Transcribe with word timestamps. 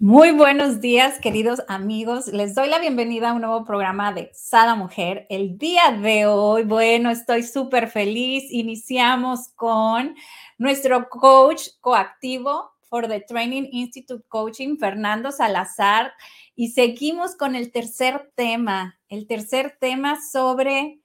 Muy 0.00 0.30
buenos 0.30 0.80
días, 0.80 1.18
queridos 1.18 1.60
amigos. 1.66 2.28
Les 2.28 2.54
doy 2.54 2.68
la 2.68 2.78
bienvenida 2.78 3.30
a 3.30 3.32
un 3.32 3.40
nuevo 3.40 3.64
programa 3.64 4.12
de 4.12 4.30
Sada 4.32 4.76
Mujer. 4.76 5.26
El 5.28 5.58
día 5.58 5.90
de 5.90 6.24
hoy, 6.26 6.62
bueno, 6.62 7.10
estoy 7.10 7.42
súper 7.42 7.88
feliz. 7.88 8.44
Iniciamos 8.52 9.48
con 9.56 10.14
nuestro 10.56 11.08
coach 11.08 11.70
coactivo 11.80 12.70
for 12.82 13.08
the 13.08 13.22
Training 13.22 13.70
Institute 13.72 14.22
Coaching, 14.28 14.76
Fernando 14.76 15.32
Salazar, 15.32 16.12
y 16.54 16.68
seguimos 16.68 17.34
con 17.34 17.56
el 17.56 17.72
tercer 17.72 18.30
tema, 18.36 19.00
el 19.08 19.26
tercer 19.26 19.78
tema 19.80 20.20
sobre 20.20 21.00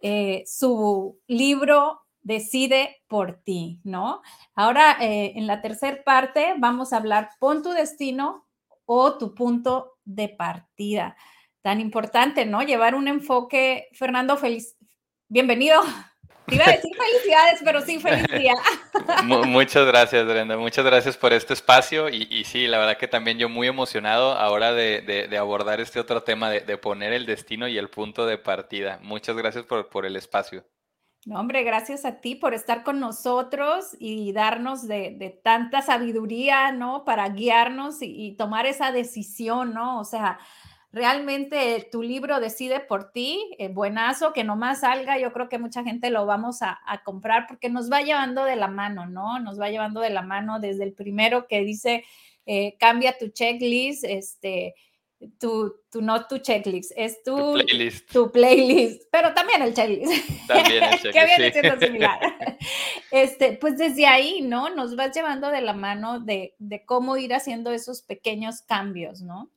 eh, 0.00 0.44
su 0.46 1.20
libro 1.26 2.00
decide 2.22 3.02
por 3.08 3.42
ti, 3.42 3.80
¿no? 3.84 4.22
Ahora, 4.54 4.96
eh, 5.00 5.32
en 5.36 5.46
la 5.46 5.62
tercera 5.62 6.02
parte, 6.04 6.54
vamos 6.58 6.92
a 6.92 6.96
hablar, 6.96 7.30
pon 7.38 7.62
tu 7.62 7.70
destino 7.70 8.46
o 8.84 9.16
tu 9.18 9.34
punto 9.34 9.98
de 10.04 10.28
partida. 10.28 11.16
Tan 11.62 11.80
importante, 11.80 12.46
¿no? 12.46 12.62
Llevar 12.62 12.94
un 12.94 13.08
enfoque, 13.08 13.88
Fernando, 13.92 14.36
feliz, 14.36 14.76
bienvenido. 15.28 15.80
Te 16.46 16.56
iba 16.56 16.64
a 16.64 16.72
decir 16.72 16.90
felicidades, 16.96 17.60
pero 17.64 17.80
sí, 17.82 18.00
feliz 18.00 18.26
día. 18.36 18.54
Muchas 19.46 19.86
gracias, 19.86 20.26
Brenda. 20.26 20.56
Muchas 20.56 20.84
gracias 20.84 21.16
por 21.16 21.32
este 21.32 21.52
espacio. 21.54 22.08
Y, 22.08 22.42
sí, 22.44 22.66
la 22.66 22.78
verdad 22.78 22.96
que 22.96 23.06
también 23.06 23.38
yo 23.38 23.48
muy 23.48 23.68
emocionado 23.68 24.32
ahora 24.32 24.72
de, 24.72 25.28
abordar 25.38 25.80
este 25.80 26.00
otro 26.00 26.24
tema, 26.24 26.50
de, 26.50 26.76
poner 26.78 27.12
el 27.12 27.24
destino 27.24 27.68
y 27.68 27.78
el 27.78 27.88
punto 27.88 28.26
de 28.26 28.36
partida. 28.36 28.98
Muchas 29.00 29.36
gracias 29.36 29.64
por, 29.64 29.88
por 29.88 30.06
el 30.06 30.16
espacio. 30.16 30.64
No, 31.26 31.38
hombre, 31.38 31.64
gracias 31.64 32.06
a 32.06 32.20
ti 32.22 32.34
por 32.34 32.54
estar 32.54 32.82
con 32.82 32.98
nosotros 32.98 33.94
y 33.98 34.32
darnos 34.32 34.88
de, 34.88 35.38
tanta 35.44 35.82
sabiduría, 35.82 36.72
¿no? 36.72 37.04
Para 37.04 37.28
guiarnos 37.28 37.98
y, 38.00 38.32
tomar 38.38 38.64
esa 38.64 38.90
decisión, 38.90 39.74
¿no? 39.74 40.00
O 40.00 40.04
sea, 40.04 40.38
realmente 40.92 41.86
tu 41.92 42.02
libro 42.02 42.40
decide 42.40 42.80
por 42.80 43.12
ti, 43.12 43.38
eh, 43.58 43.68
buenazo, 43.68 44.32
que 44.32 44.44
nomás 44.44 44.80
salga, 44.80 45.18
yo 45.18 45.30
creo 45.34 45.50
que 45.50 45.58
mucha 45.58 45.84
gente 45.84 46.08
lo 46.08 46.24
vamos 46.24 46.62
a, 46.62 46.80
a, 46.86 47.02
comprar 47.02 47.46
porque 47.46 47.68
nos 47.68 47.92
va 47.92 48.00
llevando 48.00 48.44
de 48.44 48.56
la 48.56 48.68
mano, 48.68 49.06
¿no? 49.06 49.38
Nos 49.40 49.60
va 49.60 49.68
llevando 49.68 50.00
de 50.00 50.10
la 50.10 50.22
mano 50.22 50.58
desde 50.58 50.84
el 50.84 50.94
primero 50.94 51.46
que 51.48 51.60
dice, 51.64 52.02
eh, 52.46 52.76
cambia 52.78 53.18
tu 53.18 53.28
checklist, 53.28 54.04
este, 54.04 54.74
tu, 55.38 55.76
tu, 55.90 56.00
no 56.00 56.26
tu 56.26 56.38
checklist, 56.38 56.92
es 56.96 57.22
tu, 57.22 57.58
tu, 58.12 58.30
playlist. 58.32 59.02
pero 59.10 59.34
también 59.34 59.62
el 59.62 59.74
checklist. 59.74 60.46
También 60.46 60.84
el 60.84 60.90
checklist. 61.00 61.14
que 61.14 61.26
viene 61.26 61.52
siendo 61.52 61.78
similar. 61.78 62.18
Este, 63.10 63.54
pues 63.54 63.76
desde 63.76 64.06
ahí, 64.06 64.40
¿no? 64.40 64.70
Nos 64.70 64.94
vas 64.94 65.12
llevando 65.14 65.50
de 65.50 65.62
la 65.62 65.72
mano 65.72 66.20
de, 66.20 66.54
de 66.58 66.84
cómo 66.84 67.16
ir 67.16 67.34
haciendo 67.34 67.72
esos 67.72 68.02
pequeños 68.02 68.62
cambios, 68.62 69.20
¿no? 69.20 69.50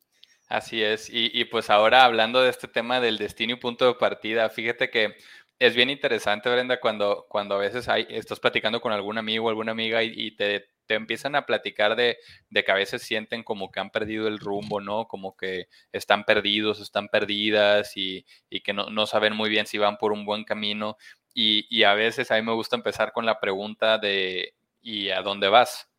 Así 0.48 0.82
es. 0.82 1.10
Y, 1.10 1.30
y, 1.34 1.46
pues 1.46 1.70
ahora 1.70 2.04
hablando 2.04 2.42
de 2.42 2.50
este 2.50 2.68
tema 2.68 3.00
del 3.00 3.18
destino 3.18 3.54
y 3.54 3.58
punto 3.58 3.86
de 3.86 3.94
partida, 3.96 4.50
fíjate 4.50 4.90
que 4.90 5.16
es 5.60 5.76
bien 5.76 5.90
interesante, 5.90 6.50
Brenda, 6.50 6.80
cuando, 6.80 7.26
cuando 7.30 7.56
a 7.56 7.60
veces 7.60 7.88
hay, 7.88 8.06
estás 8.10 8.40
platicando 8.40 8.82
con 8.82 8.92
algún 8.92 9.18
amigo 9.18 9.46
o 9.46 9.50
alguna 9.50 9.72
amiga 9.72 10.04
y, 10.04 10.36
te, 10.36 10.66
te, 10.86 10.96
empiezan 10.96 11.36
a 11.36 11.46
platicar 11.46 11.96
de, 11.96 12.18
de, 12.50 12.64
que 12.64 12.72
a 12.72 12.76
veces 12.76 13.02
sienten 13.02 13.44
como 13.44 13.72
que 13.72 13.80
han 13.80 13.90
perdido 13.90 14.28
el 14.28 14.40
rumbo, 14.40 14.82
¿no? 14.82 15.08
Como 15.08 15.36
que 15.36 15.68
están 15.92 16.24
perdidos, 16.24 16.80
están 16.80 17.08
perdidas 17.08 17.98
y, 17.98 18.26
y 18.50 18.62
que 18.62 18.74
no, 18.74 18.90
no, 18.90 19.06
saben 19.06 19.36
muy 19.36 19.50
bien 19.50 19.66
si 19.66 19.78
van 19.78 19.98
por 19.98 20.12
un 20.12 20.26
buen 20.26 20.44
camino. 20.44 20.98
Y, 21.34 21.66
y, 21.70 21.84
a 21.84 21.94
veces 21.94 22.32
a 22.32 22.36
mí 22.36 22.42
me 22.44 22.54
gusta 22.54 22.76
empezar 22.76 23.12
con 23.12 23.26
la 23.26 23.40
pregunta 23.40 23.98
de 23.98 24.54
¿y 24.82 25.10
a 25.10 25.22
dónde 25.22 25.48
vas? 25.50 25.90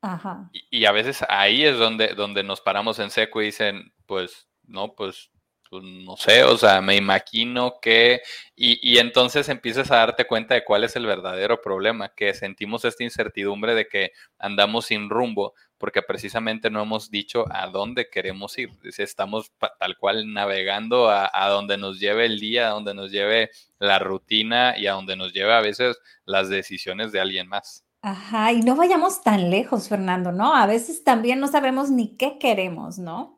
Ajá. 0.00 0.50
Y, 0.52 0.84
a 0.84 0.92
veces 0.92 1.24
ahí 1.28 1.64
es 1.64 1.78
donde, 1.78 2.08
donde 2.08 2.44
nos 2.44 2.60
paramos 2.60 2.98
en 2.98 3.10
seco 3.10 3.40
y 3.40 3.46
dicen, 3.46 3.92
pues, 4.06 4.48
no, 4.66 4.94
pues 4.94 5.30
pues, 5.74 5.82
no 5.82 6.16
sé, 6.16 6.44
o 6.44 6.56
sea, 6.56 6.80
me 6.80 6.94
imagino 6.94 7.80
que, 7.82 8.22
y, 8.54 8.98
entonces 8.98 9.48
empiezas 9.48 9.90
a 9.90 9.96
darte 9.96 10.24
cuenta 10.24 10.54
de 10.54 10.62
cuál 10.62 10.84
es 10.84 10.94
el 10.94 11.04
verdadero 11.04 11.60
problema, 11.60 12.10
que 12.14 12.32
sentimos 12.32 12.84
esta 12.84 13.02
incertidumbre 13.02 13.74
de 13.74 13.88
que 13.88 14.12
andamos 14.38 14.86
sin 14.86 15.10
rumbo, 15.10 15.52
porque 15.76 16.00
precisamente 16.00 16.70
no 16.70 16.80
hemos 16.80 17.10
dicho 17.10 17.44
a 17.50 17.66
dónde 17.66 18.08
queremos 18.08 18.56
ir. 18.56 18.70
Estamos 18.84 19.50
tal 19.80 19.96
cual 19.98 20.32
navegando 20.32 21.10
a, 21.10 21.28
a, 21.32 21.48
donde 21.48 21.76
nos 21.76 21.98
lleve 21.98 22.26
el 22.26 22.38
día, 22.38 22.68
a 22.68 22.70
donde 22.70 22.94
nos 22.94 23.10
lleve 23.10 23.50
la 23.80 23.98
rutina 23.98 24.78
y 24.78 24.86
a 24.86 24.92
donde 24.92 25.16
nos 25.16 25.32
lleve 25.32 25.54
a 25.54 25.60
veces 25.60 25.98
las 26.24 26.48
decisiones 26.48 27.10
de 27.10 27.18
alguien 27.18 27.48
más. 27.48 27.84
Ajá, 28.00 28.52
y 28.52 28.60
no 28.60 28.76
vayamos 28.76 29.24
tan 29.24 29.50
lejos, 29.50 29.88
Fernando, 29.88 30.30
¿no? 30.30 30.54
A 30.54 30.66
veces 30.66 31.02
también 31.02 31.40
no 31.40 31.48
sabemos 31.48 31.90
ni 31.90 32.16
qué 32.16 32.38
queremos, 32.38 32.98
¿no? 32.98 33.33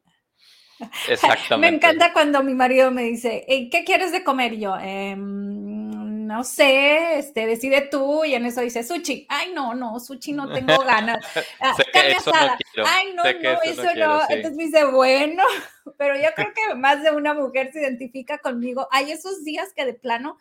Exactamente. 1.08 1.56
me 1.58 1.76
encanta 1.76 2.12
cuando 2.12 2.42
mi 2.42 2.54
marido 2.54 2.90
me 2.90 3.02
dice, 3.02 3.44
¿qué 3.46 3.84
quieres 3.84 4.12
de 4.12 4.24
comer? 4.24 4.56
yo, 4.58 4.76
em, 4.76 6.26
no 6.26 6.44
sé, 6.44 7.18
este, 7.18 7.46
decide 7.46 7.82
tú. 7.82 8.24
Y 8.24 8.34
en 8.34 8.46
eso 8.46 8.60
dice, 8.60 8.82
sushi. 8.82 9.26
Ay, 9.28 9.52
no, 9.54 9.74
no, 9.74 9.98
sushi 10.00 10.32
no 10.32 10.52
tengo 10.52 10.76
ganas. 10.84 11.18
Ah, 11.60 11.74
carne 11.92 12.14
asada. 12.14 12.58
Ay, 12.84 13.12
no, 13.14 13.22
no, 13.22 13.62
eso, 13.62 13.94
no. 13.94 14.20
Entonces 14.28 14.56
me 14.56 14.64
dice, 14.64 14.84
bueno, 14.84 15.42
pero 15.98 16.16
yo 16.16 16.28
creo 16.34 16.52
que 16.52 16.74
más 16.74 17.02
de 17.02 17.10
una 17.12 17.32
mujer 17.32 17.72
se 17.72 17.80
identifica 17.80 18.38
conmigo. 18.38 18.88
Hay 18.90 19.10
esos 19.10 19.44
días 19.44 19.72
que 19.74 19.84
de 19.84 19.94
plano 19.94 20.36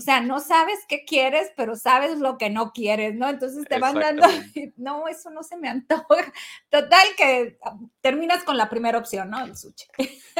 o 0.00 0.02
sea, 0.02 0.22
no 0.22 0.40
sabes 0.40 0.78
qué 0.88 1.04
quieres, 1.04 1.52
pero 1.58 1.76
sabes 1.76 2.20
lo 2.20 2.38
que 2.38 2.48
no 2.48 2.72
quieres, 2.72 3.14
¿no? 3.16 3.28
Entonces 3.28 3.66
te 3.68 3.78
van 3.78 3.96
dando, 3.96 4.22
no, 4.78 5.06
eso 5.08 5.28
no 5.28 5.42
se 5.42 5.58
me 5.58 5.68
antoja. 5.68 6.32
Total 6.70 7.06
que 7.18 7.58
ah, 7.62 7.76
terminas 8.00 8.42
con 8.42 8.56
la 8.56 8.70
primera 8.70 8.96
opción, 8.96 9.28
¿no? 9.28 9.44
El 9.44 9.54
sushi. 9.54 9.84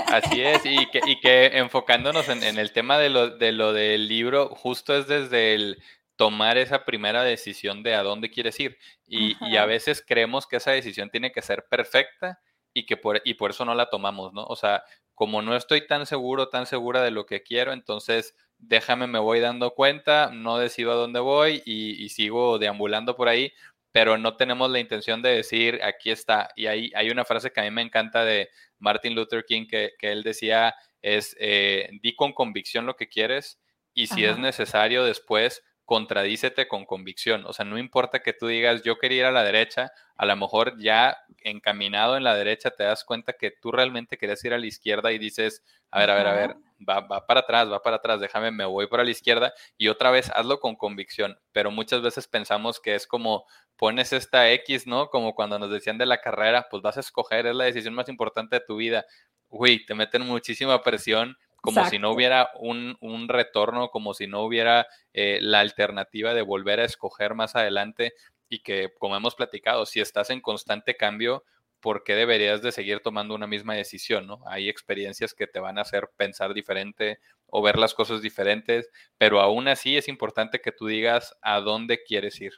Así 0.07 0.41
es, 0.41 0.65
y 0.65 0.87
que, 0.87 1.03
y 1.07 1.21
que 1.21 1.59
enfocándonos 1.59 2.31
en, 2.31 2.43
el 2.43 2.73
tema 2.73 2.97
de 2.97 3.11
lo, 3.11 3.37
de 3.37 3.53
lo 3.53 3.75
del 3.75 4.09
libro, 4.09 4.49
justo 4.49 4.97
es 4.97 5.07
desde 5.07 5.53
el 5.53 5.83
tomar 6.17 6.57
esa 6.57 6.87
primera 6.87 7.23
decisión 7.23 7.83
de 7.83 7.95
a 7.95 8.03
dónde 8.03 8.31
quieres 8.31 8.59
ir. 8.61 8.79
Y, 9.07 9.37
y, 9.47 9.59
a 9.59 9.67
veces 9.67 10.03
creemos 10.07 10.47
que 10.47 10.57
esa 10.57 10.71
decisión 10.71 11.11
tiene 11.11 11.33
que 11.33 11.43
ser 11.43 11.67
perfecta 11.69 12.41
y 12.73 12.87
que 12.87 12.97
por, 12.97 13.21
y 13.27 13.35
por 13.35 13.51
eso 13.51 13.67
no 13.67 13.75
la 13.75 13.91
tomamos, 13.91 14.33
¿no? 14.33 14.45
O 14.45 14.57
sea, 14.57 14.85
como 15.15 15.43
no 15.43 15.55
estoy 15.55 15.87
tan 15.87 16.07
seguro, 16.07 16.49
tan 16.49 16.65
segura 16.65 17.03
de 17.03 17.11
lo 17.11 17.27
que 17.27 17.43
quiero, 17.43 17.75
entonces 17.75 18.35
déjame, 18.61 19.07
me 19.07 19.19
voy 19.19 19.41
dando 19.41 19.75
cuenta, 19.75 20.31
no 20.33 20.59
decido 20.59 20.93
a 20.93 20.97
dónde 20.97 21.21
voy 21.21 21.63
y, 21.65 22.09
sigo 22.11 22.59
deambulando 22.59 23.17
por 23.17 23.29
ahí, 23.29 23.53
pero 23.93 24.19
no 24.19 24.37
tenemos 24.37 24.71
la 24.71 24.81
intención 24.81 25.23
de 25.23 25.31
decir, 25.31 25.81
aquí 25.83 26.11
está. 26.11 26.51
Y 26.57 26.67
ahí 26.67 26.91
hay 26.95 27.11
una 27.11 27.25
frase 27.25 27.51
que 27.51 27.61
a 27.61 27.65
mí 27.65 27.71
me 27.71 27.83
encanta 27.83 28.25
de 28.25 28.51
Martin 28.79 29.15
Luther 29.15 29.45
King, 29.45 29.67
que, 29.67 29.93
él 30.01 30.23
decía, 30.23 30.75
es, 31.03 31.37
eh, 31.41 31.91
di 32.03 32.15
con 32.15 32.33
convicción 32.33 32.87
lo 32.87 32.97
que 32.97 33.09
quieres 33.09 33.61
y 33.95 34.07
si 34.07 34.25
es 34.25 34.39
necesario 34.39 35.05
después, 35.05 35.63
contradícete 35.91 36.69
con 36.69 36.85
convicción. 36.87 37.45
O 37.47 37.53
sea, 37.53 37.65
no 37.65 37.77
importa 37.77 38.21
que 38.21 38.33
tú 38.33 38.47
digas, 38.47 38.85
yo 38.85 38.97
quería 38.97 39.19
ir 39.19 39.25
a 39.25 39.33
la 39.33 39.43
derecha, 39.43 39.91
a 40.17 40.25
lo 40.25 40.37
mejor 40.37 40.81
ya 40.81 41.19
encaminado 41.43 42.17
en 42.17 42.23
la 42.23 42.37
derecha 42.37 42.71
te 42.71 42.85
das 42.85 43.03
cuenta 43.03 43.33
que 43.33 43.51
tú 43.51 43.73
realmente 43.73 44.17
querías 44.17 44.45
ir 44.45 44.55
a 44.55 44.59
la 44.59 44.67
izquierda 44.67 45.11
y 45.11 45.19
dices, 45.19 45.65
a 45.91 45.99
ver, 45.99 46.11
a 46.11 46.15
ver, 46.15 46.27
a 46.29 46.33
ver, 46.33 46.57
va, 46.89 47.01
va, 47.01 47.27
para 47.27 47.41
atrás, 47.41 47.69
va 47.73 47.83
para 47.83 47.97
atrás, 47.97 48.21
déjame, 48.21 48.53
me 48.53 48.67
voy 48.67 48.87
para 48.87 49.03
la 49.03 49.11
izquierda 49.11 49.53
y 49.77 49.89
otra 49.89 50.13
vez 50.13 50.31
hazlo 50.33 50.61
con 50.61 50.77
convicción. 50.77 51.41
Pero 51.51 51.73
muchas 51.73 52.03
veces 52.03 52.29
pensamos 52.29 52.79
que 52.79 52.95
es 52.95 53.09
como 53.09 53.45
pones 53.75 54.13
esta 54.13 54.49
X, 54.53 54.87
¿no? 54.87 55.09
Como 55.09 55.35
cuando 55.35 55.59
nos 55.59 55.73
decían 55.73 55.99
de 55.99 56.07
la 56.07 56.21
carrera, 56.21 56.69
pues 56.71 56.85
vas 56.85 56.99
a 56.99 57.01
escoger, 57.01 57.47
es 57.49 57.57
la 57.57 57.65
decisión 57.65 57.95
más 57.95 58.09
importante 58.09 58.61
de 58.61 58.65
tu 58.65 58.77
vida. 58.77 59.07
Uy, 59.49 59.85
te 59.85 59.97
meten 59.97 60.25
muchísima 60.25 60.85
presión 60.85 61.37
como 61.61 61.85
si 61.87 61.99
no 61.99 62.11
hubiera 62.11 62.51
un, 62.59 62.97
un, 63.01 63.29
retorno, 63.29 63.89
como 63.91 64.15
si 64.15 64.27
no 64.27 64.43
hubiera 64.43 64.87
eh, 65.13 65.39
la 65.41 65.61
alternativa 65.61 66.35
de 66.35 66.43
volver 66.43 66.81
a 66.81 66.85
escoger 66.85 67.35
más 67.35 67.57
adelante 67.57 68.15
y 68.49 68.63
que, 68.63 68.93
como 68.99 69.17
hemos 69.17 69.35
platicado, 69.35 69.87
si 69.87 70.01
estás 70.01 70.31
en 70.31 70.41
constante 70.41 70.97
cambio, 70.97 71.45
¿por 71.81 72.05
qué 72.05 72.15
deberías 72.15 72.63
de 72.63 72.73
seguir 72.73 73.01
tomando 73.01 73.35
una 73.35 73.47
misma 73.47 73.75
decisión? 73.75 74.27
¿no? 74.27 74.41
Hay 74.47 74.69
experiencias 74.69 75.35
que 75.35 75.47
te 75.47 75.61
van 75.61 75.79
a 75.79 75.83
hacer 75.83 76.11
pensar 76.17 76.55
diferente 76.55 77.21
o 77.47 77.63
ver 77.63 77.79
las 77.79 77.95
cosas 77.95 78.23
diferentes, 78.23 78.89
pero 79.19 79.41
aún 79.41 79.69
así 79.69 79.97
es 79.97 80.09
importante 80.09 80.61
que 80.61 80.73
tú 80.73 80.87
digas 80.87 81.37
a 81.43 81.61
dónde 81.61 82.03
quieres 82.03 82.41
ir. 82.41 82.53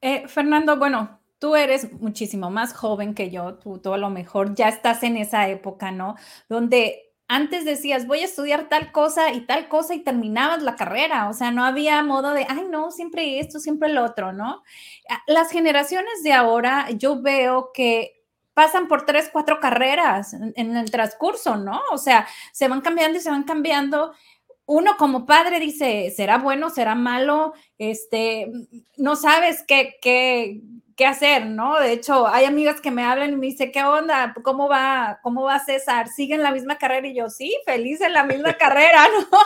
Eh, 0.00 0.26
Fernando, 0.28 0.76
bueno, 0.76 1.20
tú 1.38 1.56
eres 1.56 1.92
muchísimo 1.92 2.50
más 2.50 2.74
joven 2.74 3.14
que 3.14 3.30
yo, 3.30 3.54
tú, 3.54 3.78
tú 3.78 3.92
a 3.92 3.98
lo 3.98 4.10
mejor 4.10 4.54
ya 4.54 4.68
estás 4.68 5.02
en 5.02 5.16
esa 5.16 5.48
época, 5.48 5.90
¿no? 5.90 6.16
Donde 6.48 7.09
antes 7.32 7.64
decías, 7.64 8.08
voy 8.08 8.22
a 8.22 8.24
estudiar 8.24 8.68
tal 8.68 8.90
cosa 8.90 9.32
y 9.32 9.42
tal 9.42 9.68
cosa 9.68 9.94
y 9.94 10.00
terminabas 10.00 10.64
la 10.64 10.74
carrera, 10.74 11.28
o 11.28 11.32
sea, 11.32 11.52
no 11.52 11.64
había 11.64 12.02
modo 12.02 12.32
de, 12.32 12.44
ay, 12.48 12.66
no, 12.68 12.90
siempre 12.90 13.38
esto, 13.38 13.60
siempre 13.60 13.88
lo 13.88 14.04
otro, 14.04 14.32
¿no? 14.32 14.64
Las 15.28 15.52
generaciones 15.52 16.24
de 16.24 16.32
ahora, 16.32 16.90
yo 16.90 17.22
veo 17.22 17.70
que 17.72 18.24
pasan 18.52 18.88
por 18.88 19.06
tres, 19.06 19.30
cuatro 19.32 19.60
carreras 19.60 20.34
en, 20.34 20.76
el 20.76 20.90
transcurso, 20.90 21.56
¿no? 21.56 21.80
O 21.92 21.98
sea, 21.98 22.26
se 22.50 22.66
van 22.66 22.80
cambiando 22.80 23.16
y 23.16 23.20
se 23.20 23.30
van 23.30 23.44
cambiando. 23.44 24.12
Uno 24.66 24.96
como 24.98 25.24
padre 25.24 25.60
dice, 25.60 26.12
¿será 26.16 26.38
bueno, 26.38 26.68
será 26.68 26.96
malo? 26.96 27.52
Este, 27.78 28.50
no 28.96 29.14
sabes 29.14 29.62
qué, 29.68 29.98
qué, 30.02 30.62
qué 31.00 31.06
hacer, 31.06 31.46
¿no? 31.46 31.80
De 31.80 31.92
hecho, 31.92 32.28
hay 32.28 32.44
amigas 32.44 32.82
que 32.82 32.90
me 32.90 33.02
hablan 33.02 33.32
y 33.32 33.36
me 33.36 33.46
dicen, 33.46 33.72
¿qué 33.72 33.82
onda? 33.82 34.34
¿Cómo 34.44 34.68
va, 34.68 35.18
cómo 35.22 35.44
va 35.44 35.58
César? 35.58 36.08
¿Sigue 36.08 36.34
en 36.34 36.42
la 36.42 36.52
misma 36.52 36.76
carrera? 36.76 37.08
Y 37.08 37.14
yo, 37.14 37.30
sí, 37.30 37.56
feliz 37.64 38.02
en 38.02 38.12
la 38.12 38.22
misma 38.22 38.52
carrera, 38.58 39.08
¿no? 39.08 39.38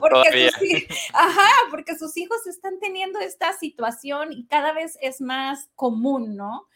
Porque 0.00 0.50
sus, 0.50 1.12
ajá, 1.14 1.48
porque 1.70 1.96
sus 1.96 2.16
hijos 2.16 2.44
están 2.48 2.80
teniendo 2.80 3.20
esta 3.20 3.52
situación 3.52 4.32
y 4.32 4.48
cada 4.48 4.72
vez 4.72 4.98
es 5.00 5.20
más 5.20 5.70
común, 5.76 6.34
¿no? 6.34 6.66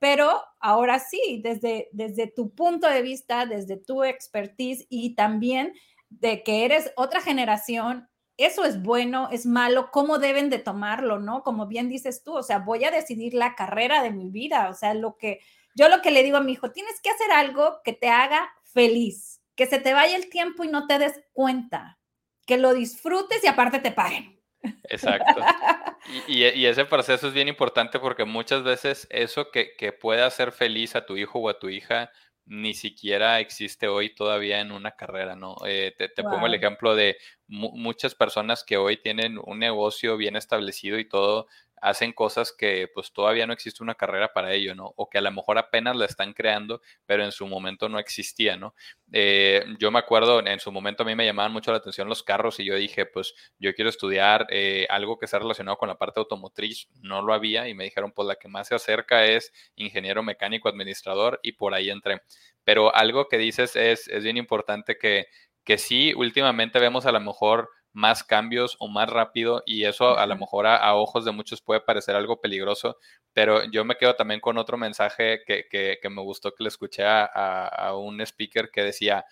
Pero 0.00 0.42
ahora 0.58 0.98
sí, 0.98 1.40
desde, 1.44 1.88
desde 1.92 2.26
tu 2.26 2.52
punto 2.56 2.88
de 2.88 3.02
vista, 3.02 3.46
desde 3.46 3.76
tu 3.76 4.02
expertise 4.02 4.84
y 4.88 5.14
también 5.14 5.74
de 6.08 6.42
que 6.42 6.64
eres 6.64 6.90
otra 6.96 7.20
generación, 7.20 8.08
eso 8.36 8.64
es 8.64 8.82
bueno, 8.82 9.28
es 9.32 9.46
malo, 9.46 9.90
cómo 9.90 10.18
deben 10.18 10.50
de 10.50 10.58
tomarlo, 10.58 11.18
¿no? 11.18 11.42
Como 11.42 11.66
bien 11.66 11.88
dices 11.88 12.22
tú, 12.22 12.34
o 12.34 12.42
sea, 12.42 12.58
voy 12.58 12.84
a 12.84 12.90
decidir 12.90 13.34
la 13.34 13.54
carrera 13.54 14.02
de 14.02 14.10
mi 14.10 14.30
vida, 14.30 14.68
o 14.68 14.74
sea, 14.74 14.94
lo 14.94 15.16
que 15.16 15.40
yo 15.74 15.88
lo 15.88 16.00
que 16.00 16.10
le 16.10 16.22
digo 16.22 16.38
a 16.38 16.42
mi 16.42 16.52
hijo, 16.52 16.70
tienes 16.70 17.00
que 17.02 17.10
hacer 17.10 17.30
algo 17.30 17.80
que 17.84 17.92
te 17.92 18.08
haga 18.08 18.50
feliz, 18.64 19.42
que 19.54 19.66
se 19.66 19.78
te 19.78 19.92
vaya 19.92 20.16
el 20.16 20.30
tiempo 20.30 20.64
y 20.64 20.68
no 20.68 20.86
te 20.86 20.98
des 20.98 21.20
cuenta, 21.32 21.98
que 22.46 22.56
lo 22.56 22.72
disfrutes 22.72 23.44
y 23.44 23.46
aparte 23.46 23.78
te 23.78 23.92
paguen. 23.92 24.40
Exacto. 24.84 25.40
Y, 26.28 26.44
ese 26.66 26.84
proceso 26.84 27.26
es 27.26 27.34
bien 27.34 27.48
importante 27.48 27.98
porque 27.98 28.24
muchas 28.24 28.62
veces 28.62 29.08
eso 29.10 29.50
que, 29.50 29.74
que 29.76 29.92
puede 29.92 30.22
hacer 30.22 30.52
feliz 30.52 30.94
a 30.94 31.04
tu 31.04 31.16
hijo 31.16 31.40
o 31.40 31.48
a 31.48 31.58
tu 31.58 31.68
hija 31.68 32.12
ni 32.46 32.74
siquiera 32.74 33.40
existe 33.40 33.88
hoy 33.88 34.14
todavía 34.14 34.60
en 34.60 34.70
una 34.70 34.92
carrera, 34.92 35.34
¿no? 35.34 35.56
Eh, 35.66 35.94
te, 35.96 36.08
pongo 36.22 36.46
el 36.46 36.54
ejemplo 36.54 36.94
de 36.94 37.16
muchas 37.48 38.14
personas 38.14 38.64
que 38.64 38.76
hoy 38.76 38.96
tienen 38.96 39.38
un 39.44 39.58
negocio 39.58 40.16
bien 40.16 40.36
establecido 40.36 40.98
y 40.98 41.08
todo, 41.08 41.48
hacen 41.86 42.12
cosas 42.12 42.52
que 42.52 42.88
pues 42.92 43.12
todavía 43.12 43.46
no 43.46 43.52
existe 43.52 43.80
una 43.80 43.94
carrera 43.94 44.32
para 44.32 44.52
ello, 44.52 44.74
¿no? 44.74 44.92
O 44.96 45.08
que 45.08 45.18
a 45.18 45.20
lo 45.20 45.30
mejor 45.30 45.56
apenas 45.56 45.94
la 45.94 46.04
están 46.04 46.32
creando, 46.32 46.82
pero 47.06 47.24
en 47.24 47.30
su 47.30 47.46
momento 47.46 47.88
no 47.88 48.00
existía, 48.00 48.56
¿no? 48.56 48.74
Eh, 49.12 49.64
yo 49.78 49.92
me 49.92 50.00
acuerdo, 50.00 50.44
en 50.44 50.58
su 50.58 50.72
momento 50.72 51.04
a 51.04 51.06
mí 51.06 51.14
me 51.14 51.24
llamaban 51.24 51.52
mucho 51.52 51.70
la 51.70 51.78
atención 51.78 52.08
los 52.08 52.24
carros 52.24 52.58
y 52.58 52.64
yo 52.64 52.74
dije, 52.74 53.06
pues 53.06 53.34
yo 53.60 53.72
quiero 53.72 53.88
estudiar 53.88 54.48
eh, 54.50 54.88
algo 54.90 55.16
que 55.16 55.28
sea 55.28 55.38
relacionado 55.38 55.78
con 55.78 55.88
la 55.88 55.94
parte 55.96 56.18
automotriz, 56.18 56.88
no 57.02 57.22
lo 57.22 57.32
había 57.32 57.68
y 57.68 57.74
me 57.74 57.84
dijeron, 57.84 58.10
pues 58.10 58.26
la 58.26 58.34
que 58.34 58.48
más 58.48 58.66
se 58.66 58.74
acerca 58.74 59.24
es 59.24 59.52
ingeniero 59.76 60.24
mecánico 60.24 60.68
administrador 60.68 61.38
y 61.44 61.52
por 61.52 61.72
ahí 61.72 61.90
entré. 61.90 62.20
Pero 62.64 62.92
algo 62.96 63.28
que 63.28 63.38
dices 63.38 63.76
es, 63.76 64.08
es 64.08 64.24
bien 64.24 64.38
importante 64.38 64.98
que, 64.98 65.26
que 65.62 65.78
sí, 65.78 66.14
últimamente 66.16 66.80
vemos 66.80 67.06
a 67.06 67.12
lo 67.12 67.20
mejor 67.20 67.70
más 67.96 68.22
cambios 68.22 68.76
o 68.78 68.88
más 68.88 69.08
rápido 69.08 69.62
y 69.64 69.84
eso 69.84 70.18
a 70.18 70.26
lo 70.26 70.36
mejor 70.36 70.66
a, 70.66 70.94
ojos 70.94 71.24
de 71.24 71.32
muchos 71.32 71.62
puede 71.62 71.80
parecer 71.80 72.14
algo 72.14 72.42
peligroso, 72.42 72.98
pero 73.32 73.64
yo 73.70 73.86
me 73.86 73.96
quedo 73.96 74.14
también 74.14 74.38
con 74.38 74.58
otro 74.58 74.76
mensaje 74.76 75.40
que, 75.46 75.64
que, 75.70 76.10
me 76.10 76.20
gustó 76.20 76.52
que 76.52 76.62
le 76.62 76.68
escuché 76.68 77.04
a, 77.04 77.24
a 77.24 77.96
un 77.96 78.20
speaker 78.20 78.70
que 78.70 78.82
decía 78.82 79.24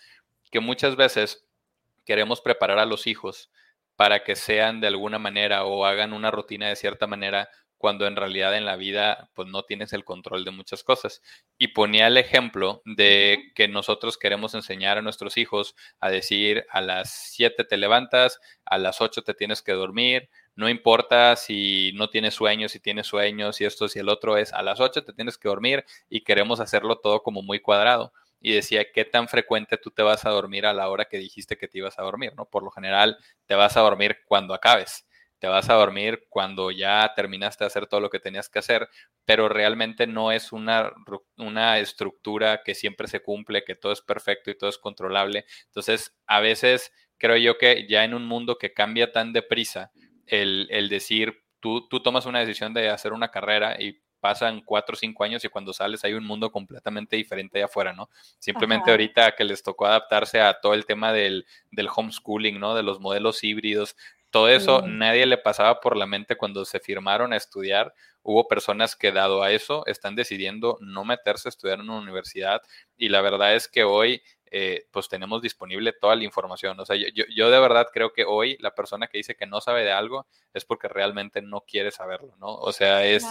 que 0.50 0.60
muchas 0.60 0.96
veces 0.96 1.46
queremos 2.06 2.40
preparar 2.40 2.78
a 2.78 2.86
los 2.86 3.06
hijos 3.06 3.50
para 3.96 4.24
que 4.24 4.34
sean 4.34 4.80
de 4.80 4.86
alguna 4.86 5.18
manera 5.18 5.64
o 5.64 5.84
hagan 5.84 6.14
una 6.14 6.30
rutina 6.30 6.68
de 6.68 6.76
cierta 6.76 7.06
manera 7.06 7.50
cuando 7.84 8.06
en 8.06 8.16
realidad 8.16 8.56
en 8.56 8.64
la 8.64 8.76
vida 8.76 9.28
pues 9.34 9.46
no 9.46 9.64
tienes 9.64 9.92
el 9.92 10.06
control 10.06 10.42
de 10.46 10.50
muchas 10.50 10.82
cosas. 10.82 11.20
Y 11.58 11.68
ponía 11.68 12.06
el 12.06 12.16
ejemplo 12.16 12.80
de 12.86 13.52
que 13.54 13.68
nosotros 13.68 14.16
queremos 14.16 14.54
enseñar 14.54 14.96
a 14.96 15.02
nuestros 15.02 15.36
hijos 15.36 15.76
a 16.00 16.08
decir 16.08 16.64
a 16.70 16.80
las 16.80 17.12
7 17.12 17.62
te 17.62 17.76
levantas, 17.76 18.40
a 18.64 18.78
las 18.78 19.02
8 19.02 19.20
te 19.20 19.34
tienes 19.34 19.60
que 19.60 19.72
dormir, 19.72 20.30
no 20.56 20.70
importa 20.70 21.36
si 21.36 21.92
no 21.94 22.08
tienes 22.08 22.32
sueños, 22.32 22.72
si 22.72 22.80
tienes 22.80 23.06
sueños, 23.06 23.56
si 23.56 23.66
esto, 23.66 23.86
si 23.86 23.98
el 23.98 24.08
otro 24.08 24.38
es 24.38 24.54
a 24.54 24.62
las 24.62 24.80
8 24.80 25.04
te 25.04 25.12
tienes 25.12 25.36
que 25.36 25.50
dormir 25.50 25.84
y 26.08 26.24
queremos 26.24 26.60
hacerlo 26.60 27.00
todo 27.00 27.22
como 27.22 27.42
muy 27.42 27.60
cuadrado. 27.60 28.14
Y 28.40 28.54
decía, 28.54 28.90
¿qué 28.94 29.04
tan 29.04 29.28
frecuente 29.28 29.76
tú 29.76 29.90
te 29.90 30.02
vas 30.02 30.24
a 30.24 30.30
dormir 30.30 30.64
a 30.64 30.72
la 30.72 30.88
hora 30.88 31.04
que 31.04 31.18
dijiste 31.18 31.58
que 31.58 31.68
te 31.68 31.76
ibas 31.76 31.98
a 31.98 32.02
dormir? 32.02 32.32
¿no? 32.34 32.46
Por 32.46 32.62
lo 32.62 32.70
general, 32.70 33.18
te 33.44 33.54
vas 33.54 33.76
a 33.76 33.80
dormir 33.80 34.20
cuando 34.26 34.54
acabes 34.54 35.04
te 35.44 35.48
vas 35.48 35.68
a 35.68 35.74
dormir 35.74 36.24
cuando 36.30 36.70
ya 36.70 37.12
terminaste 37.14 37.64
de 37.64 37.66
hacer 37.66 37.86
todo 37.86 38.00
lo 38.00 38.08
que 38.08 38.18
tenías 38.18 38.48
que 38.48 38.60
hacer, 38.60 38.88
pero 39.26 39.46
realmente 39.50 40.06
no 40.06 40.32
es 40.32 40.52
una, 40.52 40.90
una 41.36 41.78
estructura 41.80 42.62
que 42.64 42.74
siempre 42.74 43.08
se 43.08 43.20
cumple, 43.20 43.62
que 43.62 43.74
todo 43.74 43.92
es 43.92 44.00
perfecto 44.00 44.50
y 44.50 44.56
todo 44.56 44.70
es 44.70 44.78
controlable. 44.78 45.44
Entonces, 45.66 46.16
a 46.26 46.40
veces 46.40 46.92
creo 47.18 47.36
yo 47.36 47.58
que 47.58 47.86
ya 47.86 48.04
en 48.04 48.14
un 48.14 48.24
mundo 48.24 48.56
que 48.56 48.72
cambia 48.72 49.12
tan 49.12 49.34
deprisa, 49.34 49.92
el, 50.26 50.66
el 50.70 50.88
decir, 50.88 51.44
tú, 51.60 51.86
tú 51.88 52.02
tomas 52.02 52.24
una 52.24 52.40
decisión 52.40 52.72
de 52.72 52.88
hacer 52.88 53.12
una 53.12 53.30
carrera 53.30 53.76
y 53.78 54.00
pasan 54.24 54.62
cuatro 54.62 54.94
o 54.94 54.96
cinco 54.96 55.22
años 55.24 55.44
y 55.44 55.50
cuando 55.50 55.74
sales 55.74 56.02
hay 56.02 56.14
un 56.14 56.24
mundo 56.24 56.50
completamente 56.50 57.16
diferente 57.16 57.58
allá 57.58 57.66
afuera, 57.66 57.92
¿no? 57.92 58.08
Simplemente 58.38 58.90
ahorita 58.90 59.32
que 59.32 59.44
les 59.44 59.62
tocó 59.62 59.84
adaptarse 59.84 60.40
a 60.40 60.58
todo 60.62 60.72
el 60.72 60.86
tema 60.86 61.12
del, 61.12 61.44
del 61.70 61.90
homeschooling, 61.94 62.58
¿no? 62.58 62.74
De 62.74 62.82
los 62.82 63.00
modelos 63.00 63.44
híbridos, 63.44 63.96
todo 64.34 64.48
eso 64.48 64.82
nadie 64.82 65.26
le 65.26 65.38
pasaba 65.38 65.78
por 65.78 65.96
la 65.96 66.06
mente 66.06 66.34
cuando 66.34 66.64
se 66.64 66.80
firmaron 66.80 67.32
a 67.32 67.36
estudiar. 67.36 67.94
Hubo 68.24 68.48
personas 68.48 68.96
que 68.96 69.12
dado 69.12 69.44
a 69.44 69.52
eso 69.52 69.86
están 69.86 70.16
decidiendo 70.16 70.76
no 70.80 71.04
meterse 71.04 71.46
a 71.46 71.50
estudiar 71.50 71.78
en 71.78 71.88
una 71.88 72.00
universidad 72.00 72.60
y 72.96 73.10
la 73.10 73.20
verdad 73.20 73.54
es 73.54 73.68
que 73.68 73.84
hoy 73.84 74.22
eh, 74.46 74.88
pues 74.90 75.08
tenemos 75.08 75.40
disponible 75.40 75.92
toda 75.92 76.16
la 76.16 76.24
información. 76.24 76.80
O 76.80 76.84
sea, 76.84 76.96
yo, 76.96 77.50
de 77.50 77.60
verdad 77.60 77.86
creo 77.94 78.12
que 78.12 78.24
hoy 78.24 78.56
la 78.58 78.74
persona 78.74 79.06
que 79.06 79.18
dice 79.18 79.36
que 79.36 79.46
no 79.46 79.60
sabe 79.60 79.84
de 79.84 79.92
algo 79.92 80.26
es 80.52 80.64
porque 80.64 80.88
realmente 80.88 81.40
no 81.40 81.60
quiere 81.60 81.92
saberlo, 81.92 82.34
¿no? 82.40 82.56
O 82.56 82.72
sea, 82.72 83.06
es 83.06 83.24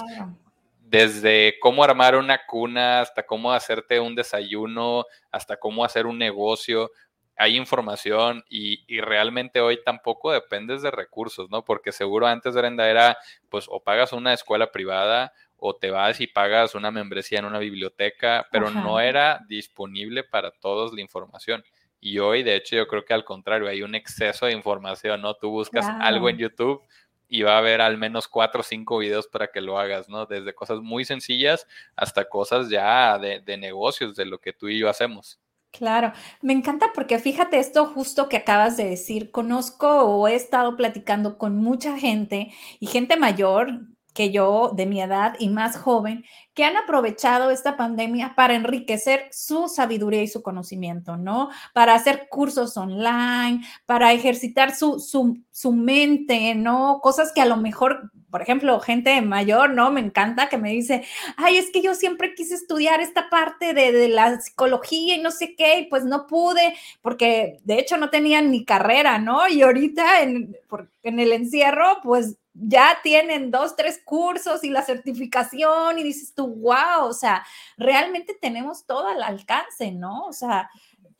desde 0.79 1.59
cómo 1.59 1.83
armar 1.83 2.15
una 2.15 2.45
cuna 2.45 3.01
hasta 3.01 3.25
cómo 3.25 3.51
hacerte 3.51 3.99
un 3.99 4.15
desayuno, 4.15 5.05
hasta 5.31 5.57
cómo 5.57 5.83
hacer 5.83 6.05
un 6.05 6.17
negocio 6.17 6.91
hay 7.43 7.57
información 7.57 8.45
y, 8.49 8.85
realmente 9.01 9.59
hoy 9.59 9.79
tampoco 9.83 10.31
dependes 10.31 10.81
de 10.81 10.91
recursos, 10.91 11.49
¿no? 11.49 11.65
Porque 11.65 11.91
seguro 11.91 12.25
antes, 12.25 12.55
Brenda, 12.55 12.89
era, 12.89 13.17
pues, 13.49 13.65
o 13.67 13.83
pagas 13.83 14.13
una 14.13 14.33
escuela 14.33 14.71
privada 14.71 15.33
o 15.57 15.75
te 15.75 15.91
vas 15.91 16.21
y 16.21 16.27
pagas 16.27 16.73
una 16.73 16.89
membresía 16.89 17.39
en 17.39 17.45
una 17.45 17.59
biblioteca, 17.59 18.47
pero 18.51 18.69
no 18.69 18.99
era 18.99 19.41
disponible 19.47 20.23
para 20.23 20.51
todos 20.51 20.93
la 20.93 21.01
información. 21.01 21.63
Y 21.99 22.19
hoy, 22.19 22.43
de 22.43 22.55
hecho, 22.55 22.75
yo 22.77 22.87
creo 22.87 23.05
que 23.05 23.13
al 23.13 23.25
contrario, 23.25 23.67
hay 23.67 23.81
un 23.81 23.95
exceso 23.95 24.45
de 24.45 24.53
información, 24.53 25.21
¿no? 25.21 25.35
Tú 25.35 25.49
buscas 25.49 25.85
algo 26.01 26.29
en 26.29 26.37
YouTube 26.37 26.81
y 27.27 27.41
va 27.43 27.55
a 27.55 27.57
haber 27.59 27.81
al 27.81 27.97
menos 27.97 28.27
cuatro 28.27 28.61
o 28.61 28.63
cinco 28.63 28.97
videos 28.99 29.27
para 29.27 29.47
que 29.47 29.61
lo 29.61 29.79
hagas, 29.79 30.07
¿no? 30.07 30.25
Desde 30.25 30.53
cosas 30.53 30.79
muy 30.79 31.03
sencillas 31.03 31.67
hasta 31.95 32.25
cosas 32.25 32.69
ya 32.69 33.17
de, 33.17 33.39
de 33.41 33.57
negocios, 33.57 34.15
de 34.15 34.25
lo 34.25 34.39
que 34.39 34.53
tú 34.53 34.69
y 34.69 34.79
yo 34.79 34.89
hacemos. 34.89 35.39
Claro, 35.75 36.13
me 36.41 36.53
encanta 36.53 36.91
porque 36.93 37.17
fíjate 37.17 37.57
esto 37.57 37.87
justo 37.87 38.29
que 38.29 38.37
acabas 38.37 38.77
de 38.77 38.85
decir, 38.87 39.31
conozco 39.31 39.87
o 40.03 40.27
he 40.27 40.35
estado 40.35 40.77
platicando 40.77 41.39
con 41.39 41.57
mucha 41.57 41.97
gente 41.97 42.51
y 42.79 42.85
gente 42.85 43.17
mayor 43.17 43.81
que 44.13 44.31
yo 44.31 44.71
de 44.75 44.85
mi 44.85 45.01
edad 45.01 45.35
y 45.39 45.49
más 45.49 45.75
joven 45.77 46.23
que 46.53 46.63
han 46.63 46.77
aprovechado 46.77 47.49
esta 47.49 47.77
pandemia 47.77 48.35
para 48.35 48.53
enriquecer 48.53 49.27
su 49.31 49.67
sabiduría 49.67 50.21
y 50.21 50.27
su 50.27 50.43
conocimiento, 50.43 51.17
¿no? 51.17 51.49
Para 51.73 51.95
hacer 51.95 52.27
cursos 52.29 52.77
online, 52.77 53.65
para 53.87 54.13
ejercitar 54.13 54.75
su, 54.75 54.99
su, 54.99 55.71
mente, 55.71 56.53
¿no? 56.53 56.99
Cosas 57.01 57.31
que 57.33 57.41
a 57.41 57.45
lo 57.45 57.57
mejor, 57.57 58.11
por 58.29 58.43
ejemplo, 58.43 58.79
gente 58.79 59.19
mayor, 59.23 59.71
¿no? 59.71 59.89
Me 59.91 60.01
encanta 60.01 60.47
que 60.47 60.59
me 60.59 60.69
dice, 60.69 61.03
ay, 61.37 61.57
es 61.57 61.71
que 61.71 61.81
yo 61.81 61.95
siempre 61.95 62.35
quise 62.35 62.53
estudiar 62.53 63.01
esta 63.01 63.31
parte 63.31 63.73
de, 63.73 63.91
de 63.91 64.09
la 64.09 64.39
psicología 64.39 65.15
y 65.15 65.21
no 65.21 65.31
sé 65.31 65.55
qué, 65.55 65.79
y 65.79 65.85
pues 65.87 66.05
no 66.05 66.27
pude, 66.27 66.75
porque 67.01 67.57
de 67.63 67.79
hecho 67.79 67.97
no 67.97 68.11
tenían 68.11 68.51
ni 68.51 68.63
carrera, 68.63 69.17
¿no? 69.17 69.47
Y 69.47 69.63
ahorita 69.63 70.21
en, 70.21 70.55
en 71.01 71.19
el 71.19 71.31
encierro, 71.31 71.97
pues 72.03 72.37
ya 72.53 72.99
tienen 73.03 73.51
dos, 73.51 73.75
tres 73.75 74.01
cursos 74.03 74.63
y 74.63 74.69
la 74.69 74.83
certificación 74.83 75.97
y 75.99 76.03
dices 76.03 76.33
tú, 76.35 76.47
wow, 76.47 77.05
o 77.05 77.13
sea, 77.13 77.45
realmente 77.77 78.37
tenemos 78.39 78.85
todo 78.85 79.07
al 79.07 79.23
alcance, 79.23 79.91
¿no? 79.91 80.25
O 80.25 80.33
sea, 80.33 80.69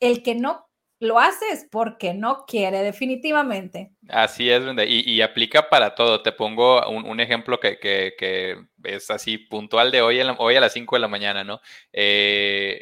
el 0.00 0.22
que 0.22 0.34
no, 0.34 0.66
lo 1.00 1.18
haces 1.18 1.66
porque 1.70 2.14
no 2.14 2.44
quiere, 2.46 2.78
definitivamente. 2.82 3.92
Así 4.08 4.50
es, 4.50 4.62
y, 4.86 5.12
y 5.12 5.20
aplica 5.22 5.68
para 5.68 5.94
todo. 5.94 6.22
Te 6.22 6.32
pongo 6.32 6.88
un, 6.88 7.20
ejemplo 7.20 7.60
que, 7.60 7.78
que, 7.78 8.56
es 8.84 9.10
así 9.10 9.38
puntual 9.38 9.90
de 9.90 10.02
hoy, 10.02 10.20
hoy 10.38 10.56
a 10.56 10.60
las 10.60 10.72
5 10.72 10.96
de 10.96 11.00
la 11.00 11.08
mañana, 11.08 11.44
¿no? 11.44 11.60
Eh, 11.92 12.80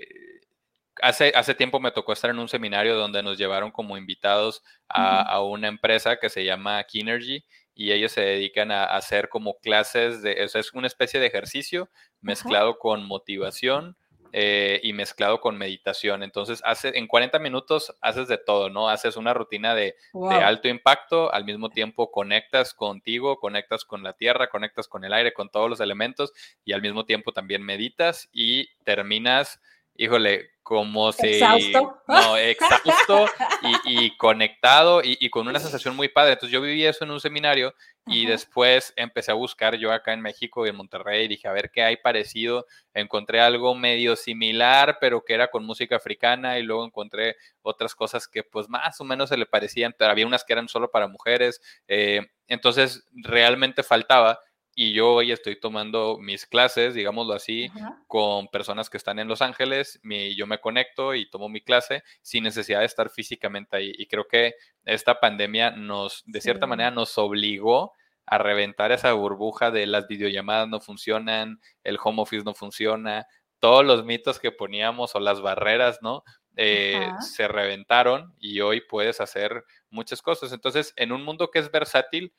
hace, 1.00 1.32
hace 1.34 1.54
tiempo 1.54 1.80
me 1.80 1.90
tocó 1.90 2.12
estar 2.12 2.30
en 2.30 2.38
un 2.38 2.48
seminario 2.48 2.96
donde 2.96 3.22
nos 3.22 3.38
llevaron 3.38 3.70
como 3.70 3.96
invitados 3.96 4.62
a, 4.88 5.42
una 5.42 5.68
empresa 5.68 6.16
que 6.16 6.28
se 6.28 6.44
llama 6.44 6.82
Kinergy 6.84 7.44
y 7.82 7.90
ellos 7.90 8.12
se 8.12 8.20
dedican 8.20 8.70
a, 8.70 8.84
hacer 8.84 9.28
como 9.28 9.58
clases 9.58 10.22
de, 10.22 10.44
eso 10.44 10.60
es 10.60 10.72
una 10.72 10.86
especie 10.86 11.18
de 11.18 11.26
ejercicio 11.26 11.90
mezclado 12.20 12.78
con 12.78 13.04
motivación 13.04 13.96
eh, 14.32 14.78
y 14.84 14.92
mezclado 14.92 15.40
con 15.40 15.58
meditación. 15.58 16.22
Entonces, 16.22 16.62
hace, 16.64 16.96
en 16.96 17.08
40 17.08 17.40
minutos 17.40 17.92
haces 18.00 18.28
de 18.28 18.38
todo, 18.38 18.70
¿no? 18.70 18.88
Haces 18.88 19.16
una 19.16 19.34
rutina 19.34 19.74
de, 19.74 19.96
alto 20.30 20.68
impacto, 20.68 21.34
al 21.34 21.44
mismo 21.44 21.70
tiempo 21.70 22.12
conectas 22.12 22.72
contigo, 22.72 23.40
conectas 23.40 23.84
con 23.84 24.04
la 24.04 24.12
tierra, 24.12 24.48
conectas 24.48 24.86
con 24.86 25.04
el 25.04 25.12
aire, 25.12 25.32
con 25.32 25.50
todos 25.50 25.68
los 25.68 25.80
elementos 25.80 26.32
y 26.64 26.74
al 26.74 26.82
mismo 26.82 27.04
tiempo 27.04 27.32
también 27.32 27.64
meditas 27.64 28.28
y 28.32 28.68
terminas, 28.84 29.60
híjole, 29.96 30.50
como 30.62 31.12
si... 31.12 31.26
Exhausto. 31.26 32.02
No, 32.06 32.36
exhausto 32.36 33.26
y, 33.84 34.16
conectado 34.16 35.02
y, 35.04 35.28
con 35.30 35.48
una 35.48 35.58
sensación 35.58 35.96
muy 35.96 36.08
padre. 36.08 36.32
Entonces 36.32 36.52
yo 36.52 36.60
viví 36.60 36.84
eso 36.84 37.04
en 37.04 37.10
un 37.10 37.20
seminario 37.20 37.74
y 38.06 38.26
después 38.26 38.92
empecé 38.96 39.30
a 39.30 39.34
buscar 39.34 39.76
yo 39.76 39.92
acá 39.92 40.12
en 40.12 40.20
México 40.20 40.66
y 40.66 40.70
en 40.70 40.76
Monterrey, 40.76 41.28
dije 41.28 41.46
a 41.46 41.52
ver 41.52 41.70
qué 41.70 41.82
hay 41.82 41.96
parecido, 41.96 42.66
encontré 42.94 43.40
algo 43.40 43.74
medio 43.74 44.16
similar, 44.16 44.98
pero 45.00 45.24
que 45.24 45.34
era 45.34 45.48
con 45.48 45.64
música 45.64 45.96
africana 45.96 46.58
y 46.58 46.62
luego 46.62 46.84
encontré 46.84 47.36
otras 47.62 47.94
cosas 47.94 48.26
que 48.26 48.42
pues 48.42 48.68
más 48.68 49.00
o 49.00 49.04
menos 49.04 49.28
se 49.28 49.36
le 49.36 49.46
parecían, 49.46 49.94
pero 49.96 50.10
había 50.10 50.26
unas 50.26 50.42
que 50.42 50.52
eran 50.52 50.68
solo 50.68 50.90
para 50.90 51.06
mujeres, 51.06 51.60
eh, 51.86 52.26
entonces 52.48 53.06
realmente 53.12 53.84
faltaba 53.84 54.40
y 54.74 54.92
yo 54.94 55.12
hoy 55.12 55.32
estoy 55.32 55.60
tomando 55.60 56.16
mis 56.18 56.46
clases, 56.46 56.94
digámoslo 56.94 57.34
así, 57.34 57.70
con 58.06 58.48
personas 58.48 58.88
que 58.88 58.96
están 58.96 59.18
en 59.18 59.28
Los 59.28 59.42
Ángeles. 59.42 60.00
yo 60.36 60.46
me 60.46 60.60
conecto 60.60 61.14
y 61.14 61.28
tomo 61.28 61.48
mi 61.48 61.60
clase 61.60 62.02
sin 62.22 62.44
necesidad 62.44 62.80
de 62.80 62.86
estar 62.86 63.10
físicamente 63.10 63.76
ahí. 63.76 63.92
Y 63.98 64.06
creo 64.06 64.26
que 64.26 64.54
esta 64.84 65.20
pandemia 65.20 65.72
nos, 65.72 66.22
de 66.26 66.40
cierta 66.40 66.66
manera, 66.66 66.90
nos 66.90 67.18
obligó 67.18 67.92
a 68.24 68.38
reventar 68.38 68.92
esa 68.92 69.12
burbuja 69.12 69.70
de 69.70 69.86
las 69.86 70.06
videollamadas 70.06 70.68
no 70.68 70.80
funcionan, 70.80 71.60
el 71.84 71.98
home 72.02 72.22
office 72.22 72.44
no 72.44 72.54
funciona, 72.54 73.26
todos 73.58 73.84
los 73.84 74.04
mitos 74.04 74.38
que 74.38 74.52
poníamos 74.52 75.14
o 75.14 75.20
las 75.20 75.40
barreras, 75.40 75.98
¿no? 76.02 76.24
Eh, 76.56 77.08
se 77.20 77.48
reventaron 77.48 78.34
y 78.38 78.60
hoy 78.60 78.80
puedes 78.80 79.20
hacer 79.20 79.64
muchas 79.90 80.22
cosas. 80.22 80.52
Entonces, 80.52 80.92
en 80.96 81.12
un 81.12 81.24
mundo 81.24 81.50
que 81.50 81.58
es 81.58 81.70
versátil, 81.70 82.32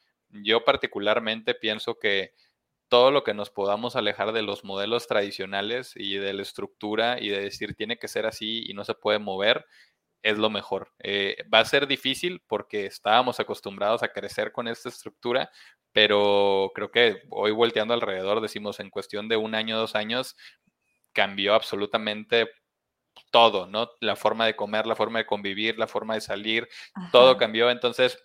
yo 0.43 0.63
particularmente 0.65 1.55
pienso 1.55 1.99
que 1.99 2.33
todo 2.89 3.11
lo 3.11 3.23
que 3.23 3.33
nos 3.33 3.49
podamos 3.49 3.95
alejar 3.95 4.33
de 4.33 4.43
los 4.43 4.63
modelos 4.63 5.07
tradicionales 5.07 5.93
y 5.95 6.17
de 6.17 6.33
la 6.33 6.43
estructura 6.43 7.19
y 7.19 7.29
de 7.29 7.41
decir 7.41 7.75
tiene 7.75 7.97
que 7.97 8.07
ser 8.07 8.25
así 8.25 8.63
y 8.69 8.73
no 8.73 8.83
se 8.83 8.93
puede 8.93 9.19
mover, 9.19 9.65
es 10.21 10.37
lo 10.37 10.49
mejor. 10.49 10.91
Eh, 10.99 11.37
va 11.53 11.59
a 11.59 11.65
ser 11.65 11.87
difícil 11.87 12.41
porque 12.47 12.85
estábamos 12.85 13.39
acostumbrados 13.39 14.03
a 14.03 14.09
crecer 14.09 14.51
con 14.51 14.67
esta 14.67 14.89
estructura, 14.89 15.51
pero 15.91 16.71
creo 16.73 16.91
que 16.91 17.23
hoy 17.29 17.51
volteando 17.51 17.93
alrededor, 17.93 18.41
decimos 18.41 18.79
en 18.79 18.89
cuestión 18.89 19.27
de 19.27 19.37
un 19.37 19.55
año, 19.55 19.77
dos 19.77 19.95
años, 19.95 20.35
cambió 21.13 21.53
absolutamente 21.53 22.49
todo, 23.31 23.67
¿no? 23.67 23.89
La 23.99 24.15
forma 24.15 24.45
de 24.45 24.55
comer, 24.55 24.87
la 24.87 24.95
forma 24.95 25.19
de 25.19 25.25
convivir, 25.25 25.77
la 25.77 25.87
forma 25.87 26.15
de 26.15 26.21
salir, 26.21 26.67
todo 27.11 27.37
cambió. 27.37 27.69
Entonces, 27.69 28.23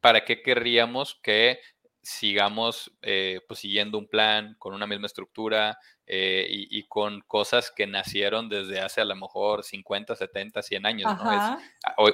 ¿para 0.00 0.24
qué 0.24 0.42
querríamos 0.42 1.18
que 1.22 1.60
sigamos 2.06 2.96
eh, 3.02 3.40
pues, 3.48 3.60
siguiendo 3.60 3.98
un 3.98 4.06
plan 4.06 4.54
con 4.60 4.74
una 4.74 4.86
misma 4.86 5.06
estructura 5.06 5.76
eh, 6.06 6.46
y, 6.48 6.86
con 6.86 7.20
cosas 7.22 7.72
que 7.74 7.88
nacieron 7.88 8.48
desde 8.48 8.78
hace 8.78 9.00
a 9.00 9.04
lo 9.04 9.16
mejor 9.16 9.64
50, 9.64 10.14
70, 10.14 10.62
100 10.62 10.86
años. 10.86 11.16
¿no? 11.16 11.58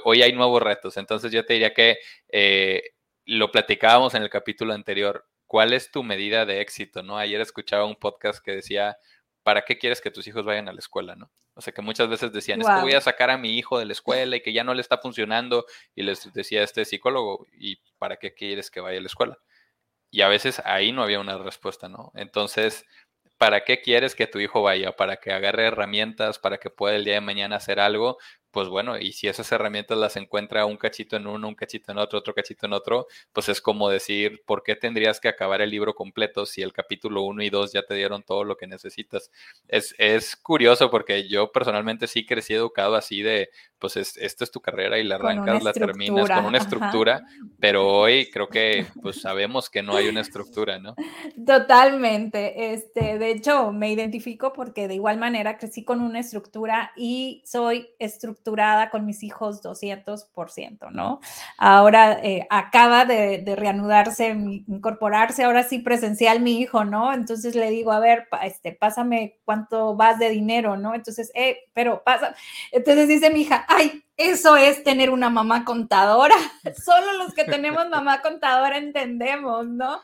hoy, 0.04 0.22
hay 0.22 0.32
nuevos 0.32 0.62
retos, 0.62 0.96
entonces 0.96 1.30
yo 1.30 1.44
te 1.44 1.52
diría 1.52 1.74
que 1.74 1.98
eh, 2.28 2.82
lo 3.26 3.50
platicábamos 3.52 4.14
en 4.14 4.22
el 4.22 4.30
capítulo 4.30 4.72
anterior. 4.72 5.28
¿Cuál 5.46 5.74
es 5.74 5.90
tu 5.90 6.02
medida 6.02 6.46
de 6.46 6.62
éxito? 6.62 7.02
¿no? 7.02 7.18
Ayer 7.18 7.42
escuchaba 7.42 7.84
un 7.84 7.96
podcast 7.96 8.42
que 8.42 8.52
decía, 8.52 8.96
¿para 9.42 9.62
qué 9.62 9.76
quieres 9.76 10.00
que 10.00 10.10
tus 10.10 10.26
hijos 10.26 10.42
vayan 10.42 10.70
a 10.70 10.72
la 10.72 10.78
escuela? 10.78 11.14
¿no? 11.16 11.30
O 11.54 11.60
sea, 11.60 11.72
que 11.72 11.82
muchas 11.82 12.08
veces 12.08 12.32
decían, 12.32 12.60
es 12.60 12.66
que 12.66 12.80
voy 12.80 12.94
a 12.94 13.00
sacar 13.00 13.30
a 13.30 13.36
mi 13.36 13.58
hijo 13.58 13.78
de 13.78 13.84
la 13.84 13.92
escuela 13.92 14.36
y 14.36 14.40
que 14.40 14.52
ya 14.52 14.64
no 14.64 14.74
le 14.74 14.80
está 14.80 14.98
funcionando. 14.98 15.66
Y 15.94 16.02
les 16.02 16.32
decía 16.32 16.62
este 16.62 16.84
psicólogo, 16.84 17.46
¿y 17.52 17.76
para 17.98 18.16
qué 18.16 18.34
quieres 18.34 18.70
que 18.70 18.80
vaya 18.80 18.98
a 18.98 19.02
la 19.02 19.06
escuela? 19.06 19.38
Y 20.10 20.22
a 20.22 20.28
veces 20.28 20.62
ahí 20.64 20.92
no 20.92 21.02
había 21.02 21.20
una 21.20 21.38
respuesta, 21.38 21.88
¿no? 21.88 22.12
Entonces, 22.14 22.86
¿para 23.38 23.64
qué 23.64 23.80
quieres 23.80 24.14
que 24.14 24.26
tu 24.26 24.38
hijo 24.38 24.62
vaya? 24.62 24.94
¿Para 24.96 25.16
que 25.16 25.32
agarre 25.32 25.66
herramientas? 25.66 26.38
¿Para 26.38 26.58
que 26.58 26.70
pueda 26.70 26.96
el 26.96 27.04
día 27.04 27.14
de 27.14 27.20
mañana 27.20 27.56
hacer 27.56 27.80
algo? 27.80 28.18
Pues 28.52 28.68
bueno, 28.68 28.98
y 28.98 29.12
si 29.12 29.28
esas 29.28 29.50
herramientas 29.50 29.98
las 29.98 30.16
encuentra 30.16 30.66
un 30.66 30.76
cachito 30.76 31.16
en 31.16 31.26
uno, 31.26 31.48
un 31.48 31.54
cachito 31.54 31.90
en 31.90 31.98
otro, 31.98 32.18
otro 32.18 32.34
cachito 32.34 32.66
en 32.66 32.74
otro, 32.74 33.06
pues 33.32 33.48
es 33.48 33.60
como 33.60 33.88
decir, 33.88 34.42
¿por 34.44 34.62
qué 34.62 34.76
tendrías 34.76 35.20
que 35.20 35.28
acabar 35.28 35.62
el 35.62 35.70
libro 35.70 35.94
completo 35.94 36.46
si 36.46 36.62
el 36.62 36.72
capítulo 36.72 37.22
1 37.22 37.42
y 37.42 37.50
2 37.50 37.72
ya 37.72 37.82
te 37.82 37.94
dieron 37.94 38.22
todo 38.22 38.44
lo 38.44 38.56
que 38.56 38.66
necesitas? 38.66 39.30
Es, 39.68 39.94
es 39.98 40.36
curioso 40.36 40.90
porque 40.90 41.28
yo 41.28 41.50
personalmente 41.50 42.06
sí 42.06 42.26
crecí 42.26 42.54
educado 42.54 42.94
así 42.94 43.22
de, 43.22 43.50
pues 43.82 43.96
es, 43.96 44.16
esta 44.16 44.44
es 44.44 44.52
tu 44.52 44.60
carrera 44.60 44.96
y 44.96 45.02
la 45.02 45.16
arrancas, 45.16 45.60
la 45.64 45.72
terminas 45.72 46.30
con 46.30 46.44
una 46.44 46.58
estructura, 46.58 47.26
pero 47.58 47.88
hoy 47.88 48.30
creo 48.30 48.48
que 48.48 48.86
pues 49.02 49.20
sabemos 49.20 49.68
que 49.68 49.82
no 49.82 49.96
hay 49.96 50.06
una 50.06 50.20
estructura, 50.20 50.78
¿no? 50.78 50.94
Totalmente, 51.44 52.74
este, 52.74 53.18
de 53.18 53.32
hecho 53.32 53.72
me 53.72 53.90
identifico 53.90 54.52
porque 54.52 54.86
de 54.86 54.94
igual 54.94 55.18
manera 55.18 55.58
crecí 55.58 55.82
con 55.82 56.00
una 56.00 56.20
estructura 56.20 56.92
y 56.94 57.42
soy 57.44 57.88
estructura 57.98 58.88
con 58.92 59.04
mis 59.04 59.24
hijos 59.24 59.60
200%, 59.64 60.92
¿no? 60.92 61.18
Ahora 61.58 62.20
eh, 62.22 62.46
acaba 62.50 63.04
de, 63.04 63.42
reanudarse, 63.56 64.28
incorporarse 64.28 65.42
ahora 65.42 65.64
sí 65.64 65.80
presencial 65.80 66.38
mi 66.38 66.60
hijo, 66.60 66.84
¿no? 66.84 67.12
Entonces 67.12 67.56
le 67.56 67.68
digo, 67.70 67.90
a 67.90 67.98
ver, 67.98 68.28
este, 68.44 68.70
pásame 68.70 69.40
cuánto 69.44 69.96
vas 69.96 70.20
de 70.20 70.30
dinero, 70.30 70.76
¿no? 70.76 70.94
Entonces, 70.94 71.32
eh, 71.34 71.58
pero 71.74 72.04
pasa. 72.04 72.36
Entonces 72.70 73.08
dice 73.08 73.28
mi 73.30 73.40
hija, 73.40 73.66
ay, 73.76 74.02
eso 74.16 74.56
es 74.56 74.84
tener 74.84 75.10
una 75.10 75.30
mamá 75.30 75.64
contadora. 75.64 76.36
Solo 76.84 77.12
los 77.18 77.34
que 77.34 77.44
tenemos 77.44 77.88
mamá 77.88 78.20
contadora 78.20 78.78
entendemos, 78.78 79.66
¿no? 79.66 80.00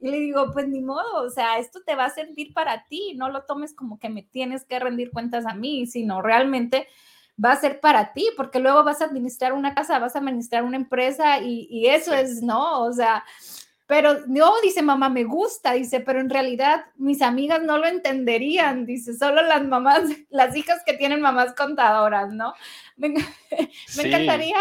Y 0.00 0.10
le 0.10 0.18
digo, 0.18 0.50
pues 0.52 0.66
ni 0.68 0.80
modo, 0.80 1.24
o 1.24 1.30
sea, 1.30 1.58
esto 1.58 1.80
te 1.84 1.94
va 1.94 2.06
a 2.06 2.10
servir 2.10 2.52
para 2.52 2.86
ti, 2.88 3.14
no 3.16 3.28
lo 3.28 3.44
tomes 3.44 3.74
como 3.74 3.98
que 3.98 4.08
me 4.08 4.22
tienes 4.22 4.64
que 4.64 4.78
rendir 4.78 5.10
cuentas 5.10 5.46
a 5.46 5.54
mí, 5.54 5.86
sino 5.86 6.22
realmente 6.22 6.88
va 7.42 7.52
a 7.52 7.60
ser 7.60 7.80
para 7.80 8.12
ti, 8.12 8.28
porque 8.36 8.60
luego 8.60 8.84
vas 8.84 9.00
a 9.00 9.06
administrar 9.06 9.52
una 9.52 9.74
casa, 9.74 9.98
vas 9.98 10.14
a 10.14 10.18
administrar 10.18 10.64
una 10.64 10.76
empresa 10.76 11.38
y, 11.40 11.86
eso 11.86 12.12
es, 12.12 12.42
¿no? 12.42 12.82
O 12.82 12.92
sea, 12.92 13.24
pero 13.90 14.20
no, 14.28 14.52
dice 14.62 14.82
mamá, 14.82 15.08
me 15.08 15.24
gusta, 15.24 15.72
dice, 15.72 15.98
pero 15.98 16.20
en 16.20 16.30
realidad 16.30 16.84
mis 16.94 17.22
amigas 17.22 17.60
no 17.60 17.76
lo 17.76 17.88
entenderían, 17.88 18.86
dice, 18.86 19.14
solo 19.14 19.42
las 19.42 19.64
mamás, 19.64 20.04
las 20.30 20.54
hijas 20.54 20.80
que 20.86 20.92
tienen 20.92 21.20
mamás 21.20 21.54
contadoras, 21.56 22.32
¿no? 22.32 22.54
Me, 22.96 23.08
encantaría 23.98 24.54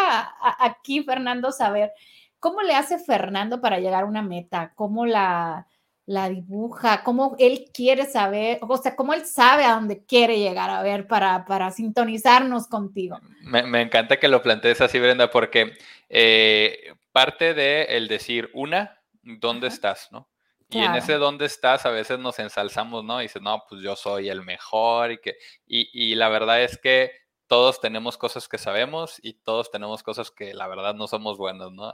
aquí, 0.58 1.04
Fernando, 1.04 1.52
saber 1.52 1.92
cómo 2.40 2.64
le 2.64 2.74
hace 2.74 2.98
Fernando 2.98 3.62
para 3.62 3.78
llegar 3.78 4.02
a 4.02 4.08
una 4.08 4.24
meta, 4.24 4.74
cómo 4.74 5.06
la 5.06 5.68
la 6.08 6.28
dibuja, 6.28 7.04
cómo 7.04 7.36
él 7.38 7.66
quiere 7.72 8.08
saber, 8.08 8.58
o 8.62 8.78
sea, 8.78 8.96
cómo 8.96 9.14
él 9.14 9.28
sabe 9.28 9.64
a 9.64 9.74
dónde 9.74 10.04
quiere 10.08 10.40
llegar 10.40 10.72
a 10.72 10.82
ver 10.82 11.06
para, 11.06 11.46
para 11.46 11.70
sintonizarnos 11.70 12.68
contigo. 12.68 13.20
Me, 13.44 13.80
encanta 13.80 14.18
que 14.18 14.28
lo 14.28 14.42
plantees 14.42 14.82
así, 14.82 15.00
Brenda, 15.00 15.30
porque 15.30 15.74
eh, 16.10 16.96
parte 17.12 17.54
de 17.54 17.84
el 17.84 18.08
decir, 18.08 18.50
una, 18.56 18.99
¿dónde 19.40 19.68
estás? 19.68 20.10
¿no? 20.12 20.30
Y 20.72 20.80
en 20.80 20.94
ese 20.96 21.14
dónde 21.14 21.46
estás 21.46 21.86
a 21.88 21.90
veces 21.90 22.20
nos 22.20 22.38
ensalzamos, 22.38 23.04
¿no? 23.04 23.20
Y 23.20 23.24
dices, 23.24 23.42
no, 23.42 23.64
pues 23.68 23.82
yo 23.82 23.96
soy 23.96 24.30
el 24.30 24.44
mejor 24.44 25.12
y 25.12 25.18
que, 25.20 25.36
y, 25.66 25.90
y 25.92 26.14
la 26.14 26.30
verdad 26.30 26.62
es 26.62 26.78
que 26.78 27.12
todos 27.50 27.82
tenemos 27.82 28.16
cosas 28.16 28.48
que 28.48 28.60
sabemos 28.60 29.20
y 29.24 29.34
todos 29.34 29.72
tenemos 29.72 30.04
cosas 30.04 30.30
que 30.30 30.54
la 30.54 30.68
verdad 30.68 30.94
no 30.94 31.08
somos 31.08 31.40
buenos, 31.40 31.72
¿no? 31.72 31.92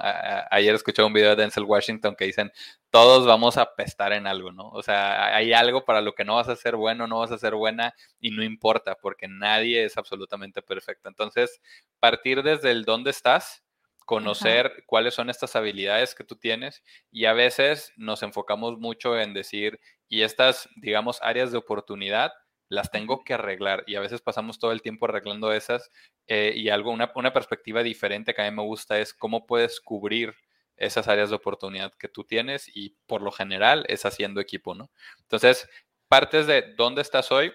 ayer 0.51 0.75
escuché 0.75 1.01
un 1.01 1.13
video 1.13 1.29
de 1.29 1.37
Denzel 1.37 1.63
Washington 1.63 2.13
que 2.17 2.25
dicen, 2.25 2.51
todos 2.89 3.25
vamos 3.25 3.57
a 3.57 3.73
pestar 3.73 4.11
en 4.11 4.27
algo, 4.27 4.51
¿no? 4.51 4.67
O 4.71 4.83
sea, 4.83 5.33
hay 5.33 5.53
algo 5.53 5.85
para 5.85 6.01
lo 6.01 6.13
que 6.13 6.25
no 6.25 6.35
vas 6.35 6.49
a 6.49 6.57
ser 6.57 6.75
bueno, 6.75 7.07
no 7.07 7.19
vas 7.19 7.31
a 7.31 7.37
ser 7.37 7.55
buena 7.55 7.95
y 8.19 8.31
no 8.31 8.43
importa 8.43 8.95
porque 8.95 9.29
nadie 9.29 9.85
es 9.85 9.97
absolutamente 9.97 10.61
perfecto. 10.61 11.07
Entonces, 11.07 11.61
partir 12.01 12.43
desde 12.43 12.71
el 12.71 12.83
dónde 12.83 13.11
estás, 13.11 13.63
conocer 14.05 14.83
cuáles 14.85 15.13
son 15.13 15.29
estas 15.29 15.55
habilidades 15.55 16.15
que 16.15 16.23
tú 16.23 16.35
tienes 16.35 16.83
y 17.11 17.25
a 17.25 17.33
veces 17.33 17.91
nos 17.97 18.23
enfocamos 18.23 18.77
mucho 18.77 19.19
en 19.19 19.33
decir, 19.33 19.79
y 20.07 20.21
estas, 20.21 20.69
digamos, 20.77 21.19
áreas 21.21 21.51
de 21.51 21.57
oportunidad, 21.57 22.31
las 22.69 22.91
tengo 22.91 23.23
que 23.23 23.33
arreglar 23.33 23.83
y 23.87 23.95
a 23.95 23.99
veces 23.99 24.21
pasamos 24.21 24.59
todo 24.59 24.71
el 24.71 24.81
tiempo 24.81 25.05
arreglando 25.05 25.51
esas 25.51 25.91
eh, 26.27 26.53
y 26.55 26.69
algo, 26.69 26.91
una, 26.91 27.11
una, 27.15 27.33
perspectiva 27.33 27.83
diferente 27.83 28.33
que 28.33 28.41
a 28.41 28.49
mí 28.49 28.55
me 28.55 28.63
gusta 28.63 28.99
es 28.99 29.13
cómo 29.13 29.45
puedes 29.45 29.79
cubrir 29.79 30.33
esas 30.75 31.07
áreas 31.07 31.29
de 31.29 31.35
oportunidad 31.35 31.93
que 31.93 32.09
tú 32.09 32.23
tienes 32.23 32.69
y 32.73 32.97
por 33.05 33.21
lo 33.21 33.31
general 33.31 33.85
es 33.87 34.05
haciendo 34.05 34.41
equipo, 34.41 34.73
¿no? 34.75 34.91
Entonces, 35.19 35.69
partes 36.07 36.47
de 36.47 36.73
dónde 36.75 37.01
estás 37.01 37.31
hoy 37.31 37.53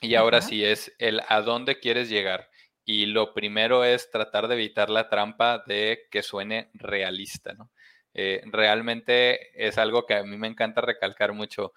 y 0.00 0.14
ahora 0.14 0.42
sí 0.42 0.64
es 0.64 0.94
el 0.98 1.22
a 1.28 1.40
dónde 1.40 1.80
quieres 1.80 2.08
llegar. 2.08 2.48
Y 2.84 3.06
lo 3.06 3.32
primero 3.34 3.84
es 3.84 4.10
tratar 4.10 4.48
de 4.48 4.54
evitar 4.54 4.90
la 4.90 5.08
trampa 5.08 5.62
de 5.66 6.06
que 6.10 6.22
suene 6.22 6.70
realista, 6.74 7.54
¿no? 7.54 7.70
Eh, 8.14 8.42
realmente 8.46 9.66
es 9.66 9.78
algo 9.78 10.06
que 10.06 10.14
a 10.14 10.22
mí 10.22 10.36
me 10.36 10.48
encanta 10.48 10.80
recalcar 10.80 11.32
mucho. 11.32 11.72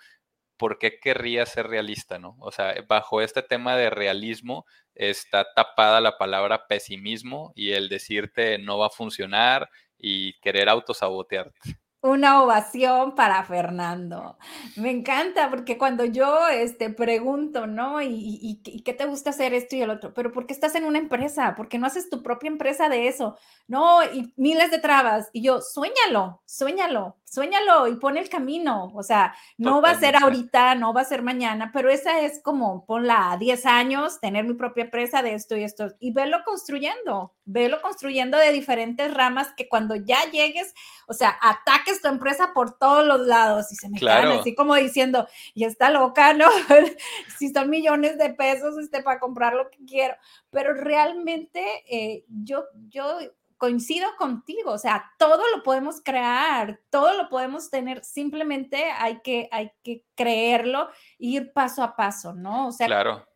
¿Por 0.58 0.80
qué 0.80 1.00
querría 1.00 1.46
ser 1.46 1.68
realista, 1.68 2.20
no? 2.20 2.36
O 2.40 2.52
sea, 2.52 2.76
bajo 2.88 3.22
este 3.22 3.44
tema 3.44 3.76
de 3.78 3.90
realismo 3.90 4.66
está 4.96 5.46
tapada 5.54 6.02
la 6.02 6.18
palabra 6.18 6.68
pesimismo 6.68 7.54
y 7.56 7.72
el 7.74 7.90
decirte 7.90 8.58
no 8.60 8.78
va 8.80 8.88
a 8.88 8.90
funcionar 8.92 9.70
y 9.98 10.34
querer 10.40 10.70
autosabotearte. 10.70 11.80
Una 12.01 12.44
ovación 12.44 13.16
para 13.16 13.44
Fernando. 13.44 14.38
Me 14.75 14.92
encanta 14.92 15.50
porque 15.50 15.80
cuando 15.80 16.06
yo 16.06 16.48
este, 16.48 16.92
pregunto, 16.92 17.66
¿no? 17.66 18.01
¿Y, 18.01 18.62
qué 18.86 18.94
te 18.94 19.06
gusta 19.06 19.32
hacer 19.32 19.54
esto 19.54 19.75
y 19.75 19.82
el 19.82 19.89
otro? 19.89 20.13
Pero 20.13 20.32
¿por 20.32 20.46
qué 20.46 20.54
estás 20.54 20.75
en 20.75 20.86
una 20.86 21.00
empresa? 21.00 21.56
¿Por 21.56 21.68
qué 21.68 21.80
no 21.80 21.88
haces 21.88 22.10
tu 22.10 22.22
propia 22.22 22.50
empresa 22.50 22.88
de 22.88 23.08
eso? 23.08 23.36
No, 23.68 24.04
y 24.04 24.32
miles 24.38 24.70
de 24.70 24.80
trabas. 24.80 25.30
Y 25.34 25.42
yo, 25.42 25.60
sueñalo, 25.62 26.42
sueñalo, 26.46 27.18
sueñalo 27.29 27.88
y 27.88 27.96
pon 27.96 28.17
el 28.17 28.29
camino. 28.29 28.91
O 28.96 29.03
sea, 29.03 29.36
no 29.57 29.81
va 29.81 29.91
a 29.91 30.00
ser 30.00 30.15
ahorita, 30.15 30.75
no 30.75 30.93
va 30.93 31.01
a 31.01 31.05
ser 31.05 31.22
mañana, 31.22 31.72
pero 31.74 31.89
esa 31.89 32.22
es 32.22 32.41
como, 32.41 32.86
ponla 32.86 33.31
a 33.31 33.38
10 33.38 33.65
años, 33.65 34.19
tener 34.19 34.46
mi 34.46 34.53
propia 34.53 34.86
empresa 34.86 35.22
de 35.22 35.34
esto 35.34 35.55
y 35.57 35.63
esto, 35.63 35.89
y 36.00 36.12
velo 36.13 36.38
construyendo, 36.46 37.34
velo 37.46 37.81
construyendo 37.81 38.38
de 38.38 38.51
diferentes 38.51 39.13
ramas 39.13 39.50
que 39.57 39.67
cuando 39.67 39.96
ya 39.96 40.19
llegues, 40.31 40.74
o 41.07 41.13
sea, 41.13 41.38
ataques 41.41 42.01
tu 42.01 42.07
empresa 42.07 42.51
por 42.53 42.77
todos 42.77 43.05
los 43.05 43.27
lados 43.27 43.72
y 43.72 43.75
se 43.75 43.89
me 43.89 44.00
quedan 44.00 44.27
así 44.39 44.55
como 44.55 44.75
diciendo, 44.75 45.27
y 45.53 45.65
está 45.65 45.89
loca, 45.89 46.34
¿no? 46.34 46.48
si 47.38 47.50
son 47.50 47.69
millones 47.69 48.17
de 48.17 48.29
pesos 48.34 48.77
este, 48.77 49.03
para 49.03 49.19
comprar 49.19 49.53
lo 49.53 49.69
que 49.69 49.84
quiero, 49.86 50.15
pero 50.50 50.74
realmente 50.74 51.63
eh, 51.89 52.24
yo, 52.29 52.63
yo 52.88 53.19
coincido 53.58 54.08
contigo, 54.18 54.72
o 54.72 54.78
sea, 54.78 55.12
todo 55.18 55.44
lo 55.56 55.64
podemos 55.64 56.02
crear, 56.04 56.80
todo 56.90 57.14
lo 57.14 57.28
podemos 57.28 57.70
tener, 57.70 58.04
simplemente 58.04 58.86
hay 58.92 59.20
que, 59.22 59.50
hay 59.52 59.72
que 59.84 60.04
creerlo, 60.16 60.90
ir 61.18 61.52
paso 61.54 61.84
a 61.84 61.96
paso, 61.96 62.34
¿no? 62.34 62.68
O 62.68 62.72
sea, 62.72 62.88
claro. 62.88 63.28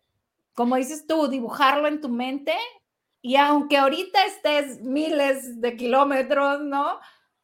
como 0.54 0.76
dices 0.76 1.06
tú, 1.08 1.28
dibujarlo 1.28 1.88
en 1.88 2.02
tu 2.02 2.10
mente 2.10 2.56
y 3.22 3.36
aunque 3.36 3.78
ahorita 3.78 4.26
estés 4.26 4.82
miles 4.82 5.60
de 5.60 5.76
kilómetros, 5.76 6.62
¿no? 6.62 7.00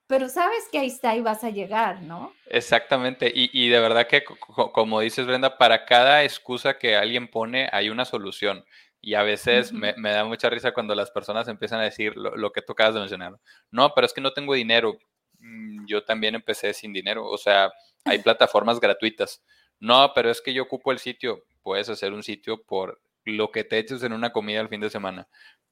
Pero 0.08 0.30
sabes 0.30 0.70
que 0.72 0.80
ahí 0.80 0.88
está 0.88 1.16
y 1.16 1.22
vas 1.22 1.44
a 1.44 1.50
llegar, 1.50 2.02
¿no? 2.02 2.34
Exactamente. 2.46 3.30
Y, 3.34 3.50
y 3.52 3.70
de 3.70 3.80
verdad 3.80 4.08
que, 4.08 4.24
como 4.24 5.02
dices, 5.02 5.28
Brenda, 5.28 5.58
para 5.58 5.86
cada 5.86 6.24
excusa 6.24 6.78
que 6.78 6.96
alguien 6.96 7.28
pone 7.28 7.70
hay 7.74 7.90
una 7.90 8.06
solución. 8.06 8.64
Y 9.02 9.14
a 9.14 9.24
veces 9.24 9.72
me, 9.72 9.94
da 9.94 10.26
mucha 10.26 10.50
risa 10.50 10.74
cuando 10.74 10.96
las 10.96 11.12
personas 11.12 11.48
empiezan 11.48 11.80
a 11.80 11.84
decir 11.84 12.16
lo, 12.18 12.52
que 12.52 12.62
tú 12.62 12.74
acabas 12.74 12.94
de 12.94 13.00
mencionar. 13.00 13.38
No, 13.72 13.94
pero 13.94 14.06
es 14.06 14.14
que 14.14 14.22
no 14.22 14.34
tengo 14.34 14.54
dinero. 14.54 14.98
Mm, 15.40 15.86
yo 15.86 16.04
también 16.04 16.36
empecé 16.36 16.74
sin 16.74 16.94
dinero. 16.94 17.26
O 17.26 17.38
sea, 17.38 17.72
hay 18.06 18.20
plataformas 18.24 18.80
gratuitas. 18.80 19.44
No, 19.80 20.12
pero 20.14 20.30
es 20.32 20.42
que 20.42 20.54
yo 20.54 20.64
ocupo 20.64 20.92
el 20.92 21.00
sitio. 21.00 21.44
Puedes 21.62 21.90
hacer 21.90 22.12
un 22.14 22.24
sitio 22.24 22.64
por 22.64 23.00
lo 23.24 23.52
que 23.52 23.64
te 23.64 23.78
eches 23.78 24.04
en 24.04 24.14
una 24.14 24.32
comida 24.32 24.62
el 24.62 24.70
fin 24.70 24.82
de 24.82 24.90
semana. 24.90 25.28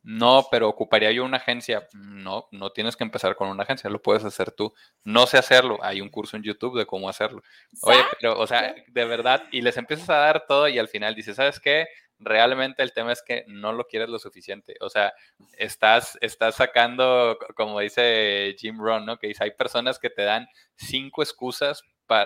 No, 0.08 0.48
pero 0.52 0.70
ocuparía 0.70 1.12
yo 1.12 1.26
una 1.26 1.38
agencia. 1.38 1.88
No, 1.94 2.48
no 2.52 2.72
tienes 2.72 2.96
que 2.96 3.04
empezar 3.04 3.36
con 3.36 3.50
una 3.50 3.64
agencia, 3.64 3.90
lo 3.90 4.04
puedes 4.04 4.24
hacer 4.24 4.52
tú. 4.52 4.72
No 5.04 5.26
sé 5.26 5.40
hacerlo, 5.40 5.80
hay 5.82 6.00
un 6.00 6.10
curso 6.10 6.38
en 6.38 6.44
YouTube 6.44 6.78
de 6.78 6.86
cómo 6.86 7.10
hacerlo. 7.10 7.42
Oye, 7.82 8.04
pero, 8.20 8.40
o 8.40 8.46
sea, 8.46 8.76
de 8.88 9.06
verdad, 9.06 9.44
y 9.52 9.62
les 9.62 9.78
empiezas 9.78 10.08
a 10.12 10.18
dar 10.18 10.46
todo 10.48 10.68
y 10.68 10.78
al 10.78 10.90
final 10.90 11.16
dices, 11.16 11.38
¿sabes 11.38 11.60
qué? 11.60 11.88
Realmente 12.20 12.84
el 12.84 12.94
tema 12.94 13.12
es 13.12 13.22
que 13.22 13.44
no 13.48 13.74
lo 13.74 13.86
quieres 13.88 14.10
lo 14.10 14.20
suficiente. 14.20 14.76
O 14.82 14.90
sea, 14.90 15.14
estás, 15.58 16.18
estás 16.22 16.56
sacando, 16.56 17.38
como 17.56 17.80
dice 17.80 18.56
Jim 18.58 18.80
Rohn, 18.80 19.06
¿no? 19.06 19.18
Que 19.18 19.28
dice, 19.28 19.44
hay 19.44 19.52
personas 19.52 20.00
que 20.00 20.10
te 20.10 20.24
dan 20.24 20.48
cinco 20.76 21.22
excusas 21.22 21.84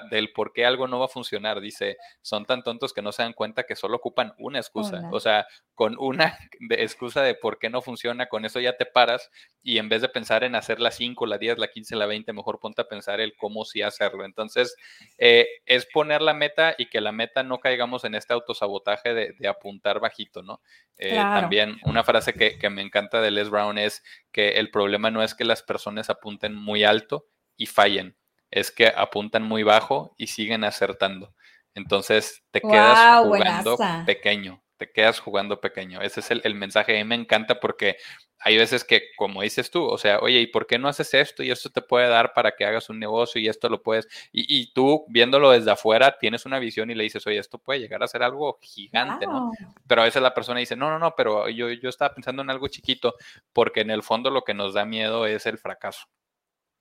del 0.09 0.31
por 0.31 0.53
qué 0.53 0.65
algo 0.65 0.87
no 0.87 0.99
va 0.99 1.05
a 1.05 1.09
funcionar. 1.09 1.61
Dice, 1.61 1.97
son 2.21 2.45
tan 2.45 2.63
tontos 2.63 2.93
que 2.93 3.01
no 3.01 3.11
se 3.11 3.23
dan 3.23 3.33
cuenta 3.33 3.63
que 3.63 3.75
solo 3.75 3.97
ocupan 3.97 4.33
una 4.37 4.59
excusa. 4.59 5.09
O 5.11 5.19
sea, 5.19 5.47
con 5.75 5.95
una 5.99 6.37
excusa 6.71 7.21
de 7.21 7.35
por 7.35 7.59
qué 7.59 7.69
no 7.69 7.81
funciona, 7.81 8.27
con 8.27 8.45
eso 8.45 8.59
ya 8.59 8.77
te 8.77 8.85
paras 8.85 9.29
y 9.61 9.77
en 9.77 9.89
vez 9.89 10.01
de 10.01 10.09
pensar 10.09 10.43
en 10.43 10.55
hacer 10.55 10.79
la 10.79 10.91
5, 10.91 11.25
la 11.25 11.37
10, 11.37 11.57
la 11.57 11.67
15, 11.67 11.95
la 11.95 12.05
20, 12.05 12.33
mejor 12.33 12.59
ponte 12.59 12.81
a 12.81 12.87
pensar 12.87 13.19
el 13.19 13.35
cómo 13.35 13.65
sí 13.65 13.81
hacerlo. 13.81 14.25
Entonces, 14.25 14.75
eh, 15.17 15.47
es 15.65 15.85
poner 15.85 16.21
la 16.21 16.33
meta 16.33 16.75
y 16.77 16.87
que 16.87 17.01
la 17.01 17.11
meta 17.11 17.43
no 17.43 17.59
caigamos 17.59 18.03
en 18.03 18.15
este 18.15 18.33
autosabotaje 18.33 19.13
de, 19.13 19.47
apuntar 19.47 19.99
bajito, 19.99 20.43
¿no? 20.43 20.61
Eh, 20.97 21.15
también 21.15 21.77
una 21.83 22.03
frase 22.03 22.33
que, 22.33 22.59
que 22.59 22.69
me 22.69 22.81
encanta 22.81 23.21
de 23.21 23.31
Les 23.31 23.49
Brown 23.49 23.77
es 23.77 24.03
que 24.31 24.59
el 24.59 24.69
problema 24.69 25.09
no 25.09 25.23
es 25.23 25.33
que 25.33 25.45
las 25.45 25.63
personas 25.63 26.09
apunten 26.09 26.53
muy 26.53 26.83
alto 26.83 27.25
y 27.55 27.65
fallen, 27.65 28.15
es 28.51 28.71
que 28.71 28.88
apuntan 28.88 29.43
muy 29.43 29.63
bajo 29.63 30.13
y 30.17 30.27
siguen 30.27 30.63
acertando. 30.63 31.33
Entonces 31.75 32.43
te 32.51 32.62
quedas 32.62 33.25
jugando 33.25 33.77
pequeño, 34.05 34.62
te 34.77 34.91
quedas 34.91 35.19
jugando 35.19 35.62
pequeño. 35.62 36.01
Ese 36.01 36.19
es 36.19 36.31
el, 36.31 36.55
mensaje. 36.55 36.95
A 36.95 37.03
mí 37.03 37.07
me 37.07 37.15
encanta 37.15 37.59
porque 37.59 37.97
hay 38.39 38.57
veces 38.57 38.83
que, 38.83 39.03
como 39.17 39.41
dices 39.41 39.69
tú, 39.69 39.85
o 39.85 39.97
sea, 39.97 40.19
oye, 40.19 40.39
¿y 40.39 40.47
por 40.47 40.65
qué 40.65 40.79
no 40.79 40.88
haces 40.88 41.13
esto? 41.13 41.43
Y 41.43 41.51
esto 41.51 41.69
te 41.69 41.81
puede 41.81 42.07
dar 42.07 42.33
para 42.33 42.55
que 42.55 42.65
hagas 42.65 42.89
un 42.89 42.97
negocio 42.97 43.39
y 43.39 43.47
esto 43.47 43.69
lo 43.69 43.83
puedes. 43.83 44.07
Y, 44.31 44.71
tú, 44.73 45.05
viéndolo 45.09 45.51
desde 45.51 45.71
afuera, 45.71 46.17
tienes 46.17 46.45
una 46.45 46.59
visión 46.59 46.89
y 46.89 46.95
le 46.95 47.03
dices, 47.03 47.25
oye, 47.27 47.38
esto 47.38 47.59
puede 47.59 47.79
llegar 47.79 48.01
a 48.01 48.07
ser 48.07 48.23
algo 48.23 48.57
gigante, 48.62 49.27
¿no? 49.27 49.51
Pero 49.88 50.01
a 50.01 50.05
veces 50.05 50.21
la 50.21 50.33
persona 50.33 50.59
dice, 50.59 50.75
no, 50.75 50.89
no, 50.89 50.99
no, 50.99 51.15
pero 51.15 51.49
yo, 51.49 51.69
yo 51.69 51.89
estaba 51.89 52.13
pensando 52.13 52.41
en 52.41 52.49
algo 52.49 52.67
chiquito, 52.67 53.15
porque 53.53 53.81
en 53.81 53.91
el 53.91 54.03
fondo 54.03 54.31
lo 54.31 54.43
que 54.43 54.53
nos 54.53 54.73
da 54.73 54.85
miedo 54.85 55.25
es 55.25 55.45
el 55.45 55.57
fracaso. 55.57 56.07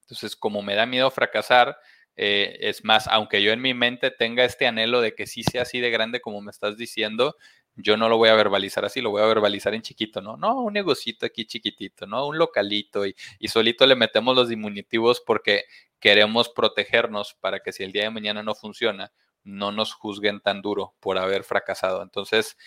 Entonces, 0.09 0.35
como 0.35 0.63
me 0.63 0.73
da 0.73 0.87
miedo 0.87 1.11
fracasar, 1.11 1.77
eh, 2.15 2.57
es 2.61 2.83
más, 2.83 3.07
aunque 3.07 3.43
yo 3.43 3.51
en 3.51 3.61
mi 3.61 3.75
mente 3.75 4.09
tenga 4.09 4.43
este 4.43 4.65
anhelo 4.65 5.01
de 5.01 5.13
que 5.13 5.27
sí 5.27 5.43
sea 5.43 5.61
así 5.61 5.79
de 5.79 5.91
grande 5.91 6.19
como 6.19 6.41
me 6.41 6.49
estás 6.49 6.77
diciendo, 6.77 7.35
yo 7.75 7.95
no 7.95 8.09
lo 8.09 8.17
voy 8.17 8.29
a 8.29 8.35
verbalizar 8.35 8.83
así, 8.83 9.01
lo 9.01 9.11
voy 9.11 9.21
a 9.21 9.27
verbalizar 9.27 9.75
en 9.75 9.83
chiquito, 9.83 10.19
¿no? 10.19 10.35
No, 10.35 10.63
un 10.63 10.73
negocito 10.73 11.27
aquí 11.27 11.45
chiquitito, 11.45 12.07
¿no? 12.07 12.25
Un 12.25 12.39
localito 12.39 13.05
y, 13.05 13.15
y 13.37 13.47
solito 13.49 13.85
le 13.85 13.95
metemos 13.95 14.35
los 14.35 14.49
diminutivos 14.49 15.21
porque 15.21 15.65
queremos 15.99 16.49
protegernos 16.49 17.35
para 17.35 17.59
que 17.59 17.71
si 17.71 17.83
el 17.83 17.91
día 17.91 18.03
de 18.03 18.09
mañana 18.09 18.41
no 18.41 18.55
funciona, 18.55 19.11
no 19.43 19.71
nos 19.71 19.93
juzguen 19.93 20.41
tan 20.41 20.61
duro 20.63 20.95
por 20.99 21.19
haber 21.19 21.43
fracasado. 21.43 22.01
Entonces, 22.01 22.57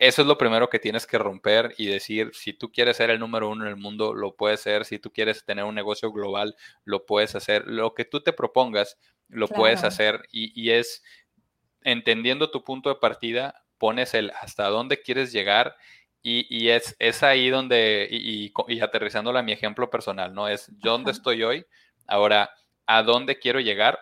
eso 0.00 0.22
es 0.22 0.28
lo 0.28 0.38
primero 0.38 0.70
que 0.70 0.78
tienes 0.78 1.06
que 1.06 1.18
romper 1.18 1.74
y 1.76 1.84
decir, 1.84 2.30
si 2.32 2.54
tú 2.54 2.72
quieres 2.72 2.96
ser 2.96 3.10
el 3.10 3.20
número 3.20 3.50
uno 3.50 3.64
en 3.64 3.68
el 3.68 3.76
mundo, 3.76 4.14
lo 4.14 4.34
puedes 4.34 4.60
ser, 4.60 4.86
si 4.86 4.98
tú 4.98 5.12
quieres 5.12 5.44
tener 5.44 5.62
un 5.66 5.74
negocio 5.74 6.10
global, 6.10 6.56
lo 6.86 7.04
puedes 7.04 7.34
hacer, 7.34 7.66
lo 7.66 7.92
que 7.92 8.06
tú 8.06 8.22
te 8.22 8.32
propongas, 8.32 8.96
lo 9.28 9.46
puedes 9.46 9.84
hacer 9.84 10.22
y, 10.32 10.70
es 10.70 11.04
entendiendo 11.82 12.50
tu 12.50 12.64
punto 12.64 12.88
de 12.88 12.94
partida, 12.94 13.62
pones 13.76 14.14
el 14.14 14.30
hasta 14.40 14.68
dónde 14.68 15.02
quieres 15.02 15.32
llegar 15.32 15.76
y, 16.22 16.68
es, 16.68 16.96
es, 16.98 17.22
ahí 17.22 17.50
donde, 17.50 18.08
y, 18.10 18.54
y, 18.68 18.80
aterrizándolo 18.80 19.38
a 19.38 19.42
mi 19.42 19.52
ejemplo 19.52 19.90
personal, 19.90 20.32
¿no? 20.32 20.48
Es 20.48 20.70
dónde 20.78 21.10
estoy 21.10 21.42
hoy, 21.42 21.66
ahora, 22.06 22.50
¿a 22.86 23.02
dónde 23.02 23.38
quiero 23.38 23.60
llegar? 23.60 23.98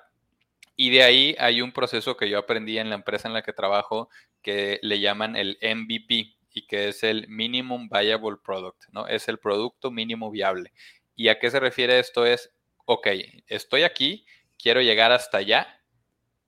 Y 0.77 0.91
de 0.91 1.03
ahí 1.03 1.35
hay 1.41 1.61
un 1.61 1.73
proceso 1.73 2.17
que 2.17 2.29
yo 2.31 2.39
aprendí 2.39 2.79
en 2.79 2.89
la 2.89 2.95
empresa 2.95 3.27
en 3.27 3.35
la 3.35 3.43
que 3.43 3.53
trabajo 3.53 4.09
que 4.43 4.79
le 4.83 5.01
llaman 5.01 5.37
el 5.37 5.59
MVP 5.63 6.37
y 6.53 6.67
que 6.67 6.89
es 6.89 7.03
el 7.03 7.29
Minimum 7.29 7.89
Viable 7.89 8.39
Product, 8.45 8.85
¿no? 8.93 9.07
Es 9.07 9.29
el 9.29 9.39
producto 9.39 9.91
mínimo 9.91 10.31
viable. 10.31 10.73
¿Y 11.15 11.29
a 11.29 11.39
qué 11.39 11.51
se 11.51 11.61
refiere 11.61 11.99
esto? 11.99 12.27
Es, 12.27 12.53
ok, 12.85 13.09
estoy 13.47 13.83
aquí, 13.83 14.27
quiero 14.59 14.81
llegar 14.81 15.13
hasta 15.13 15.39
allá, 15.39 15.83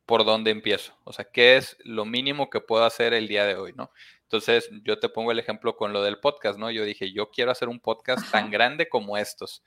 ¿por 0.06 0.24
dónde 0.24 0.50
empiezo? 0.50 0.96
O 1.04 1.12
sea, 1.12 1.24
¿qué 1.24 1.56
es 1.56 1.76
lo 1.84 2.04
mínimo 2.04 2.50
que 2.50 2.60
puedo 2.60 2.84
hacer 2.84 3.14
el 3.14 3.28
día 3.28 3.44
de 3.44 3.54
hoy, 3.54 3.72
¿no? 3.74 3.92
Entonces, 4.22 4.70
yo 4.84 4.98
te 4.98 5.08
pongo 5.08 5.32
el 5.32 5.38
ejemplo 5.38 5.76
con 5.76 5.92
lo 5.92 6.02
del 6.02 6.20
podcast, 6.20 6.58
¿no? 6.58 6.70
Yo 6.70 6.84
dije, 6.84 7.12
yo 7.12 7.30
quiero 7.30 7.50
hacer 7.50 7.68
un 7.68 7.80
podcast 7.80 8.30
tan 8.30 8.50
grande 8.50 8.88
como 8.88 9.16
estos. 9.16 9.64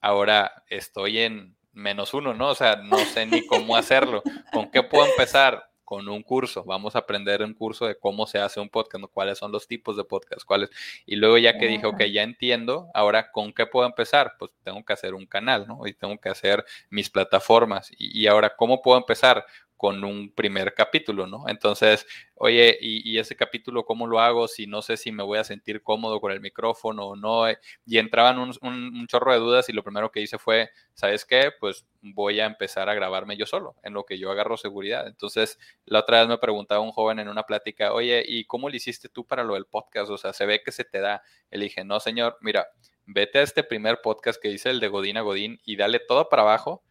Ahora 0.00 0.64
estoy 0.68 1.20
en 1.20 1.56
menos 1.72 2.12
uno, 2.12 2.34
¿no? 2.34 2.50
O 2.50 2.54
sea, 2.54 2.76
no 2.76 2.98
sé 2.98 3.24
ni 3.24 3.46
cómo 3.46 3.76
hacerlo. 3.76 4.22
¿Con 4.52 4.70
qué 4.70 4.82
puedo 4.82 5.06
empezar? 5.06 5.71
Con 5.92 6.08
un 6.08 6.22
curso. 6.22 6.64
Vamos 6.64 6.96
a 6.96 7.00
aprender 7.00 7.42
un 7.42 7.52
curso 7.52 7.84
de 7.84 7.98
cómo 7.98 8.26
se 8.26 8.38
hace 8.38 8.60
un 8.60 8.70
podcast, 8.70 9.04
cuáles 9.12 9.36
son 9.36 9.52
los 9.52 9.68
tipos 9.68 9.94
de 9.94 10.04
podcast, 10.04 10.42
cuáles. 10.42 10.70
Y 11.04 11.16
luego 11.16 11.36
ya 11.36 11.58
que 11.58 11.66
dije, 11.66 11.84
ok, 11.84 12.04
ya 12.04 12.22
entiendo, 12.22 12.88
ahora 12.94 13.30
con 13.30 13.52
qué 13.52 13.66
puedo 13.66 13.86
empezar? 13.86 14.36
Pues 14.38 14.52
tengo 14.62 14.82
que 14.86 14.94
hacer 14.94 15.12
un 15.12 15.26
canal, 15.26 15.66
¿no? 15.68 15.86
Y 15.86 15.92
tengo 15.92 16.18
que 16.18 16.30
hacer 16.30 16.64
mis 16.88 17.10
plataformas. 17.10 17.90
Y, 17.98 18.22
y 18.22 18.26
ahora, 18.26 18.56
¿cómo 18.56 18.80
puedo 18.80 18.96
empezar? 18.96 19.44
Con 19.82 20.04
un 20.04 20.30
primer 20.32 20.74
capítulo, 20.74 21.26
¿no? 21.26 21.48
Entonces, 21.48 22.06
oye, 22.36 22.78
¿y, 22.80 23.18
ese 23.18 23.34
capítulo 23.34 23.84
cómo 23.84 24.06
lo 24.06 24.20
hago 24.20 24.46
si 24.46 24.68
no 24.68 24.80
sé 24.80 24.96
si 24.96 25.10
me 25.10 25.24
voy 25.24 25.38
a 25.40 25.44
sentir 25.44 25.82
cómodo 25.82 26.20
con 26.20 26.30
el 26.30 26.40
micrófono 26.40 27.08
o 27.08 27.16
no? 27.16 27.50
Y 27.84 27.98
entraban 27.98 28.38
un, 28.38 29.06
chorro 29.08 29.32
de 29.32 29.40
dudas 29.40 29.68
y 29.68 29.72
lo 29.72 29.82
primero 29.82 30.12
que 30.12 30.20
hice 30.20 30.38
fue, 30.38 30.70
¿sabes 30.94 31.24
qué? 31.24 31.50
Pues 31.58 31.84
voy 32.00 32.38
a 32.38 32.46
empezar 32.46 32.88
a 32.88 32.94
grabarme 32.94 33.36
yo 33.36 33.44
solo, 33.44 33.74
en 33.82 33.92
lo 33.92 34.04
que 34.04 34.20
yo 34.20 34.30
agarro 34.30 34.56
seguridad. 34.56 35.08
Entonces, 35.08 35.58
la 35.84 35.98
otra 35.98 36.20
vez 36.20 36.28
me 36.28 36.38
preguntaba 36.38 36.80
un 36.80 36.92
joven 36.92 37.18
en 37.18 37.26
una 37.26 37.42
plática, 37.42 37.92
oye, 37.92 38.22
¿y 38.24 38.44
cómo 38.44 38.68
le 38.68 38.76
hiciste 38.76 39.08
tú 39.08 39.26
para 39.26 39.42
lo 39.42 39.54
del 39.54 39.66
podcast? 39.66 40.12
O 40.12 40.16
sea, 40.16 40.32
se 40.32 40.46
ve 40.46 40.62
que 40.62 40.70
se 40.70 40.84
te 40.84 41.00
da. 41.00 41.24
Le 41.50 41.64
dije, 41.64 41.82
no, 41.82 41.98
señor, 41.98 42.38
mira, 42.40 42.68
vete 43.04 43.40
a 43.40 43.42
este 43.42 43.64
primer 43.64 44.00
podcast 44.00 44.40
que 44.40 44.48
hice, 44.48 44.70
el 44.70 44.78
de 44.78 44.86
Godín 44.86 45.16
a 45.16 45.22
Godín, 45.22 45.58
y 45.64 45.74
dale 45.74 45.98
todo 45.98 46.28
para 46.28 46.42
abajo 46.42 46.84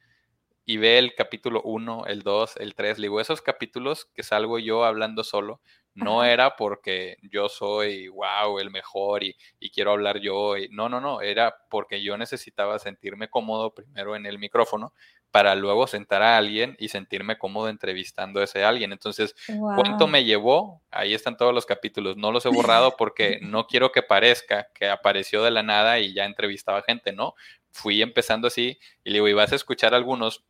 y 0.65 0.77
ve 0.77 0.97
el 0.97 1.15
capítulo 1.15 1.61
1, 1.63 2.05
el 2.07 2.21
2, 2.21 2.57
el 2.57 2.75
3. 2.75 2.99
Le 2.99 3.05
digo, 3.05 3.19
esos 3.19 3.41
capítulos 3.41 4.05
que 4.13 4.23
salgo 4.23 4.59
yo 4.59 4.85
hablando 4.85 5.23
solo, 5.23 5.61
no 5.93 6.23
era 6.23 6.55
porque 6.55 7.17
yo 7.21 7.49
soy, 7.49 8.07
wow, 8.07 8.59
el 8.59 8.71
mejor 8.71 9.23
y, 9.23 9.35
quiero 9.73 9.91
hablar 9.91 10.19
yo. 10.19 10.55
no, 10.69 10.89
no, 10.89 11.01
no, 11.01 11.21
era 11.21 11.55
porque 11.69 12.01
yo 12.01 12.17
necesitaba 12.17 12.79
sentirme 12.79 13.29
cómodo 13.29 13.73
primero 13.73 14.15
en 14.15 14.25
el 14.25 14.39
micrófono 14.39 14.93
para 15.31 15.55
luego 15.55 15.87
sentar 15.87 16.21
a 16.21 16.37
alguien 16.37 16.75
y 16.77 16.89
sentirme 16.89 17.37
cómodo 17.37 17.69
entrevistando 17.69 18.41
a 18.41 18.43
ese 18.43 18.63
alguien. 18.63 18.91
Entonces, 18.91 19.33
¿cuánto 19.75 20.07
me 20.07 20.25
llevó? 20.25 20.81
Ahí 20.91 21.13
están 21.13 21.37
todos 21.37 21.53
los 21.53 21.65
capítulos. 21.65 22.17
No 22.17 22.31
los 22.31 22.45
he 22.45 22.49
borrado 22.77 22.95
porque 22.97 23.39
no 23.41 23.65
quiero 23.65 23.91
que 23.91 24.03
parezca 24.03 24.67
que 24.73 24.89
apareció 24.89 25.41
de 25.43 25.51
la 25.51 25.63
nada 25.63 25.99
y 25.99 26.13
ya 26.13 26.25
entrevistaba 26.25 26.83
gente, 26.83 27.13
¿no? 27.13 27.33
Fui 27.71 28.01
empezando 28.01 28.47
así 28.47 28.77
y 29.03 29.09
le 29.09 29.15
digo, 29.15 29.29
y 29.29 29.33
vas 29.33 29.53
a 29.53 29.55
escuchar 29.55 29.93
algunos 29.93 30.43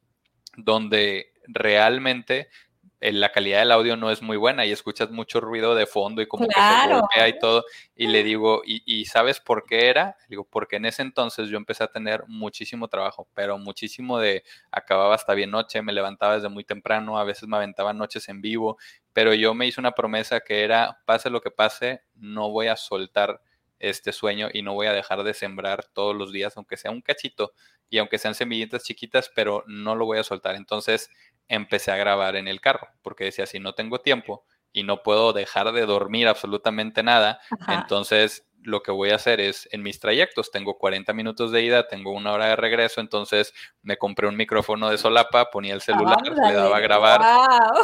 donde 0.56 1.34
realmente 1.48 2.50
eh, 3.04 3.12
la 3.12 3.32
calidad 3.32 3.60
del 3.60 3.72
audio 3.72 3.98
no 3.98 4.12
es 4.12 4.22
muy 4.22 4.38
buena 4.38 4.64
y 4.64 4.72
escuchas 4.72 5.10
mucho 5.10 5.42
ruido 5.42 5.74
de 5.74 5.88
fondo 5.88 6.22
y 6.22 6.28
como 6.28 6.48
que 6.48 6.54
se 6.54 6.94
golpea 6.94 7.28
y 7.30 7.40
todo. 7.40 7.66
Y 7.96 8.08
le 8.08 8.24
digo, 8.24 8.62
¿y, 8.64 9.06
sabes 9.06 9.40
por 9.40 9.66
qué 9.66 9.90
era? 9.90 10.16
Le 10.28 10.36
digo, 10.36 10.48
porque 10.48 10.76
en 10.76 10.86
ese 10.86 11.02
entonces 11.02 11.50
yo 11.50 11.58
empecé 11.58 11.84
a 11.84 11.88
tener 11.88 12.24
muchísimo 12.28 12.88
trabajo, 12.90 13.28
pero 13.34 13.58
muchísimo 13.58 14.20
de 14.20 14.44
acababa 14.72 15.16
hasta 15.16 15.34
bien 15.34 15.50
noche, 15.50 15.82
me 15.82 15.94
levantaba 15.94 16.36
desde 16.36 16.50
muy 16.50 16.64
temprano, 16.64 17.18
a 17.18 17.24
veces 17.24 17.50
me 17.50 17.58
aventaba 17.58 17.92
noches 17.92 18.30
en 18.30 18.40
vivo, 18.40 18.78
pero 19.14 19.34
yo 19.34 19.56
me 19.56 19.66
hice 19.66 19.80
una 19.80 19.94
promesa 19.94 20.42
que 20.42 20.64
era, 20.64 21.00
pase 21.06 21.32
lo 21.32 21.42
que 21.42 21.50
pase, 21.50 22.04
no 22.14 22.52
voy 22.52 22.68
a 22.68 22.76
soltar 22.76 23.42
este 23.82 24.14
sueño 24.14 24.50
y 24.54 24.62
no 24.62 24.74
voy 24.74 24.88
a 24.88 24.94
dejar 24.94 25.24
de 25.24 25.34
sembrar 25.34 25.86
todos 25.94 26.16
los 26.16 26.32
días, 26.32 26.56
aunque 26.58 26.78
sea 26.78 26.92
un 26.92 27.02
cachito 27.02 27.54
y 27.90 27.98
aunque 27.98 28.18
sean 28.18 28.36
semillitas 28.36 28.84
chiquitas, 28.84 29.32
pero 29.36 29.64
no 29.68 29.96
lo 29.96 30.06
voy 30.06 30.20
a 30.20 30.24
soltar. 30.24 30.56
Entonces 30.56 31.10
empecé 31.48 31.92
a 31.92 31.98
grabar 31.98 32.36
en 32.36 32.48
el 32.48 32.62
carro, 32.62 32.88
porque 33.02 33.26
decía, 33.26 33.46
si 33.46 33.60
no 33.60 33.74
tengo 33.74 34.00
tiempo 34.00 34.46
y 34.72 34.84
no 34.84 35.04
puedo 35.04 35.34
dejar 35.34 35.74
de 35.74 35.86
dormir 35.86 36.28
absolutamente 36.28 37.04
nada, 37.04 37.42
entonces 37.68 38.48
lo 38.64 38.84
que 38.84 38.92
voy 38.92 39.10
a 39.10 39.16
hacer 39.16 39.40
es 39.40 39.68
en 39.72 39.82
mis 39.82 40.00
trayectos, 40.00 40.52
tengo 40.52 40.78
40 40.78 41.14
minutos 41.14 41.52
de 41.52 41.64
ida, 41.64 41.88
tengo 41.88 42.12
una 42.12 42.32
hora 42.32 42.48
de 42.48 42.56
regreso, 42.56 43.02
entonces 43.02 43.54
me 43.82 43.98
compré 43.98 44.28
un 44.28 44.36
micrófono 44.36 44.90
de 44.90 44.98
solapa, 44.98 45.50
ponía 45.50 45.74
el 45.74 45.82
celular, 45.82 46.22
le 46.24 46.54
daba 46.54 46.78
a 46.78 46.80
grabar 46.80 47.22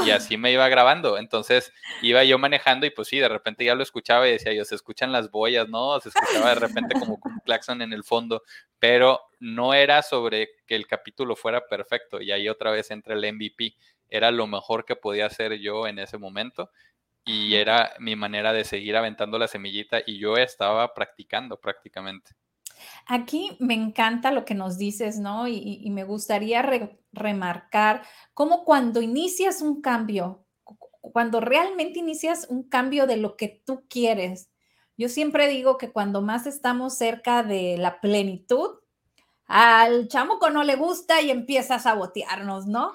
y 0.05 0.11
así 0.11 0.37
me 0.37 0.51
iba 0.51 0.67
grabando. 0.69 1.17
Entonces 1.17 1.73
iba 2.01 2.23
yo 2.23 2.37
manejando 2.37 2.85
y 2.85 2.91
pues 2.91 3.07
sí, 3.07 3.17
de 3.17 3.29
repente 3.29 3.65
ya 3.65 3.75
lo 3.75 3.83
escuchaba 3.83 4.27
y 4.27 4.31
decía 4.31 4.53
yo, 4.53 4.65
se 4.65 4.75
escuchan 4.75 5.11
las 5.11 5.31
boyas, 5.31 5.67
¿no? 5.67 5.99
Se 5.99 6.09
escuchaba 6.09 6.49
de 6.49 6.55
repente 6.55 6.99
como 6.99 7.19
un 7.23 7.39
claxon 7.43 7.81
en 7.81 7.93
el 7.93 8.03
fondo, 8.03 8.43
pero 8.79 9.21
no 9.39 9.73
era 9.73 10.01
sobre 10.03 10.49
que 10.65 10.75
el 10.75 10.87
capítulo 10.87 11.35
fuera 11.35 11.67
perfecto 11.67 12.21
y 12.21 12.31
ahí 12.31 12.49
otra 12.49 12.71
vez 12.71 12.91
entra 12.91 13.15
el 13.15 13.33
MVP. 13.33 13.75
Era 14.09 14.31
lo 14.31 14.47
mejor 14.47 14.85
que 14.85 14.95
podía 14.95 15.25
hacer 15.25 15.59
yo 15.59 15.87
en 15.87 15.99
ese 15.99 16.17
momento 16.17 16.71
y 17.27 17.55
era 17.55 17.93
mi 17.99 18.15
manera 18.15 18.53
de 18.53 18.63
seguir 18.63 18.95
aventando 18.95 19.37
la 19.37 19.47
semillita 19.47 19.99
y 20.05 20.17
yo 20.17 20.37
estaba 20.37 20.93
practicando 20.93 21.59
prácticamente. 21.59 22.31
Aquí 23.05 23.57
me 23.59 23.73
encanta 23.73 24.31
lo 24.31 24.45
que 24.45 24.55
nos 24.55 24.77
dices, 24.77 25.19
¿no? 25.19 25.47
Y, 25.47 25.89
me 25.91 26.03
gustaría 26.03 26.63
remarcar 27.11 28.03
cómo 28.33 28.63
cuando 28.63 29.01
inicias 29.01 29.61
un 29.61 29.81
cambio, 29.81 30.45
cuando 31.01 31.41
realmente 31.41 31.99
inicias 31.99 32.47
un 32.49 32.69
cambio 32.69 33.07
de 33.07 33.17
lo 33.17 33.35
que 33.35 33.61
tú 33.65 33.85
quieres, 33.89 34.49
yo 34.95 35.09
siempre 35.09 35.47
digo 35.47 35.77
que 35.77 35.91
cuando 35.91 36.21
más 36.21 36.47
estamos 36.47 36.97
cerca 36.97 37.43
de 37.43 37.77
la 37.77 37.99
plenitud, 37.99 38.79
al 39.45 40.07
chamuco 40.07 40.49
no 40.49 40.63
le 40.63 40.75
gusta 40.75 41.21
y 41.21 41.29
empieza 41.29 41.75
a 41.75 41.79
sabotearnos, 41.79 42.67
¿no? 42.67 42.93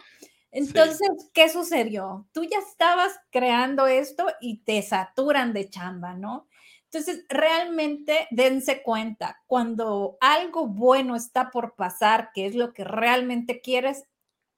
Entonces, 0.53 1.09
¿qué 1.33 1.49
sucedió? 1.49 2.29
Tú 2.33 2.45
ya 2.45 2.59
estabas 2.59 3.13
creando 3.31 3.87
esto 3.87 4.27
y 4.41 4.59
te 4.59 4.83
saturan 4.83 5.53
de 5.55 5.69
chamba, 5.71 6.15
¿no? 6.15 6.47
Entonces, 6.85 7.25
realmente 7.31 8.29
dense 8.31 8.83
cuenta, 8.83 9.43
cuando 9.47 10.19
algo 10.21 10.67
bueno 10.67 11.17
está 11.17 11.51
por 11.51 11.75
pasar, 11.75 12.31
que 12.35 12.45
es 12.47 12.55
lo 12.55 12.75
que 12.75 12.85
realmente 12.85 13.63
quieres, 13.63 14.05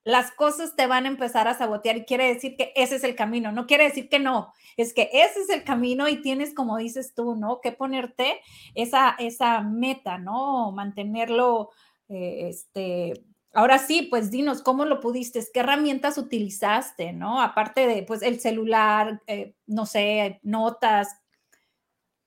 las 0.04 0.33
cosas 0.33 0.76
te 0.76 0.87
van 0.87 1.07
a 1.07 1.09
empezar 1.09 1.48
a 1.48 1.54
sabotear 1.54 1.96
y 1.96 2.04
quiere 2.04 2.26
decir 2.35 2.57
que 2.57 2.72
ese 2.76 2.96
es 2.96 3.04
el 3.04 3.14
camino, 3.16 3.52
no 3.52 3.66
quiere 3.66 3.85
decir 3.85 4.09
que 4.09 4.18
no, 4.18 4.52
es 4.76 4.92
que 4.92 5.09
ese 5.12 5.40
es 5.40 5.48
el 5.48 5.64
camino 5.64 6.09
y 6.09 6.20
tienes, 6.22 6.54
como 6.54 6.76
dices 6.76 7.14
tú, 7.14 7.37
¿no? 7.37 7.61
Que 7.62 7.72
ponerte 7.72 8.40
esa, 8.74 9.14
esa 9.18 9.62
meta, 9.62 10.18
¿no? 10.18 10.72
Mantenerlo, 10.72 11.70
eh, 12.09 12.48
este, 12.50 13.14
Ahora 13.54 13.78
sí, 13.78 14.02
pues 14.10 14.30
dinos, 14.30 14.62
¿cómo 14.62 14.84
lo 14.84 15.00
pudiste? 15.00 15.40
¿Qué 15.52 15.60
herramientas 15.60 16.18
utilizaste, 16.18 17.12
no? 17.12 17.40
Aparte 17.40 17.86
de, 17.86 18.02
pues, 18.02 18.22
el 18.22 18.40
celular, 18.40 19.22
eh, 19.26 19.54
no 19.66 19.86
sé, 19.86 20.40
notas. 20.42 21.20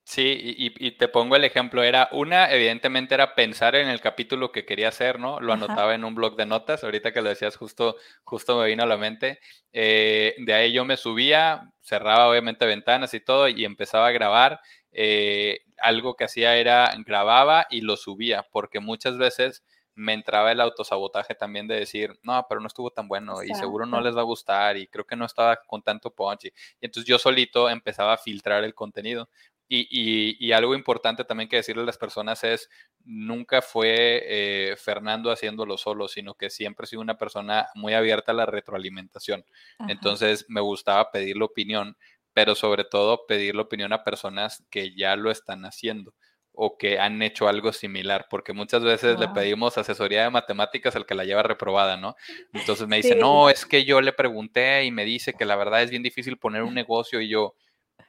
Sí, 0.10 0.56
y, 0.58 0.92
te 0.92 1.10
pongo 1.10 1.36
el 1.36 1.44
ejemplo. 1.44 1.84
Era 1.84 2.08
una, 2.14 2.50
evidentemente, 2.50 3.14
era 3.14 3.36
pensar 3.36 3.76
en 3.76 3.90
el 3.90 4.00
capítulo 4.00 4.54
que 4.54 4.66
quería 4.66 4.88
hacer, 4.88 5.20
¿no? 5.20 5.42
Lo 5.42 5.52
anotaba 5.52 5.96
en 5.96 6.06
un 6.06 6.16
blog 6.16 6.38
de 6.38 6.46
notas. 6.46 6.86
Ahorita 6.86 7.12
que 7.12 7.22
lo 7.22 7.28
decías, 7.28 7.58
justo, 7.58 7.98
justo 8.24 8.58
me 8.58 8.68
vino 8.68 8.84
a 8.84 8.86
la 8.86 8.96
mente. 8.96 9.40
Eh, 9.74 10.34
de 10.38 10.54
ahí 10.54 10.72
yo 10.72 10.86
me 10.86 10.96
subía, 10.96 11.74
cerraba 11.82 12.30
obviamente 12.30 12.66
ventanas 12.66 13.14
y 13.14 13.20
todo, 13.20 13.50
y 13.50 13.66
empezaba 13.66 14.08
a 14.08 14.12
grabar. 14.12 14.62
Eh, 14.94 15.60
algo 15.78 16.16
que 16.16 16.24
hacía 16.24 16.56
era 16.56 16.94
grababa 17.06 17.68
y 17.70 17.82
lo 17.82 17.98
subía, 17.98 18.48
porque 18.50 18.80
muchas 18.80 19.18
veces 19.18 19.66
me 19.98 20.14
entraba 20.14 20.52
el 20.52 20.62
autosabotaje 20.62 21.34
también 21.34 21.68
de 21.68 21.76
decir, 21.76 22.20
no, 22.22 22.46
pero 22.48 22.62
no 22.62 22.68
estuvo 22.68 22.92
tan 22.92 23.08
bueno 23.08 23.42
y 23.44 23.54
seguro 23.56 23.88
no 23.88 24.00
les 24.00 24.16
va 24.16 24.22
a 24.22 24.26
gustar 24.26 24.78
y 24.78 24.88
creo 24.88 25.06
que 25.06 25.16
no 25.16 25.26
estaba 25.26 25.58
con 25.66 25.82
tanto 25.82 26.12
punch. 26.12 26.46
Y, 26.46 26.52
entonces 26.82 27.10
yo 27.10 27.18
solito 27.18 27.68
empezaba 27.68 28.14
a 28.14 28.18
filtrar 28.18 28.64
el 28.64 28.76
contenido. 28.76 29.28
Y, 29.70 30.52
algo 30.54 30.76
importante 30.76 31.26
también 31.26 31.50
que 31.50 31.58
decirle 31.58 31.82
a 31.82 31.86
las 31.86 31.98
personas 31.98 32.44
es, 32.44 32.70
nunca 33.04 33.62
fue 33.62 34.22
eh, 34.24 34.76
Fernando 34.78 35.32
haciéndolo 35.32 35.78
solo, 35.78 36.08
sino 36.08 36.36
que 36.36 36.52
siempre 36.52 36.86
he 36.86 36.88
sido 36.88 37.02
una 37.02 37.18
persona 37.18 37.68
muy 37.74 37.94
abierta 37.94 38.32
a 38.32 38.36
la 38.36 38.46
retroalimentación. 38.46 39.44
Entonces 39.88 40.46
me 40.48 40.62
gustaba 40.62 41.12
pedir 41.12 41.38
la 41.38 41.46
opinión, 41.46 41.98
pero 42.34 42.54
sobre 42.54 42.86
todo 42.86 43.26
pedir 43.26 43.56
la 43.56 43.64
opinión 43.64 43.92
a 43.94 44.04
personas 44.04 44.64
que 44.70 44.96
ya 44.96 45.16
lo 45.16 45.32
están 45.32 45.66
haciendo 45.66 46.14
o 46.60 46.76
que 46.76 47.00
han 47.00 47.22
hecho 47.22 47.48
algo 47.48 47.72
similar, 47.72 48.26
porque 48.32 48.52
muchas 48.52 48.82
veces 48.84 49.20
le 49.20 49.28
pedimos 49.28 49.78
asesoría 49.78 50.24
de 50.24 50.32
matemáticas 50.32 50.96
al 50.96 51.06
que 51.06 51.14
la 51.14 51.24
lleva 51.24 51.44
reprobada, 51.44 51.98
¿no? 51.98 52.16
Entonces 52.52 52.88
me 52.88 52.98
dice, 52.98 53.16
no, 53.16 53.52
es 53.52 53.64
que 53.64 53.86
yo 53.86 54.02
le 54.02 54.12
pregunté 54.12 54.84
y 54.84 54.90
me 54.90 55.06
dice 55.06 55.34
que 55.34 55.46
la 55.46 55.56
verdad 55.56 55.84
es 55.84 55.92
bien 55.92 56.02
difícil 56.02 56.38
poner 56.38 56.64
un 56.64 56.74
negocio 56.74 57.22
y 57.22 57.30
yo, 57.30 57.54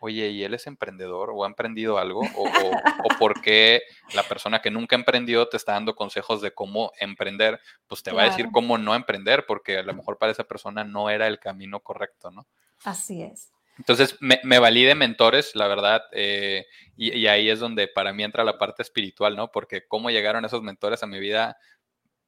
oye, 0.00 0.30
¿y 0.30 0.44
él 0.44 0.54
es 0.54 0.66
emprendedor 0.66 1.28
o 1.30 1.44
ha 1.44 1.46
emprendido 1.46 1.98
algo? 1.98 2.22
¿O, 2.37 2.44
o, 2.44 3.18
por 3.18 3.42
qué 3.42 3.82
la 4.14 4.22
persona 4.22 4.62
que 4.62 4.70
nunca 4.70 4.96
emprendió 4.96 5.46
te 5.50 5.58
está 5.58 5.72
dando 5.72 5.94
consejos 5.94 6.40
de 6.40 6.52
cómo 6.52 6.92
emprender? 6.98 7.61
Pues 7.87 8.02
te 8.02 8.12
va 8.12 8.22
a 8.22 8.30
decir 8.30 8.48
cómo 8.50 8.78
no 8.78 8.94
emprender, 8.94 9.44
porque 9.46 9.76
a 9.76 9.82
lo 9.82 9.92
mejor 9.92 10.16
para 10.16 10.32
esa 10.32 10.44
persona 10.44 10.84
no 10.84 11.11
era 11.11 11.26
el 11.26 11.38
camino 11.38 11.80
correcto, 11.80 12.30
¿no? 12.30 12.46
Así 12.82 13.22
es. 13.22 13.52
Entonces 13.79 14.17
me, 14.21 14.41
me 14.43 14.59
valí 14.59 14.85
de 14.85 14.95
mentores, 14.95 15.55
la 15.55 15.69
verdad, 15.69 16.03
eh, 16.12 16.67
y, 16.97 17.27
ahí 17.29 17.49
es 17.49 17.61
donde 17.61 17.87
para 17.87 18.12
mí 18.12 18.25
entra 18.25 18.45
la 18.45 18.59
parte 18.59 18.83
espiritual, 18.83 19.37
¿no? 19.37 19.53
Porque 19.53 19.87
cómo 19.87 20.11
llegaron 20.11 20.45
esos 20.45 20.62
mentores 20.62 21.03
a 21.03 21.07
mi 21.07 21.21
vida, 21.21 21.57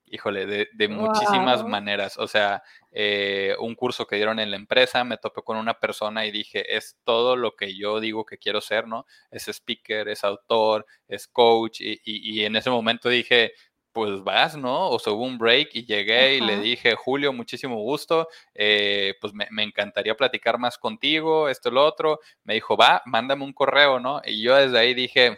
híjole, 0.06 0.46
de, 0.46 0.88
muchísimas 0.88 1.66
maneras. 1.66 2.18
O 2.18 2.28
sea, 2.28 2.62
eh, 2.92 3.56
un 3.58 3.74
curso 3.74 4.06
que 4.06 4.16
dieron 4.16 4.38
en 4.38 4.50
la 4.52 4.56
empresa, 4.56 5.02
me 5.02 5.16
topé 5.16 5.42
con 5.42 5.56
una 5.56 5.74
persona 5.74 6.24
y 6.24 6.30
dije, 6.30 6.76
es 6.76 6.98
todo 7.04 7.34
lo 7.36 7.56
que 7.56 7.76
yo 7.76 7.98
digo 7.98 8.24
que 8.24 8.38
quiero 8.38 8.60
ser, 8.60 8.86
¿no? 8.86 9.06
Es 9.30 9.48
speaker, 9.48 10.08
es 10.08 10.22
autor, 10.22 10.86
es 11.08 11.26
coach, 11.26 11.80
y 11.80 12.44
en 12.44 12.54
ese 12.54 12.70
momento 12.70 13.08
dije, 13.08 13.52
pues 13.92 14.22
vas, 14.22 14.56
¿no? 14.56 14.90
O 14.90 14.98
sea, 14.98 15.12
hubo 15.12 15.24
un 15.24 15.38
break 15.38 15.70
y 15.72 15.84
llegué 15.84 16.36
y 16.36 16.40
le 16.40 16.58
dije, 16.58 16.94
Julio, 16.94 17.32
muchísimo 17.32 17.76
gusto, 17.76 18.28
eh, 18.54 19.14
pues 19.20 19.32
me, 19.34 19.62
encantaría 19.62 20.14
platicar 20.14 20.58
más 20.58 20.78
contigo, 20.78 21.48
esto, 21.48 21.70
lo 21.70 21.84
otro. 21.84 22.20
Me 22.44 22.54
dijo, 22.54 22.76
va, 22.76 23.02
mándame 23.06 23.44
un 23.44 23.52
correo, 23.52 23.98
¿no? 24.00 24.20
Y 24.24 24.42
yo 24.42 24.54
desde 24.54 24.78
ahí 24.78 24.94
dije, 24.94 25.36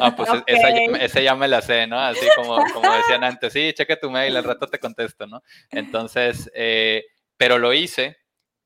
ah, 0.00 0.14
pues 0.16 0.30
esa, 0.46 1.20
ya 1.20 1.34
me 1.34 1.48
la 1.48 1.62
sé, 1.62 1.86
¿no? 1.86 1.98
Así 1.98 2.26
como, 2.36 2.56
como 2.72 2.92
decían 2.94 3.24
antes, 3.24 3.52
sí, 3.52 3.72
cheque 3.74 3.96
tu 3.96 4.10
mail, 4.10 4.36
al 4.36 4.44
rato 4.44 4.66
te 4.66 4.78
contesto, 4.80 5.26
¿no? 5.26 5.42
Entonces, 5.70 6.50
eh, 6.54 7.04
pero 7.36 7.58
lo 7.58 7.72
hice 7.72 8.21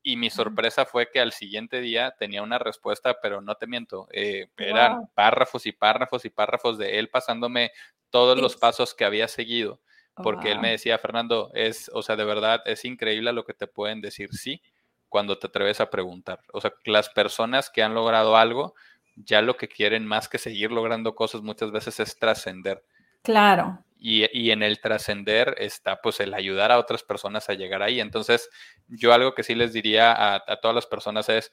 y 0.07 0.17
mi 0.17 0.31
sorpresa 0.31 0.87
fue 0.87 1.11
que 1.11 1.19
al 1.19 1.33
siguiente 1.33 1.81
día 1.81 2.15
tenía 2.17 2.41
una 2.41 2.61
respuesta, 2.61 3.17
pero 3.21 3.41
no 3.41 3.57
te 3.57 3.67
miento, 3.67 4.07
eh, 4.13 4.47
eran 4.57 5.09
párrafos 5.15 5.67
y 5.67 5.73
párrafos 5.73 6.25
y 6.25 6.31
párrafos 6.31 6.79
de 6.79 7.01
él 7.01 7.09
pasándome 7.09 7.73
todos 8.11 8.41
los 8.41 8.57
pasos 8.57 8.95
que 8.95 9.05
había 9.05 9.27
seguido, 9.27 9.81
porque 10.23 10.53
él 10.53 10.61
me 10.61 10.71
decía, 10.71 10.97
Fernando, 10.99 11.51
es, 11.55 11.91
o 11.93 12.03
sea, 12.03 12.15
de 12.15 12.25
verdad 12.25 12.63
es 12.67 12.85
increíble 12.85 13.33
lo 13.33 13.45
que 13.45 13.53
te 13.53 13.67
pueden 13.67 14.01
decir 14.01 14.33
sí 14.33 14.63
cuando 15.09 15.41
te 15.41 15.49
atreves 15.49 15.81
a 15.81 15.91
preguntar. 15.91 16.39
O 16.53 16.61
sea, 16.61 16.73
las 16.85 17.09
personas 17.09 17.69
que 17.69 17.83
han 17.83 17.95
logrado 17.95 18.37
algo, 18.37 18.77
ya 19.17 19.43
lo 19.43 19.57
que 19.57 19.67
quieren 19.67 20.07
más 20.07 20.29
que 20.29 20.39
seguir 20.39 20.71
logrando 20.71 21.17
cosas 21.17 21.43
muchas 21.43 21.73
veces 21.73 21.99
es 21.99 22.17
trascender. 22.17 22.85
Claro. 23.23 23.85
Y, 23.99 24.51
en 24.51 24.63
el 24.63 24.81
trascender 24.81 25.57
está 25.59 26.01
pues 26.03 26.21
el 26.21 26.35
ayudar 26.35 26.71
a 26.71 26.79
otras 26.79 27.03
personas 27.03 27.49
a 27.49 27.55
llegar 27.55 27.83
ahí. 27.83 28.01
Entonces, 28.01 28.51
yo 28.89 29.13
algo 29.13 29.35
que 29.35 29.43
sí 29.43 29.55
les 29.55 29.73
diría 29.73 30.15
a, 30.35 30.61
todas 30.61 30.75
las 30.75 30.87
personas 30.87 31.29
es, 31.29 31.51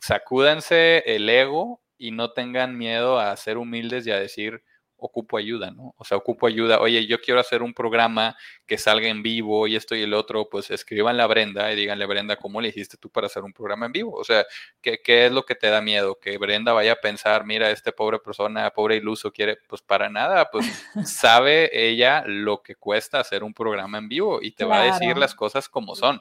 sacúdense 0.00 1.02
el 1.06 1.28
ego 1.28 1.82
y 1.98 2.12
no 2.12 2.32
tengan 2.32 2.78
miedo 2.78 3.18
a 3.18 3.36
ser 3.36 3.58
humildes 3.58 4.06
y 4.06 4.12
a 4.12 4.18
decir, 4.18 4.62
ocupo 5.06 5.36
ayuda, 5.36 5.70
¿no? 5.70 5.94
O 5.98 6.04
sea, 6.04 6.16
ocupo 6.16 6.46
ayuda. 6.46 6.80
Oye, 6.80 7.06
yo 7.06 7.20
quiero 7.20 7.38
hacer 7.38 7.62
un 7.62 7.74
programa 7.74 8.36
que 8.66 8.78
salga 8.78 9.08
en 9.08 9.22
vivo 9.22 9.66
y 9.66 9.76
esto 9.76 9.94
y 9.94 10.02
el 10.02 10.14
otro, 10.14 10.48
pues 10.48 10.70
escriban 10.70 11.20
a 11.20 11.26
Brenda 11.26 11.70
y 11.70 11.76
díganle, 11.76 12.06
Brenda, 12.06 12.36
¿cómo 12.36 12.60
le 12.60 12.68
hiciste 12.68 12.96
tú 12.96 13.10
para 13.10 13.26
hacer 13.26 13.42
un 13.42 13.52
programa 13.52 13.84
en 13.84 13.92
vivo? 13.92 14.12
O 14.14 14.24
sea, 14.24 14.46
¿qué, 14.80 15.00
¿qué, 15.04 15.26
es 15.26 15.32
lo 15.32 15.44
que 15.44 15.54
te 15.54 15.68
da 15.68 15.82
miedo? 15.82 16.18
Que 16.18 16.38
Brenda 16.38 16.72
vaya 16.72 16.92
a 16.92 16.96
pensar, 16.96 17.44
mira, 17.44 17.70
este 17.70 17.92
pobre 17.92 18.18
persona, 18.18 18.70
pobre 18.70 18.96
iluso 18.96 19.30
quiere, 19.30 19.58
pues 19.68 19.82
para 19.82 20.08
nada, 20.08 20.48
pues 20.50 20.64
sabe 21.04 21.70
ella 21.72 22.24
lo 22.26 22.62
que 22.62 22.74
cuesta 22.74 23.20
hacer 23.20 23.44
un 23.44 23.52
programa 23.52 23.98
en 23.98 24.08
vivo 24.08 24.40
y 24.40 24.52
te 24.52 24.64
va 24.64 24.80
a 24.80 24.84
decir 24.84 25.18
las 25.18 25.34
cosas 25.34 25.68
como 25.68 25.94
son. 25.94 26.20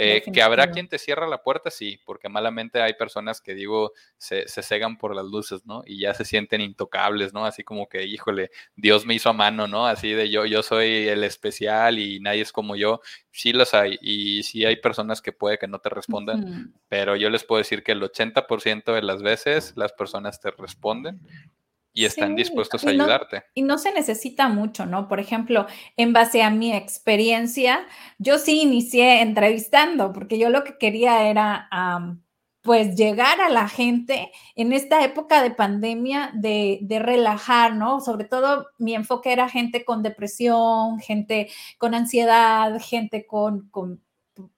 Eh, 0.00 0.22
que 0.32 0.42
habrá 0.42 0.70
quien 0.70 0.86
te 0.86 0.96
cierra 0.96 1.26
la 1.26 1.42
puerta, 1.42 1.72
sí, 1.72 2.00
porque 2.04 2.28
malamente 2.28 2.80
hay 2.80 2.94
personas 2.94 3.40
que 3.40 3.52
digo, 3.52 3.94
se, 4.16 4.46
se, 4.46 4.62
cegan 4.62 4.96
por 4.96 5.12
las 5.12 5.24
luces, 5.24 5.66
¿no? 5.66 5.82
Y 5.84 5.98
ya 5.98 6.14
se 6.14 6.24
sienten 6.24 6.60
intocables, 6.60 7.34
¿no? 7.34 7.44
Así 7.44 7.64
como 7.64 7.88
que, 7.88 8.04
híjole, 8.04 8.52
Dios 8.76 9.06
me 9.06 9.14
hizo 9.14 9.28
a 9.28 9.32
mano, 9.32 9.66
¿no? 9.66 9.88
Así 9.88 10.12
de 10.12 10.30
yo, 10.30 10.46
yo 10.46 10.62
soy 10.62 11.08
el 11.08 11.24
especial 11.24 11.98
y 11.98 12.20
nadie 12.20 12.42
es 12.42 12.52
como 12.52 12.76
yo. 12.76 13.00
Sí 13.32 13.52
los 13.52 13.74
hay, 13.74 13.98
y 14.00 14.44
sí 14.44 14.64
hay 14.64 14.76
personas 14.76 15.20
que 15.20 15.32
puede 15.32 15.58
que 15.58 15.66
no 15.66 15.80
te 15.80 15.88
respondan, 15.88 16.72
pero 16.88 17.16
yo 17.16 17.28
les 17.28 17.42
puedo 17.42 17.58
decir 17.58 17.82
que 17.82 17.90
el 17.90 18.00
80% 18.00 18.94
de 18.94 19.02
las 19.02 19.20
veces 19.20 19.72
las 19.74 19.92
personas 19.92 20.40
te 20.40 20.52
responden 20.52 21.20
y 21.98 22.04
están 22.04 22.36
dispuestos 22.36 22.84
a 22.84 22.90
ayudarte. 22.90 23.42
y 23.54 23.62
no 23.62 23.76
se 23.76 23.92
necesita 23.92 24.46
mucho, 24.48 24.86
¿no? 24.86 25.08
Por 25.08 25.18
ejemplo, 25.18 25.66
en 25.96 26.12
base 26.12 26.44
a 26.44 26.50
mi 26.50 26.72
experiencia, 26.72 27.88
yo 28.18 28.38
sí 28.38 28.62
inicié 28.62 29.20
entrevistando, 29.20 30.12
porque 30.12 30.38
yo 30.38 30.48
lo 30.48 30.62
que 30.62 30.78
quería 30.78 31.28
era, 31.28 31.68
pues, 32.62 32.94
llegar 32.94 33.40
a 33.40 33.48
la 33.48 33.68
gente 33.68 34.30
en 34.54 34.72
esta 34.72 35.02
época 35.02 35.42
de 35.42 35.50
pandemia, 35.50 36.30
de, 36.34 36.78
de, 36.82 37.00
relajar, 37.00 37.74
¿no? 37.74 38.00
Sobre 38.00 38.26
todo 38.26 38.68
mi 38.78 38.94
enfoque 38.94 39.32
era 39.32 39.48
gente 39.48 39.84
con 39.84 40.04
depresión, 40.04 41.00
gente 41.00 41.50
con 41.78 41.96
ansiedad, 41.96 42.80
gente 42.80 43.26
con, 43.26 43.68
con 43.70 44.04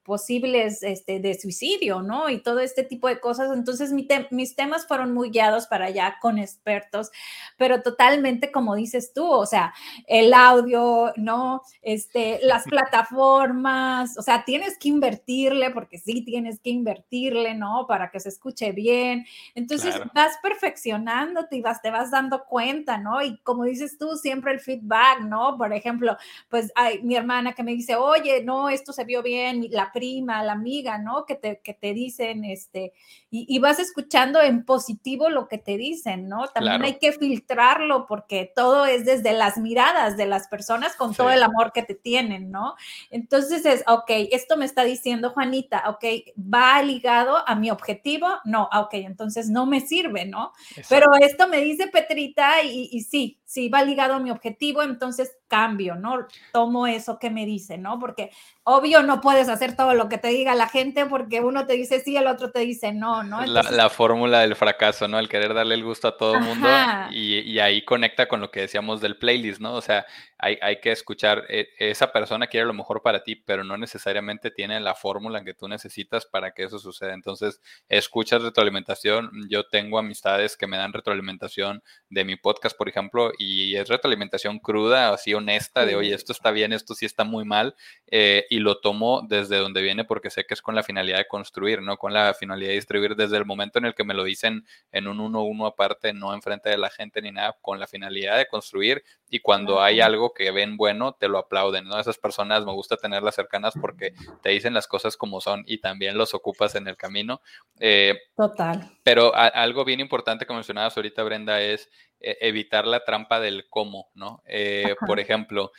posibles 0.03 0.83
este, 0.83 1.21
de 1.21 1.39
suicidio, 1.39 2.03
¿no? 2.03 2.29
Y 2.29 2.43
todo 2.43 2.61
este 2.61 2.83
tipo 2.83 3.09
de 3.09 3.21
cosas. 3.21 3.51
Entonces, 3.53 3.93
mis 3.93 4.57
temas 4.57 4.87
fueron 4.87 5.13
muy 5.13 5.31
guiados 5.31 5.67
para 5.67 5.87
allá 5.87 6.17
con 6.21 6.39
expertos, 6.39 7.11
pero 7.57 7.83
totalmente 7.83 8.51
como 8.51 8.75
dices 8.75 9.13
tú, 9.13 9.27
o 9.27 9.47
sea, 9.47 9.75
el 10.07 10.33
audio, 10.33 11.13
¿no? 11.17 11.63
Este, 11.83 12.41
las 12.43 12.65
plataformas, 12.71 14.17
o 14.17 14.23
sea, 14.23 14.45
tienes 14.45 14.79
que 14.79 14.89
invertirle, 14.89 15.71
porque 15.71 15.99
sí 15.99 16.23
tienes 16.25 16.61
que 16.61 16.71
invertirle, 16.71 17.55
¿no? 17.55 17.87
Para 17.87 18.11
que 18.11 18.21
se 18.21 18.31
escuche 18.31 18.73
bien. 18.73 19.27
Entonces, 19.55 19.95
vas 20.15 20.39
perfeccionándote 20.43 21.57
y 21.57 21.61
vas, 21.61 21.83
te 21.83 21.91
vas 21.91 22.11
dando 22.11 22.45
cuenta, 22.45 22.99
¿no? 22.99 23.23
Y 23.23 23.39
como 23.39 23.65
dices 23.65 23.99
tú, 23.99 24.17
siempre 24.17 24.53
el 24.53 24.61
feedback, 24.61 25.21
¿no? 25.21 25.57
Por 25.57 25.73
ejemplo, 25.73 26.17
pues 26.49 26.73
hay 26.75 27.03
mi 27.03 27.17
hermana 27.17 27.53
que 27.53 27.63
me 27.63 27.73
dice, 27.73 27.97
oye, 27.97 28.43
no, 28.43 28.69
esto 28.69 28.93
se 28.93 29.05
vio 29.05 29.23
bien, 29.23 29.67
la 29.71 29.90
prima, 29.93 30.43
la 30.43 30.53
amiga, 30.53 30.99
¿no? 30.99 31.25
Que 31.27 31.35
te, 31.35 31.61
que 31.61 31.75
te 31.75 31.93
dicen, 31.93 32.45
este, 32.45 32.93
y, 33.31 33.59
vas 33.59 33.79
escuchando 33.79 34.41
en 34.41 34.65
positivo 34.65 35.29
lo 35.29 35.49
que 35.49 35.59
te 35.59 35.77
dicen, 35.77 36.29
¿no? 36.29 36.49
También 36.49 36.83
hay 36.83 36.99
que 36.99 37.13
filtrarlo 37.13 38.07
porque 38.07 38.53
todo 38.55 38.87
es 38.87 39.05
desde 39.05 39.33
las 39.33 39.59
miradas 39.59 40.17
de 40.17 40.27
las 40.27 40.49
personas 40.49 40.97
con 40.97 41.15
todo 41.15 41.31
el 41.31 41.43
amor 41.43 41.73
que 41.73 41.83
te 41.83 41.95
tienen, 41.95 42.51
¿no? 42.51 42.75
Entonces 43.11 43.65
es, 43.67 43.85
ok, 43.87 44.11
esto 44.33 44.57
me 44.57 44.65
está 44.65 44.85
diciendo 44.85 45.31
Juanita, 45.31 45.85
ok, 45.89 46.05
va 46.37 46.83
ligado 46.83 47.47
a 47.47 47.55
mi 47.55 47.71
objetivo, 47.71 48.29
no, 48.45 48.69
ah, 48.73 48.81
ok, 48.81 48.95
entonces 48.95 49.49
no 49.49 49.67
me 49.67 49.81
sirve, 49.81 50.25
¿no? 50.25 50.53
Pero 50.89 51.09
esto 51.21 51.49
me 51.49 51.61
dice 51.61 51.89
Petrita 51.89 52.63
y, 52.63 52.89
y 52.93 53.03
sí, 53.03 53.40
sí 53.51 53.69
va 53.69 53.83
ligado 53.83 54.15
a 54.15 54.21
mi 54.21 54.31
objetivo, 54.31 54.81
entonces 54.85 55.37
cambio, 55.49 55.97
¿no? 55.97 56.29
Tomo 56.53 56.87
eso 56.87 57.19
que 57.19 57.31
me 57.31 57.45
dice, 57.45 57.79
¿no? 57.79 57.99
Porque 57.99 58.31
obvio 58.63 59.03
no 59.03 59.21
puedes 59.21 59.49
hacer 59.49 59.75
todo 59.75 59.95
lo 59.95 60.09
que 60.09 60.19
te 60.19 60.29
diga 60.29 60.55
la 60.55 60.69
gente 60.69 61.05
porque 61.07 61.41
uno 61.41 61.67
te 61.67 61.73
dice 61.73 61.99
sí, 61.99 62.17
el 62.17 62.29
otro 62.29 62.53
te 62.53 62.61
dice 62.61 62.93
no, 62.93 63.25
¿no? 63.25 63.45
la, 63.45 63.91
fórmula 63.91 64.39
del 64.39 64.55
fracaso, 64.55 65.09
¿no? 65.09 65.19
El 65.19 65.29
querer 65.29 65.53
darle 65.53 65.75
el 65.75 65.83
gusto 65.83 66.07
a 66.07 66.17
todo 66.17 66.37
el 66.37 66.43
mundo 66.43 66.69
y, 67.11 67.59
ahí 67.59 67.85
conecta 67.85 68.29
con 68.29 68.41
lo 68.41 68.53
que 68.53 68.61
decíamos 68.61 69.01
del 69.01 69.19
playlist, 69.19 69.61
¿no? 69.61 69.75
O 69.75 69.81
sea, 69.81 70.07
hay, 70.39 70.57
hay, 70.63 70.81
que 70.81 70.93
escuchar, 70.93 71.45
eh, 71.49 71.71
esa 71.79 72.13
persona 72.13 72.47
quiere 72.47 72.67
lo 72.67 72.73
mejor 72.73 73.03
para 73.03 73.25
ti, 73.25 73.35
pero 73.35 73.65
no 73.65 73.77
necesariamente 73.77 74.53
tiene 74.53 74.79
la 74.79 74.95
fórmula 74.95 75.43
que 75.43 75.55
tú 75.55 75.67
necesitas 75.67 76.25
para 76.25 76.53
que 76.53 76.63
eso 76.63 76.79
suceda. 76.79 77.13
Entonces, 77.13 77.61
escuchas 77.89 78.43
retroalimentación. 78.43 79.31
Yo 79.51 79.67
tengo 79.67 79.99
amistades 79.99 80.57
que 80.57 80.69
me 80.69 80.77
dan 80.77 80.93
retroalimentación 80.93 81.83
de 82.09 82.25
mi 82.25 82.37
podcast, 82.37 82.79
por 82.79 82.89
ejemplo, 82.89 83.33
y 83.43 83.75
es 83.77 83.89
retroalimentación 83.89 84.59
cruda, 84.59 85.15
así 85.15 85.33
honesta, 85.33 85.87
de 85.87 85.97
oye, 85.97 86.13
esto 86.13 86.33
está 86.33 86.51
bien, 86.51 86.75
esto 86.75 86.95
sí 86.95 87.07
está 87.07 87.25
muy 87.25 87.47
mal, 87.47 87.75
eh, 88.07 88.45
y 88.51 88.59
lo 88.59 88.81
tomo 88.81 89.27
desde 89.27 89.57
donde 89.57 89.81
viene 89.81 90.05
porque 90.05 90.29
sé 90.29 90.45
que 90.45 90.53
es 90.53 90.61
con 90.61 90.75
la 90.75 90.83
finalidad 90.83 91.17
de 91.17 91.27
construir, 91.27 91.81
no 91.81 91.97
con 91.97 92.13
la 92.13 92.35
finalidad 92.35 92.69
de 92.69 92.75
distribuir 92.75 93.17
desde 93.17 93.39
el 93.39 93.47
momento 93.47 93.79
en 93.79 93.87
el 93.87 93.95
que 93.95 94.05
me 94.05 94.13
lo 94.13 94.25
dicen 94.25 94.67
en 94.93 95.09
un 95.09 95.21
uno 95.21 95.39
a 95.39 95.45
uno 95.45 95.65
aparte, 95.65 96.13
no 96.13 96.35
enfrente 96.35 96.69
de 96.69 96.77
la 96.77 96.91
gente 96.91 97.23
ni 97.23 97.33
nada, 97.33 97.57
con 97.63 97.81
la 97.81 97.87
finalidad 97.87 98.37
de 98.37 98.47
construir 98.47 99.03
y 99.31 99.41
cuando 99.41 99.81
hay 99.81 100.01
algo 100.01 100.35
que 100.35 100.51
ven 100.51 100.77
bueno, 100.77 101.13
te 101.13 101.29
lo 101.29 101.39
aplauden, 101.39 101.85
¿no? 101.85 101.99
Esas 101.99 102.19
personas 102.19 102.67
me 102.67 102.73
gusta 102.73 102.99
tenerlas 102.99 103.37
cercanas 103.37 103.73
porque 103.81 104.13
te 104.43 104.51
dicen 104.51 104.75
las 104.75 104.87
cosas 104.87 105.17
como 105.17 105.41
son 105.41 105.63
y 105.67 105.79
también 105.79 106.19
los 106.19 106.35
ocupas 106.35 106.75
en 106.75 106.89
el 106.89 106.97
camino. 106.97 107.41
Eh, 107.79 108.19
Total. 108.37 108.99
Pero 109.03 109.35
algo 109.35 109.85
bien 109.85 110.01
importante 110.01 110.45
que 110.45 110.53
mencionabas 110.53 110.97
ahorita, 110.97 111.23
Brenda, 111.23 111.61
es 111.63 111.89
evitar 112.21 112.87
la 112.87 113.05
trampa 113.05 113.41
del 113.41 113.69
cómo, 113.69 114.11
¿no? 114.15 114.43
Eh, 114.47 114.95
por 115.07 115.21
ejemplo, 115.21 115.73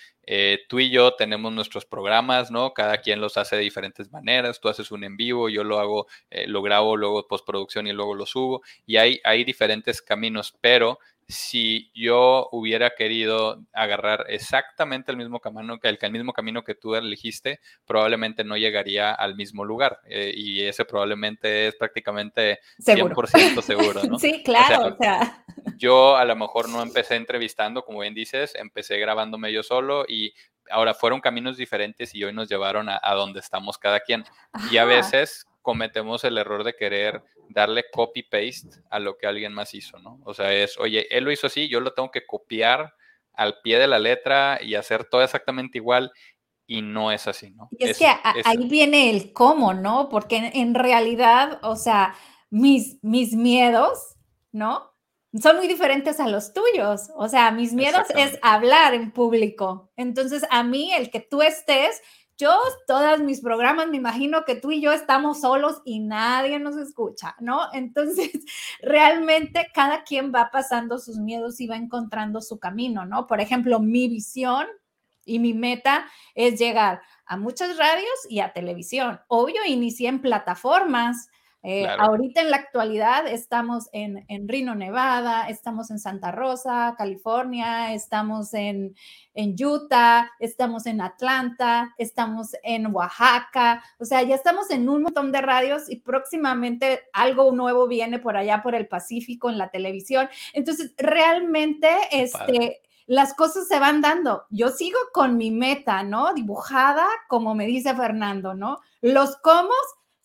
tú 0.69 0.79
y 0.79 0.89
yo 0.89 1.15
tenemos 1.15 1.51
nuestros 1.51 1.85
programas, 1.85 2.51
¿no? 2.51 2.73
Cada 2.73 2.99
quien 2.99 3.19
los 3.19 3.37
hace 3.37 3.57
de 3.57 3.63
diferentes 3.63 4.11
maneras. 4.11 4.59
Tú 4.59 4.69
haces 4.69 4.91
un 4.91 5.03
en 5.03 5.17
vivo, 5.17 5.49
yo 5.49 5.63
lo 5.63 5.79
hago, 5.79 6.07
lo 6.47 6.61
grabo, 6.61 6.95
luego 6.95 7.27
postproducción 7.27 7.87
y 7.87 7.91
luego 7.91 8.15
lo 8.15 8.25
subo. 8.25 8.61
Y 8.85 8.97
hay, 8.97 9.19
hay 9.23 9.43
diferentes 9.43 10.01
caminos, 10.01 10.57
pero 10.61 10.99
si 11.31 11.91
yo 11.93 12.49
hubiera 12.51 12.91
querido 12.91 13.63
agarrar 13.73 14.25
exactamente 14.27 15.11
el 15.11 15.17
mismo 15.17 15.39
camino 15.39 15.79
que 15.79 15.89
el, 15.89 15.97
el 15.99 16.11
mismo 16.11 16.33
camino 16.33 16.63
que 16.63 16.75
tú 16.75 16.95
elegiste, 16.95 17.59
probablemente 17.85 18.43
no 18.43 18.57
llegaría 18.57 19.13
al 19.13 19.35
mismo 19.35 19.65
lugar. 19.65 19.99
Eh, 20.05 20.33
y 20.35 20.61
ese 20.61 20.85
probablemente 20.85 21.67
es 21.67 21.75
prácticamente 21.75 22.59
100% 22.79 23.61
seguro, 23.61 24.03
¿no? 24.03 24.19
sí, 24.19 24.43
claro. 24.43 24.97
Yo 25.77 26.17
a 26.17 26.25
lo 26.25 26.35
mejor 26.35 26.69
no 26.69 26.81
empecé 26.81 27.15
entrevistando, 27.15 27.83
como 27.83 27.99
bien 27.99 28.13
dices, 28.13 28.53
empecé 28.55 28.97
grabándome 28.97 29.51
yo 29.51 29.63
solo 29.63 30.05
y 30.07 30.33
ahora 30.69 30.93
fueron 30.93 31.21
caminos 31.21 31.57
diferentes 31.57 32.13
y 32.15 32.23
hoy 32.23 32.33
nos 32.33 32.49
llevaron 32.49 32.87
a, 32.89 32.99
donde 33.13 33.39
estamos 33.39 33.77
cada 33.77 33.99
quien. 33.99 34.23
Y 34.71 34.77
a 34.77 34.85
veces 34.85 35.45
cometemos 35.61 36.23
el 36.23 36.37
error 36.37 36.63
de 36.63 36.75
querer 36.75 37.23
darle 37.49 37.85
copy-paste 37.91 38.81
a 38.89 38.99
lo 38.99 39.17
que 39.17 39.27
alguien 39.27 39.53
más 39.53 39.73
hizo, 39.73 39.99
¿no? 39.99 40.19
O 40.23 40.33
sea, 40.33 40.53
es, 40.53 40.77
oye, 40.77 41.07
él 41.15 41.23
lo 41.23 41.31
hizo 41.31 41.47
así, 41.47 41.67
yo 41.67 41.79
lo 41.79 41.93
tengo 41.93 42.11
que 42.11 42.25
copiar 42.25 42.93
al 43.33 43.61
pie 43.61 43.79
de 43.79 43.87
la 43.87 43.99
letra 43.99 44.59
y 44.61 44.75
hacer 44.75 45.05
todo 45.05 45.23
exactamente 45.23 45.77
igual 45.77 46.11
y 46.67 46.81
no 46.81 47.11
es 47.11 47.27
así, 47.27 47.51
¿no? 47.51 47.69
Y 47.71 47.89
es, 47.89 47.97
que 47.97 48.07
ahí 48.45 48.67
viene 48.69 49.09
el 49.09 49.33
cómo, 49.33 49.73
¿no? 49.73 50.09
Porque 50.09 50.51
en, 50.53 50.73
realidad, 50.73 51.59
o 51.63 51.75
sea, 51.75 52.15
mis, 52.49 52.97
mis 53.03 53.33
miedos, 53.33 54.15
¿no? 54.51 54.89
Son 55.41 55.57
muy 55.57 55.67
diferentes 55.67 56.19
a 56.19 56.27
los 56.27 56.53
tuyos. 56.53 57.09
O 57.15 57.27
sea, 57.27 57.51
mis 57.51 57.73
miedos 57.73 58.07
es 58.15 58.39
hablar 58.41 58.93
en 58.93 59.11
público. 59.11 59.91
Entonces, 59.97 60.45
a 60.49 60.63
mí, 60.63 60.93
el 60.93 61.09
que 61.09 61.19
tú 61.19 61.41
estés, 61.41 62.01
yo, 62.37 62.57
todos 62.87 63.19
mis 63.19 63.41
programas, 63.41 63.87
me 63.87 63.97
imagino 63.97 64.45
que 64.45 64.55
tú 64.55 64.71
y 64.71 64.81
yo 64.81 64.91
estamos 64.91 65.41
solos 65.41 65.81
y 65.85 65.99
nadie 65.99 66.59
nos 66.59 66.77
escucha, 66.77 67.35
¿no? 67.39 67.61
Entonces, 67.73 68.31
realmente 68.81 69.67
cada 69.73 70.03
quien 70.03 70.31
va 70.33 70.49
pasando 70.51 70.97
sus 70.97 71.17
miedos 71.17 71.59
y 71.61 71.67
va 71.67 71.75
encontrando 71.77 72.41
su 72.41 72.59
camino, 72.59 73.05
¿no? 73.05 73.27
Por 73.27 73.41
ejemplo, 73.41 73.79
mi 73.79 74.07
visión 74.07 74.67
Y 75.25 75.39
mi 75.39 75.53
meta 75.53 76.07
es 76.35 76.59
llegar 76.59 77.01
a 77.25 77.37
muchas 77.37 77.77
radios 77.77 78.09
y 78.29 78.39
a 78.39 78.53
televisión. 78.53 79.19
Obvio, 79.27 79.63
inicié 79.67 80.09
en 80.09 80.21
plataformas 80.21 81.29
eh, 81.63 81.87
ahorita 81.87 82.41
en 82.41 82.49
la 82.49 82.57
actualidad 82.57 83.27
estamos 83.27 83.87
en, 83.93 84.25
en, 84.29 84.47
Reno, 84.47 84.73
Nevada, 84.73 85.47
estamos 85.47 85.91
en 85.91 85.99
Santa 85.99 86.31
Rosa, 86.31 86.95
California, 86.97 87.93
estamos 87.93 88.53
en, 88.55 88.95
en, 89.35 89.55
Utah, 89.63 90.31
estamos 90.39 90.87
en 90.87 91.01
Atlanta, 91.01 91.93
estamos 91.99 92.55
en 92.63 92.87
Oaxaca, 92.87 93.83
o 93.99 94.05
sea, 94.05 94.23
ya 94.23 94.33
estamos 94.33 94.71
en 94.71 94.89
un 94.89 95.03
montón 95.03 95.31
de 95.31 95.41
radios 95.41 95.87
y 95.87 95.97
próximamente 95.97 97.01
algo 97.13 97.51
nuevo 97.51 97.87
viene 97.87 98.17
por 98.17 98.37
allá 98.37 98.63
por 98.63 98.73
el 98.73 98.87
Pacífico 98.87 99.49
en 99.49 99.59
la 99.59 99.69
televisión. 99.69 100.29
Entonces, 100.53 100.93
realmente, 100.97 101.89
este 102.11 102.81
las 103.07 103.33
cosas 103.33 103.67
se 103.67 103.77
van 103.77 103.99
dando. 103.99 104.45
Yo 104.51 104.69
sigo 104.69 104.97
con 105.11 105.35
mi 105.35 105.51
meta, 105.51 106.01
¿no? 106.01 106.33
Dibujada, 106.33 107.05
como 107.27 107.55
me 107.55 107.65
dice 107.65 107.93
Fernando, 107.93 108.53
¿no? 108.53 108.79
Los 109.01 109.35
comos 109.37 109.75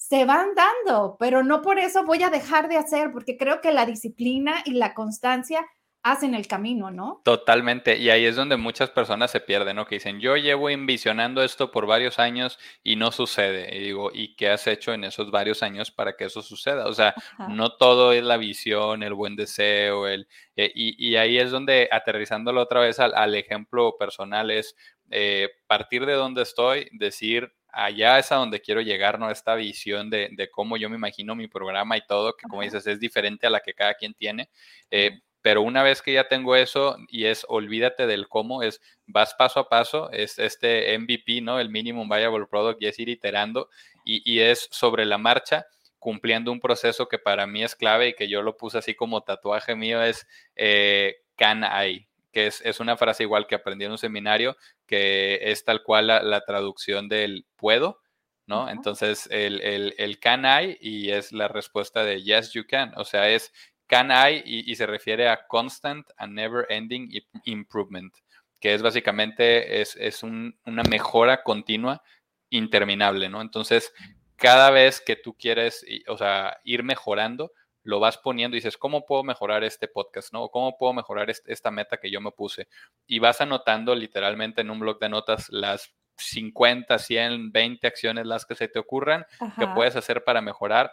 se 0.08 0.24
van 0.24 0.50
dando, 0.54 1.16
pero 1.18 1.42
no 1.42 1.62
por 1.62 1.80
eso 1.80 2.04
voy 2.04 2.22
a 2.22 2.30
dejar 2.30 2.68
de 2.68 2.76
hacer, 2.76 3.10
porque 3.10 3.36
creo 3.36 3.60
que 3.60 3.72
la 3.72 3.86
disciplina 3.86 4.62
y 4.64 4.74
la 4.74 4.94
constancia 4.94 5.66
hacen 6.04 6.36
el 6.36 6.46
camino, 6.46 6.92
¿no? 6.92 7.22
Totalmente, 7.24 7.98
y 7.98 8.10
ahí 8.10 8.24
es 8.24 8.36
donde 8.36 8.56
muchas 8.56 8.88
personas 8.90 9.32
se 9.32 9.40
pierden, 9.40 9.74
¿no? 9.74 9.86
Que 9.86 9.96
dicen, 9.96 10.20
yo 10.20 10.36
llevo 10.36 10.70
envisionando 10.70 11.42
esto 11.42 11.72
por 11.72 11.86
varios 11.86 12.20
años 12.20 12.56
y 12.84 12.94
no 12.94 13.10
sucede. 13.10 13.76
Y 13.76 13.80
digo, 13.80 14.12
¿y 14.14 14.36
qué 14.36 14.50
has 14.50 14.68
hecho 14.68 14.92
en 14.92 15.02
esos 15.02 15.32
varios 15.32 15.64
años 15.64 15.90
para 15.90 16.16
que 16.16 16.26
eso 16.26 16.40
suceda? 16.40 16.86
O 16.86 16.94
sea, 16.94 17.12
no 17.48 17.70
todo 17.70 18.12
es 18.12 18.22
la 18.22 18.36
visión, 18.36 19.02
el 19.02 19.14
buen 19.14 19.34
deseo, 19.34 20.06
el, 20.06 20.28
eh, 20.54 20.70
y, 20.72 21.16
ahí 21.16 21.38
es 21.38 21.50
donde, 21.50 21.88
aterrizándolo 21.90 22.62
otra 22.62 22.78
vez 22.78 23.00
al, 23.00 23.34
ejemplo 23.34 23.96
personal, 23.98 24.52
es 24.52 24.76
eh, 25.10 25.48
partir 25.66 26.06
de 26.06 26.12
donde 26.12 26.42
estoy, 26.42 26.88
decir, 26.92 27.52
allá 27.76 28.18
es 28.18 28.32
a 28.32 28.36
donde 28.36 28.62
quiero 28.62 28.80
llegar, 28.80 29.18
¿no? 29.18 29.30
Esta 29.30 29.54
visión 29.54 30.08
de, 30.08 30.48
cómo 30.50 30.78
yo 30.78 30.88
me 30.88 30.96
imagino 30.96 31.36
mi 31.36 31.46
programa 31.46 31.96
y 31.98 32.06
todo, 32.06 32.34
que 32.34 32.48
como 32.48 32.62
dices, 32.62 32.86
es 32.86 32.98
diferente 32.98 33.46
a 33.46 33.50
la 33.50 33.60
que 33.60 33.74
cada 33.74 33.94
quien 33.94 34.14
tiene. 34.14 34.48
Eh, 34.90 35.20
pero 35.42 35.60
una 35.62 35.82
vez 35.82 36.00
que 36.00 36.14
ya 36.14 36.26
tengo 36.26 36.56
eso 36.56 36.96
y 37.08 37.26
es 37.26 37.44
olvídate 37.48 38.06
del 38.06 38.28
cómo, 38.28 38.62
es 38.62 38.80
vas 39.06 39.34
paso 39.34 39.60
a 39.60 39.68
paso, 39.68 40.10
es 40.10 40.38
este 40.38 40.98
MVP, 40.98 41.42
¿no? 41.42 41.60
El 41.60 41.68
Minimum 41.68 42.08
Viable 42.08 42.46
Product 42.46 42.82
y 42.82 42.86
es 42.86 42.98
ir 42.98 43.10
iterando 43.10 43.68
y, 44.04 44.40
es 44.40 44.68
sobre 44.72 45.04
la 45.04 45.18
marcha 45.18 45.66
cumpliendo 45.98 46.50
un 46.52 46.60
proceso 46.60 47.08
que 47.08 47.18
para 47.18 47.46
mí 47.46 47.62
es 47.62 47.76
clave 47.76 48.08
y 48.08 48.14
que 48.14 48.28
yo 48.28 48.42
lo 48.42 48.56
puse 48.56 48.78
así 48.78 48.94
como 48.94 49.22
tatuaje 49.22 49.74
mío 49.76 50.02
es 50.02 50.26
eh, 50.54 51.16
can 51.36 51.62
I, 51.62 52.08
que 52.36 52.48
es, 52.48 52.80
una 52.80 52.98
frase 52.98 53.22
igual 53.22 53.46
que 53.46 53.54
aprendí 53.54 53.86
en 53.86 53.92
un 53.92 53.96
seminario, 53.96 54.58
que 54.84 55.38
es 55.40 55.64
tal 55.64 55.82
cual 55.82 56.08
la, 56.08 56.40
traducción 56.42 57.08
del 57.08 57.46
puedo, 57.56 58.02
¿no? 58.46 58.68
Entonces, 58.68 59.26
el, 59.32 59.62
el, 59.96 60.20
can 60.20 60.44
I 60.44 60.76
y 60.78 61.12
es 61.12 61.32
la 61.32 61.48
respuesta 61.48 62.04
de 62.04 62.22
yes, 62.22 62.52
you 62.52 62.66
can. 62.68 62.92
O 62.98 63.06
sea, 63.06 63.30
es 63.30 63.54
can 63.86 64.10
I 64.10 64.42
y, 64.44 64.74
se 64.74 64.84
refiere 64.84 65.30
a 65.30 65.46
constant 65.46 66.06
and 66.18 66.34
never 66.34 66.66
ending 66.68 67.08
improvement, 67.44 68.12
que 68.60 68.74
es 68.74 68.82
básicamente 68.82 69.80
es, 69.80 69.96
es 69.96 70.22
una 70.22 70.82
mejora 70.90 71.42
continua 71.42 72.02
interminable, 72.50 73.30
¿no? 73.30 73.40
Entonces, 73.40 73.94
cada 74.36 74.70
vez 74.70 75.00
que 75.00 75.16
tú 75.16 75.34
quieres, 75.38 75.86
o 76.06 76.18
sea, 76.18 76.60
ir 76.64 76.82
mejorando, 76.82 77.52
lo 77.86 78.00
vas 78.00 78.18
poniendo 78.18 78.56
y 78.56 78.58
dices, 78.58 78.76
¿cómo 78.76 79.06
puedo 79.06 79.22
mejorar 79.22 79.62
este 79.62 79.86
podcast? 79.86 80.32
¿no? 80.32 80.48
¿Cómo 80.48 80.76
puedo 80.76 80.92
mejorar 80.92 81.30
esta 81.30 81.70
meta 81.70 81.98
que 81.98 82.10
yo 82.10 82.20
me 82.20 82.32
puse? 82.32 82.68
Y 83.06 83.20
vas 83.20 83.40
anotando 83.40 83.94
literalmente 83.94 84.60
en 84.60 84.70
un 84.70 84.80
blog 84.80 84.98
de 84.98 85.08
notas 85.08 85.46
las 85.50 85.94
50, 86.16 86.98
100, 86.98 87.52
20 87.52 87.86
acciones 87.86 88.26
las 88.26 88.44
que 88.44 88.56
se 88.56 88.68
te 88.68 88.78
ocurran 88.78 89.24
que 89.58 89.66
puedes 89.68 89.94
hacer 89.94 90.24
para 90.24 90.40
mejorar. 90.40 90.90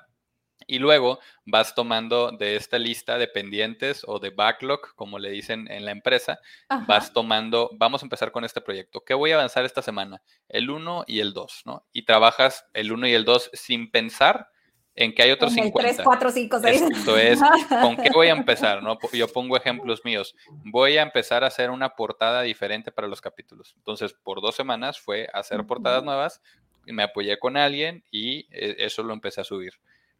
Y 0.67 0.79
luego 0.79 1.19
vas 1.45 1.73
tomando 1.73 2.31
de 2.31 2.55
esta 2.55 2.77
lista 2.77 3.17
de 3.17 3.27
pendientes 3.27 4.03
o 4.05 4.19
de 4.19 4.29
backlog, 4.29 4.93
como 4.95 5.17
le 5.17 5.31
dicen 5.31 5.69
en 5.69 5.85
la 5.85 5.91
empresa, 5.91 6.39
vas 6.87 7.11
tomando, 7.11 7.71
vamos 7.73 8.03
a 8.03 8.05
empezar 8.05 8.31
con 8.31 8.45
este 8.45 8.61
proyecto. 8.61 9.03
¿Qué 9.03 9.15
voy 9.15 9.31
a 9.31 9.35
avanzar 9.35 9.65
esta 9.65 9.81
semana? 9.81 10.21
El 10.47 10.69
1 10.69 11.05
y 11.07 11.19
el 11.21 11.33
2, 11.33 11.63
¿no? 11.65 11.87
Y 11.91 12.05
trabajas 12.05 12.65
el 12.73 12.91
1 12.91 13.07
y 13.07 13.13
el 13.13 13.25
2 13.25 13.49
sin 13.53 13.89
pensar 13.89 14.52
en 14.95 15.13
que 15.13 15.23
hay 15.23 15.31
otros 15.31 15.53
50. 15.53 15.79
3, 15.79 16.01
4, 16.03 16.31
5, 16.31 16.59
6. 16.59 16.81
Esto 16.81 17.17
es, 17.17 17.39
¿con 17.69 17.97
qué 17.97 18.09
voy 18.11 18.27
a 18.27 18.33
empezar? 18.33 18.83
No? 18.83 18.97
Yo 19.11 19.27
pongo 19.27 19.57
ejemplos 19.57 20.05
míos. 20.05 20.35
Voy 20.65 20.97
a 20.97 21.01
empezar 21.01 21.43
a 21.43 21.47
hacer 21.47 21.71
una 21.71 21.95
portada 21.95 22.41
diferente 22.41 22.91
para 22.91 23.07
los 23.07 23.21
capítulos. 23.21 23.73
Entonces, 23.77 24.13
por 24.13 24.41
dos 24.41 24.55
semanas 24.55 24.99
fue 24.99 25.27
hacer 25.33 25.65
portadas 25.65 26.03
nuevas, 26.03 26.41
me 26.85 27.03
apoyé 27.03 27.39
con 27.39 27.57
alguien 27.57 28.03
y 28.11 28.47
eh, 28.51 28.75
eso 28.79 29.03
lo 29.03 29.13
empecé 29.13 29.41
a 29.41 29.45
subir. 29.45 29.73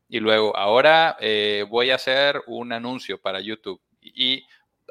Y 0.10 0.20
luego, 0.20 0.56
ahora 0.56 1.18
eh, 1.20 1.66
voy 1.70 1.92
a 1.92 1.96
hacer 1.96 2.42
un 2.48 2.74
anuncio 2.74 3.22
para 3.22 3.42
YouTube. 3.42 3.82
Y 4.02 4.46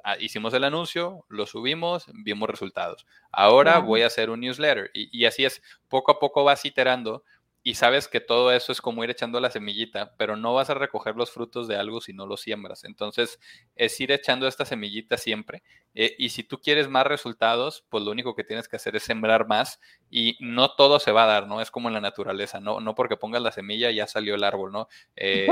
ah, 0.05 0.17
hicimos 0.19 0.55
el 0.55 0.65
anuncio, 0.65 1.25
lo 1.29 1.47
subimos, 1.47 2.07
vimos 2.15 2.49
resultados. 2.49 3.07
Ahora 3.31 3.79
voy 3.79 4.03
a 4.03 4.07
hacer 4.07 4.31
un 4.31 4.41
newsletter. 4.41 4.91
Y, 4.95 5.17
y 5.17 5.27
así 5.27 5.45
es, 5.45 5.61
poco 5.89 6.13
a 6.13 6.19
poco 6.19 6.45
vas 6.45 6.65
iterando 6.65 7.25
y 7.65 7.75
sabes 7.75 8.09
que 8.09 8.21
todo 8.21 8.51
eso 8.51 8.73
es 8.73 8.81
como 8.81 9.05
ir 9.05 9.11
echando 9.11 9.39
la 9.39 9.51
semillita, 9.51 10.15
pero 10.17 10.37
no 10.37 10.53
vas 10.53 10.69
a 10.71 10.75
recoger 10.75 11.15
los 11.15 11.31
frutos 11.31 11.69
de 11.69 11.77
algo 11.77 12.01
si 12.01 12.13
no 12.13 12.27
lo 12.27 12.37
siembras. 12.37 12.83
Entonces, 12.83 13.39
es 13.77 14.01
ir 14.01 14.11
echando 14.11 14.49
esta 14.49 14.65
semillita 14.65 15.17
siempre. 15.17 15.63
Eh, 15.95 16.17
y 16.19 16.31
si 16.31 16.43
tú 16.43 16.61
quieres 16.61 16.89
más 16.89 17.07
resultados, 17.07 17.85
pues 17.89 18.03
lo 18.03 18.11
único 18.11 18.35
que 18.35 18.43
tienes 18.43 18.67
que 18.67 18.77
hacer 18.77 18.97
es 18.97 19.05
sembrar 19.05 19.47
más 19.47 19.81
y 20.11 20.37
no 20.41 20.75
todo 20.75 20.99
se 20.99 21.13
va 21.13 21.25
a 21.25 21.27
dar, 21.27 21.47
¿no? 21.47 21.61
Es 21.61 21.71
como 21.71 21.89
en 21.89 21.95
la 21.95 22.01
naturaleza, 22.01 22.59
no, 22.59 22.81
no 22.81 22.97
porque 22.97 23.17
pongas 23.17 23.43
la 23.43 23.53
semilla 23.53 23.93
ya 23.93 24.09
salió 24.09 24.35
el 24.35 24.43
árbol, 24.43 24.73
¿no? 24.73 24.89
Eh, 25.15 25.47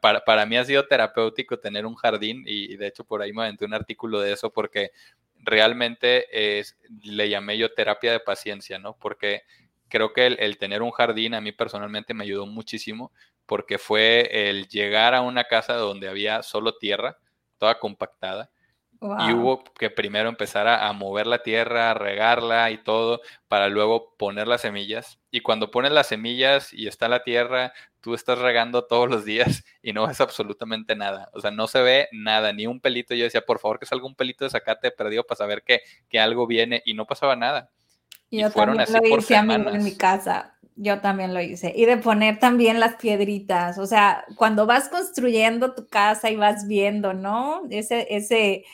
para, 0.00 0.24
para, 0.24 0.46
mí 0.46 0.56
ha 0.56 0.64
sido 0.64 0.86
terapéutico 0.86 1.58
tener 1.58 1.84
un 1.84 1.94
jardín 1.94 2.42
y, 2.46 2.76
de 2.76 2.86
hecho 2.86 3.04
por 3.04 3.20
ahí 3.20 3.32
me 3.32 3.42
aventé 3.42 3.64
un 3.66 3.74
artículo 3.74 4.20
de 4.20 4.32
eso 4.32 4.50
porque 4.50 4.92
realmente 5.40 6.58
es, 6.58 6.76
le 7.02 7.28
llamé 7.28 7.58
yo 7.58 7.72
terapia 7.74 8.12
de 8.12 8.20
paciencia, 8.20 8.78
¿no? 8.78 8.96
Porque 8.96 9.42
creo 9.88 10.12
que 10.12 10.26
el, 10.26 10.58
tener 10.58 10.82
un 10.82 10.90
jardín 10.90 11.34
a 11.34 11.40
mí 11.40 11.52
personalmente 11.52 12.14
me 12.14 12.24
ayudó 12.24 12.46
muchísimo 12.46 13.12
porque 13.46 13.78
fue 13.78 14.50
el 14.50 14.68
llegar 14.68 15.14
a 15.14 15.22
una 15.22 15.44
casa 15.44 15.74
donde 15.74 16.08
había 16.08 16.42
solo 16.42 16.76
tierra, 16.76 17.18
toda 17.58 17.78
compactada. 17.78 18.50
Y 19.00 19.32
hubo 19.32 19.62
que 19.78 19.90
primero 19.90 20.28
empezar 20.28 20.66
a, 20.66 20.92
mover 20.92 21.28
la 21.28 21.44
tierra, 21.44 21.92
a 21.92 21.94
regarla 21.94 22.72
y 22.72 22.78
todo, 22.78 23.20
para 23.46 23.68
luego 23.68 24.16
poner 24.16 24.48
las 24.48 24.62
semillas. 24.62 25.20
Y 25.30 25.40
cuando 25.40 25.70
pones 25.70 25.92
las 25.92 26.08
semillas 26.08 26.72
y 26.72 26.88
está 26.88 27.08
la 27.08 27.22
tierra, 27.22 27.72
tú 28.00 28.14
estás 28.14 28.40
regando 28.40 28.86
todos 28.86 29.08
los 29.08 29.24
días 29.24 29.64
y 29.82 29.92
no 29.92 30.08
ves 30.08 30.20
absolutamente 30.20 30.96
nada. 30.96 31.30
O 31.32 31.40
sea, 31.40 31.52
no 31.52 31.68
se 31.68 31.80
ve 31.80 32.08
nada, 32.10 32.52
ni 32.52 32.66
un 32.66 32.80
pelito. 32.80 33.14
Yo 33.14 33.22
decía, 33.22 33.42
por 33.42 33.60
favor, 33.60 33.78
que 33.78 33.86
salga 33.86 34.04
un 34.04 34.16
pelito 34.16 34.44
de 34.44 34.50
zacate 34.50 34.90
perdido 34.90 35.22
para 35.24 35.36
saber 35.36 35.62
que, 35.62 35.82
que 36.08 36.18
algo 36.18 36.48
viene 36.48 36.82
y 36.84 36.94
no 36.94 37.06
pasaba 37.06 37.36
nada. 37.36 37.70
Yo 38.30 38.50
también 38.50 38.86
lo 38.92 39.18
hice 39.18 39.34
en 39.36 39.84
mi 39.84 39.96
casa. 39.96 40.54
Yo 40.76 41.00
también 41.00 41.34
lo 41.34 41.40
hice. 41.40 41.72
Y 41.74 41.86
de 41.86 41.96
poner 41.96 42.38
también 42.38 42.78
las 42.78 42.96
piedritas. 42.96 43.78
O 43.78 43.86
sea, 43.86 44.24
cuando 44.36 44.64
vas 44.64 44.88
construyendo 44.88 45.74
tu 45.74 45.88
casa 45.88 46.30
y 46.30 46.36
vas 46.36 46.68
viendo, 46.68 47.14
¿no? 47.14 47.62
Ese, 47.68 48.06
ese, 48.10 48.64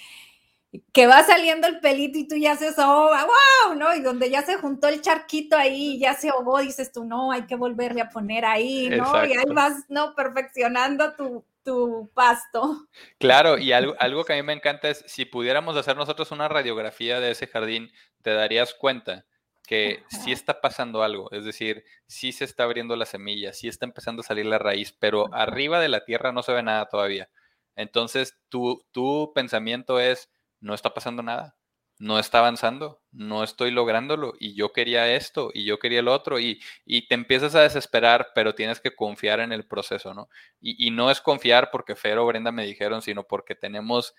que 0.92 1.06
va 1.06 1.22
saliendo 1.22 1.66
el 1.66 1.80
pelito 1.80 2.18
y 2.18 2.28
tú 2.28 2.36
ya 2.36 2.52
haces, 2.52 2.74
oh, 2.78 3.10
wow, 3.10 3.74
¿no? 3.74 3.94
Y 3.94 4.00
donde 4.00 4.28
ya 4.28 4.42
se 4.42 4.56
juntó 4.56 4.88
el 4.88 5.00
charquito 5.00 5.56
ahí, 5.56 5.98
ya 5.98 6.14
se 6.14 6.28
ahogó, 6.28 6.58
dices 6.60 6.92
tú, 6.92 7.04
no, 7.04 7.32
hay 7.32 7.46
que 7.46 7.56
volverle 7.56 8.02
a 8.02 8.10
poner 8.10 8.44
ahí, 8.44 8.90
¿no? 8.90 9.24
Y 9.24 9.32
ahí 9.32 9.44
vas, 9.54 9.84
¿no? 9.88 10.14
Perfeccionando 10.14 11.14
tu, 11.14 11.44
tu 11.62 12.10
pasto. 12.12 12.86
Claro, 13.18 13.56
y 13.56 13.72
algo, 13.72 13.94
algo 13.98 14.24
que 14.24 14.34
a 14.34 14.36
mí 14.36 14.42
me 14.42 14.52
encanta 14.52 14.90
es, 14.90 15.04
si 15.06 15.24
pudiéramos 15.24 15.76
hacer 15.76 15.96
nosotros 15.96 16.32
una 16.32 16.48
radiografía 16.48 17.20
de 17.20 17.30
ese 17.30 17.46
jardín, 17.46 17.90
te 18.22 18.34
darías 18.34 18.74
cuenta 18.74 19.24
que 19.66 20.02
sí 20.30 20.32
está 20.32 20.60
pasando 20.60 21.02
algo, 21.02 21.30
es 21.32 21.44
decir, 21.44 21.84
sí 22.06 22.32
se 22.32 22.44
está 22.44 22.64
abriendo 22.64 22.96
la 22.96 23.06
semilla, 23.06 23.52
sí 23.52 23.68
está 23.68 23.86
empezando 23.86 24.20
a 24.20 24.24
salir 24.24 24.46
la 24.46 24.58
raíz, 24.58 24.92
pero 24.92 25.32
arriba 25.34 25.80
de 25.80 25.88
la 25.88 26.04
tierra 26.04 26.32
no 26.32 26.42
se 26.42 26.52
ve 26.52 26.62
nada 26.62 26.86
todavía. 26.86 27.28
Entonces, 27.76 28.38
tu, 28.48 28.84
tu 28.92 29.32
pensamiento 29.34 29.98
es, 30.00 30.30
no 30.60 30.74
está 30.74 30.94
pasando 30.94 31.22
nada, 31.22 31.56
no 31.98 32.18
está 32.18 32.38
avanzando, 32.40 33.02
no 33.12 33.44
estoy 33.44 33.70
lográndolo 33.70 34.34
y 34.38 34.54
yo 34.54 34.72
quería 34.72 35.14
esto 35.14 35.50
y 35.54 35.64
yo 35.64 35.78
quería 35.78 36.00
el 36.00 36.08
otro 36.08 36.40
y, 36.40 36.60
y 36.84 37.06
te 37.08 37.14
empiezas 37.14 37.54
a 37.54 37.62
desesperar, 37.62 38.28
pero 38.34 38.54
tienes 38.54 38.80
que 38.80 38.94
confiar 38.94 39.40
en 39.40 39.52
el 39.52 39.66
proceso, 39.66 40.12
¿no? 40.12 40.28
Y, 40.60 40.88
y 40.88 40.90
no 40.90 41.10
es 41.10 41.20
confiar 41.20 41.70
porque 41.70 41.94
Fer 41.96 42.18
o 42.18 42.26
Brenda 42.26 42.52
me 42.52 42.66
dijeron, 42.66 43.02
sino 43.02 43.24
porque 43.24 43.54
tenemos 43.54 44.14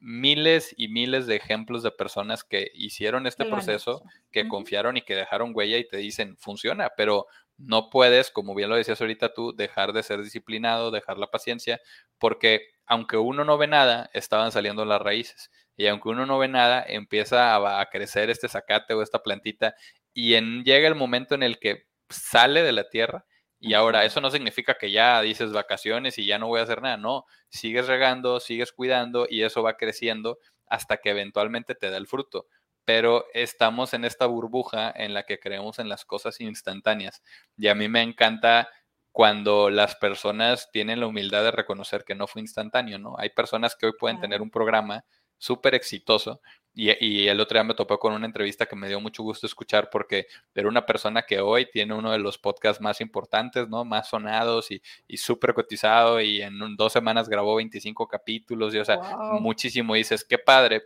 miles 0.00 0.74
y 0.76 0.88
miles 0.88 1.26
de 1.26 1.36
ejemplos 1.36 1.82
de 1.82 1.90
personas 1.90 2.44
que 2.44 2.70
hicieron 2.74 3.26
este 3.26 3.44
proceso, 3.44 4.02
que 4.30 4.48
confiaron 4.48 4.96
y 4.96 5.02
que 5.02 5.16
dejaron 5.16 5.52
huella 5.54 5.78
y 5.78 5.88
te 5.88 5.96
dicen, 5.96 6.36
funciona, 6.36 6.90
pero 6.96 7.26
No 7.60 7.90
puedes, 7.90 8.30
como 8.30 8.54
bien 8.54 8.68
lo 8.68 8.76
decías 8.76 9.00
ahorita 9.00 9.34
tú, 9.34 9.52
dejar 9.52 9.92
de 9.92 10.04
ser 10.04 10.22
disciplinado, 10.22 10.92
dejar 10.92 11.18
la 11.18 11.26
paciencia, 11.26 11.80
porque 12.18 12.68
aunque 12.86 13.16
uno 13.16 13.44
no 13.44 13.58
ve 13.58 13.66
nada, 13.66 14.10
estaban 14.14 14.52
saliendo 14.52 14.84
las 14.84 15.02
raíces. 15.02 15.50
Y 15.76 15.88
aunque 15.88 16.08
uno 16.08 16.24
no 16.24 16.38
ve 16.38 16.46
nada, 16.46 16.84
empieza 16.86 17.56
a, 17.80 17.86
crecer 17.90 18.30
este 18.30 18.48
zacate 18.48 18.94
o 18.94 19.02
esta 19.02 19.22
plantita 19.24 19.74
y 20.14 20.34
en, 20.34 20.64
llega 20.64 20.88
el 20.88 20.94
momento 20.94 21.34
en 21.34 21.42
el 21.42 21.58
que 21.58 21.86
sale 22.08 22.62
de 22.62 22.72
la 22.72 22.88
tierra 22.88 23.24
y 23.60 23.74
ahora 23.74 24.04
eso 24.04 24.20
no 24.20 24.30
significa 24.30 24.74
que 24.74 24.90
ya 24.90 25.20
dices 25.20 25.52
vacaciones 25.52 26.18
y 26.18 26.26
ya 26.26 26.38
no 26.38 26.46
voy 26.46 26.60
a 26.60 26.64
hacer 26.64 26.82
nada, 26.82 26.96
no, 26.96 27.24
sigues 27.48 27.86
regando, 27.86 28.40
sigues 28.40 28.72
cuidando 28.72 29.26
y 29.28 29.42
eso 29.42 29.62
va 29.62 29.76
creciendo 29.76 30.38
hasta 30.66 30.98
que 30.98 31.10
eventualmente 31.10 31.74
te 31.74 31.90
da 31.90 31.96
el 31.96 32.06
fruto. 32.06 32.46
Pero 32.84 33.26
estamos 33.34 33.92
en 33.94 34.04
esta 34.04 34.26
burbuja 34.26 34.90
en 34.94 35.12
la 35.12 35.24
que 35.24 35.38
creemos 35.38 35.78
en 35.78 35.88
las 35.88 36.04
cosas 36.04 36.40
instantáneas. 36.40 37.22
Y 37.56 37.68
a 37.68 37.74
mí 37.74 37.88
me 37.88 38.02
encanta 38.02 38.70
cuando 39.12 39.68
las 39.68 39.96
personas 39.96 40.70
tienen 40.72 41.00
la 41.00 41.06
humildad 41.08 41.42
de 41.42 41.50
reconocer 41.50 42.04
que 42.04 42.14
no 42.14 42.26
fue 42.26 42.40
instantáneo, 42.40 42.98
¿no? 42.98 43.16
Hay 43.18 43.30
personas 43.30 43.76
que 43.76 43.86
hoy 43.86 43.92
pueden 43.98 44.20
tener 44.20 44.40
un 44.40 44.50
programa 44.50 45.04
súper 45.38 45.74
exitoso. 45.74 46.40
Y, 46.80 47.26
el 47.26 47.40
otro 47.40 47.56
día 47.56 47.64
me 47.64 47.74
topé 47.74 47.98
con 47.98 48.12
una 48.12 48.24
entrevista 48.24 48.64
que 48.66 48.76
me 48.76 48.86
dio 48.86 49.00
mucho 49.00 49.24
gusto 49.24 49.48
escuchar 49.48 49.90
porque 49.90 50.28
era 50.54 50.68
una 50.68 50.86
persona 50.86 51.22
que 51.22 51.40
hoy 51.40 51.68
tiene 51.68 51.92
uno 51.92 52.12
de 52.12 52.18
los 52.18 52.38
podcasts 52.38 52.80
más 52.80 53.00
importantes, 53.00 53.68
¿no? 53.68 53.84
Más 53.84 54.08
sonados 54.08 54.70
y, 54.70 54.80
y 55.08 55.16
súper 55.16 55.54
cotizado 55.54 56.20
y 56.20 56.40
en 56.40 56.76
dos 56.76 56.92
semanas 56.92 57.28
grabó 57.28 57.56
25 57.56 58.06
capítulos 58.06 58.72
y, 58.76 58.78
o 58.78 58.84
sea, 58.84 59.00
muchísimo. 59.40 59.94
dices, 59.94 60.24
qué 60.24 60.38
padre. 60.38 60.84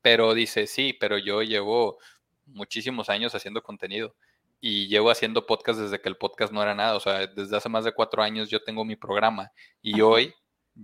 Pero 0.00 0.32
dice, 0.32 0.66
sí, 0.66 0.96
pero 0.98 1.18
yo 1.18 1.42
llevo 1.42 1.98
muchísimos 2.46 3.10
años 3.10 3.34
haciendo 3.34 3.62
contenido 3.62 4.14
y 4.62 4.88
llevo 4.88 5.10
haciendo 5.10 5.44
podcast 5.44 5.78
desde 5.78 6.00
que 6.00 6.08
el 6.08 6.16
podcast 6.16 6.54
no 6.54 6.62
era 6.62 6.74
nada. 6.74 6.96
O 6.96 7.00
sea, 7.00 7.26
desde 7.26 7.54
hace 7.54 7.68
más 7.68 7.84
de 7.84 7.92
cuatro 7.92 8.22
años 8.22 8.48
yo 8.48 8.62
tengo 8.64 8.82
mi 8.82 8.96
programa 8.96 9.52
y 9.82 10.00
hoy 10.00 10.32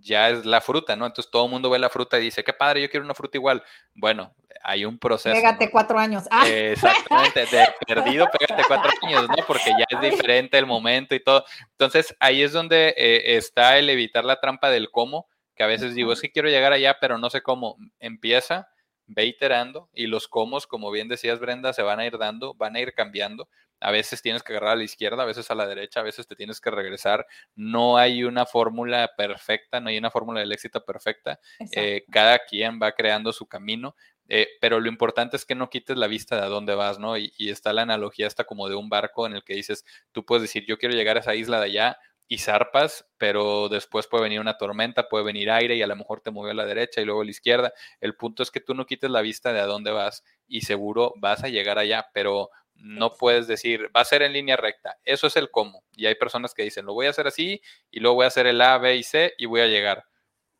ya 0.01 0.30
es 0.30 0.45
la 0.45 0.61
fruta, 0.61 0.97
¿no? 0.97 1.07
Entonces 1.07 1.30
todo 1.30 1.45
el 1.45 1.51
mundo 1.51 1.70
ve 1.70 1.78
la 1.78 1.88
fruta 1.88 2.18
y 2.18 2.22
dice, 2.22 2.42
qué 2.42 2.53
padre, 2.53 2.82
yo 2.82 2.90
quiero 2.90 3.05
una 3.05 3.14
fruta 3.14 3.38
igual. 3.38 3.62
Bueno, 3.95 4.34
hay 4.62 4.84
un 4.84 4.99
proceso. 4.99 5.34
Pégate 5.34 5.70
cuatro 5.70 5.99
años. 5.99 6.24
Ah. 6.30 6.49
exactamente, 6.49 7.47
de 7.47 7.68
perdido, 7.86 8.26
pégate 8.26 8.64
cuatro 8.66 8.90
años, 9.03 9.28
¿no? 9.28 9.36
Porque 9.47 9.70
ya 9.70 9.86
es 9.88 10.01
diferente 10.11 10.59
el 10.59 10.66
momento 10.66 11.14
y 11.14 11.20
todo. 11.22 11.45
Entonces 11.70 12.14
ahí 12.18 12.42
es 12.42 12.53
donde 12.53 12.95
eh, 12.97 13.36
está 13.36 13.78
el 13.78 13.88
evitar 13.88 14.24
la 14.24 14.40
trampa 14.40 14.70
del 14.70 14.90
cómo, 14.90 15.28
que 15.55 15.62
a 15.62 15.68
veces 15.68 15.95
digo, 15.95 16.12
es 16.12 16.20
que 16.20 16.32
quiero 16.32 16.49
llegar 16.49 16.72
allá, 16.72 16.99
pero 17.01 17.18
no 17.18 17.30
sé 17.30 17.42
cómo. 17.42 17.76
Empieza, 18.01 18.68
ve 19.07 19.26
iterando 19.26 19.88
y 19.92 20.09
los 20.09 20.26
cómo, 20.26 20.59
como 20.68 20.90
bien 20.90 21.09
decías 21.09 21.38
Brenda, 21.38 21.72
se 21.72 21.82
van 21.82 22.01
a 22.01 22.07
ir 22.07 22.18
dando, 22.18 22.55
van 22.55 22.74
a 22.74 22.80
ir 22.80 22.95
cambiando 22.95 23.49
a 23.81 23.91
veces 23.91 24.22
tienes 24.22 24.43
que 24.43 24.53
agarrar 24.53 24.72
a 24.72 24.77
la 24.77 24.85
izquierda, 24.85 25.22
a 25.22 25.27
veces 25.27 25.51
a 25.51 25.55
la 25.55 25.66
derecha, 25.66 26.01
a 26.01 26.03
veces 26.05 26.27
te 26.27 26.37
tienes 26.37 26.61
que 26.61 26.70
regresar. 26.70 27.27
No 27.55 27.99
hay 27.99 28.25
una 28.25 28.47
fórmula 28.47 29.12
perfecta, 29.16 29.81
no 29.81 29.89
hay 29.89 29.99
una 29.99 30.11
fórmula 30.11 30.41
del 30.41 30.53
éxito 30.53 30.85
perfecta. 30.85 31.39
Eh, 31.72 32.05
cada 32.11 32.39
quien 32.39 32.81
va 32.83 32.93
creando 32.93 33.33
su 33.33 33.47
camino, 33.47 33.95
eh, 34.29 34.49
pero 34.61 34.81
lo 34.81 34.89
importante 34.89 35.37
es 35.37 35.45
que 35.45 35.55
no 35.55 35.68
quites 35.68 35.97
la 35.97 36.07
vista 36.07 36.37
de 36.37 36.43
a 36.43 36.49
dónde 36.49 36.75
vas, 36.75 36.99
¿no? 36.99 37.18
Y, 37.18 37.33
está 37.39 37.72
la 37.72 37.83
analogía 37.83 38.27
hasta 38.27 38.45
como 38.45 38.68
de 38.68 38.75
un 38.75 38.89
barco 38.89 39.27
en 39.27 39.35
el 39.35 39.45
que 39.45 39.55
dices, 39.55 39.85
tú 40.12 40.25
puedes 40.25 40.43
decir, 40.43 40.64
yo 40.66 40.79
quiero 40.79 40.95
llegar 40.95 41.16
a 41.16 41.20
esa 41.20 41.35
isla 41.35 41.59
de 41.59 41.66
allá, 41.66 41.99
y 42.27 42.39
zarpas, 42.39 43.07
pero 43.18 43.68
después 43.68 44.07
puede 44.07 44.25
venir 44.25 44.41
una 44.41 44.57
tormenta, 44.57 45.09
puede 45.09 45.25
venir 45.25 45.51
aire 45.51 45.77
y 45.77 45.83
a 45.83 45.87
lo 45.87 45.95
mejor 45.95 46.20
te 46.20 46.31
mueve 46.31 46.53
a 46.53 46.55
la 46.55 46.64
derecha 46.64 47.01
y 47.01 47.05
luego 47.05 47.20
a 47.20 47.25
la 47.25 47.31
izquierda. 47.31 47.72
El 48.01 48.16
punto 48.16 48.43
es 48.43 48.51
que 48.51 48.61
tú 48.61 48.75
no 48.75 48.87
quites 48.87 49.11
la 49.11 49.20
vista 49.20 49.53
de 49.53 49.61
a 49.61 49.66
dónde 49.66 49.91
vas 49.91 50.25
y 50.49 50.62
seguro 50.62 51.12
vas 51.16 51.45
a 51.45 51.49
llegar 51.49 51.79
allá, 51.79 52.07
pero 52.14 52.51
no 52.77 53.11
puedes 53.11 53.47
decir, 53.47 53.91
va 53.97 54.01
a 54.01 54.05
ser 54.05 54.22
en 54.22 54.33
línea 54.33 54.57
recta. 54.57 54.99
Eso 55.05 55.27
es 55.27 55.37
el 55.37 55.51
cómo. 55.51 55.85
Y 55.93 56.07
hay 56.07 56.14
personas 56.16 56.55
que 56.55 56.62
dicen, 56.62 56.87
lo 56.87 56.95
voy 56.95 57.07
a 57.07 57.11
hacer 57.11 57.27
así 57.27 57.61
y 57.91 58.01
luego 58.01 58.16
voy 58.16 58.25
a 58.25 58.29
hacer 58.29 58.47
el 58.47 58.61
A, 58.61 58.79
B 58.79 58.97
y 58.97 59.03
C 59.03 59.35
y 59.39 59.47
voy 59.47 59.61
a 59.61 59.66
llegar. 59.66 60.05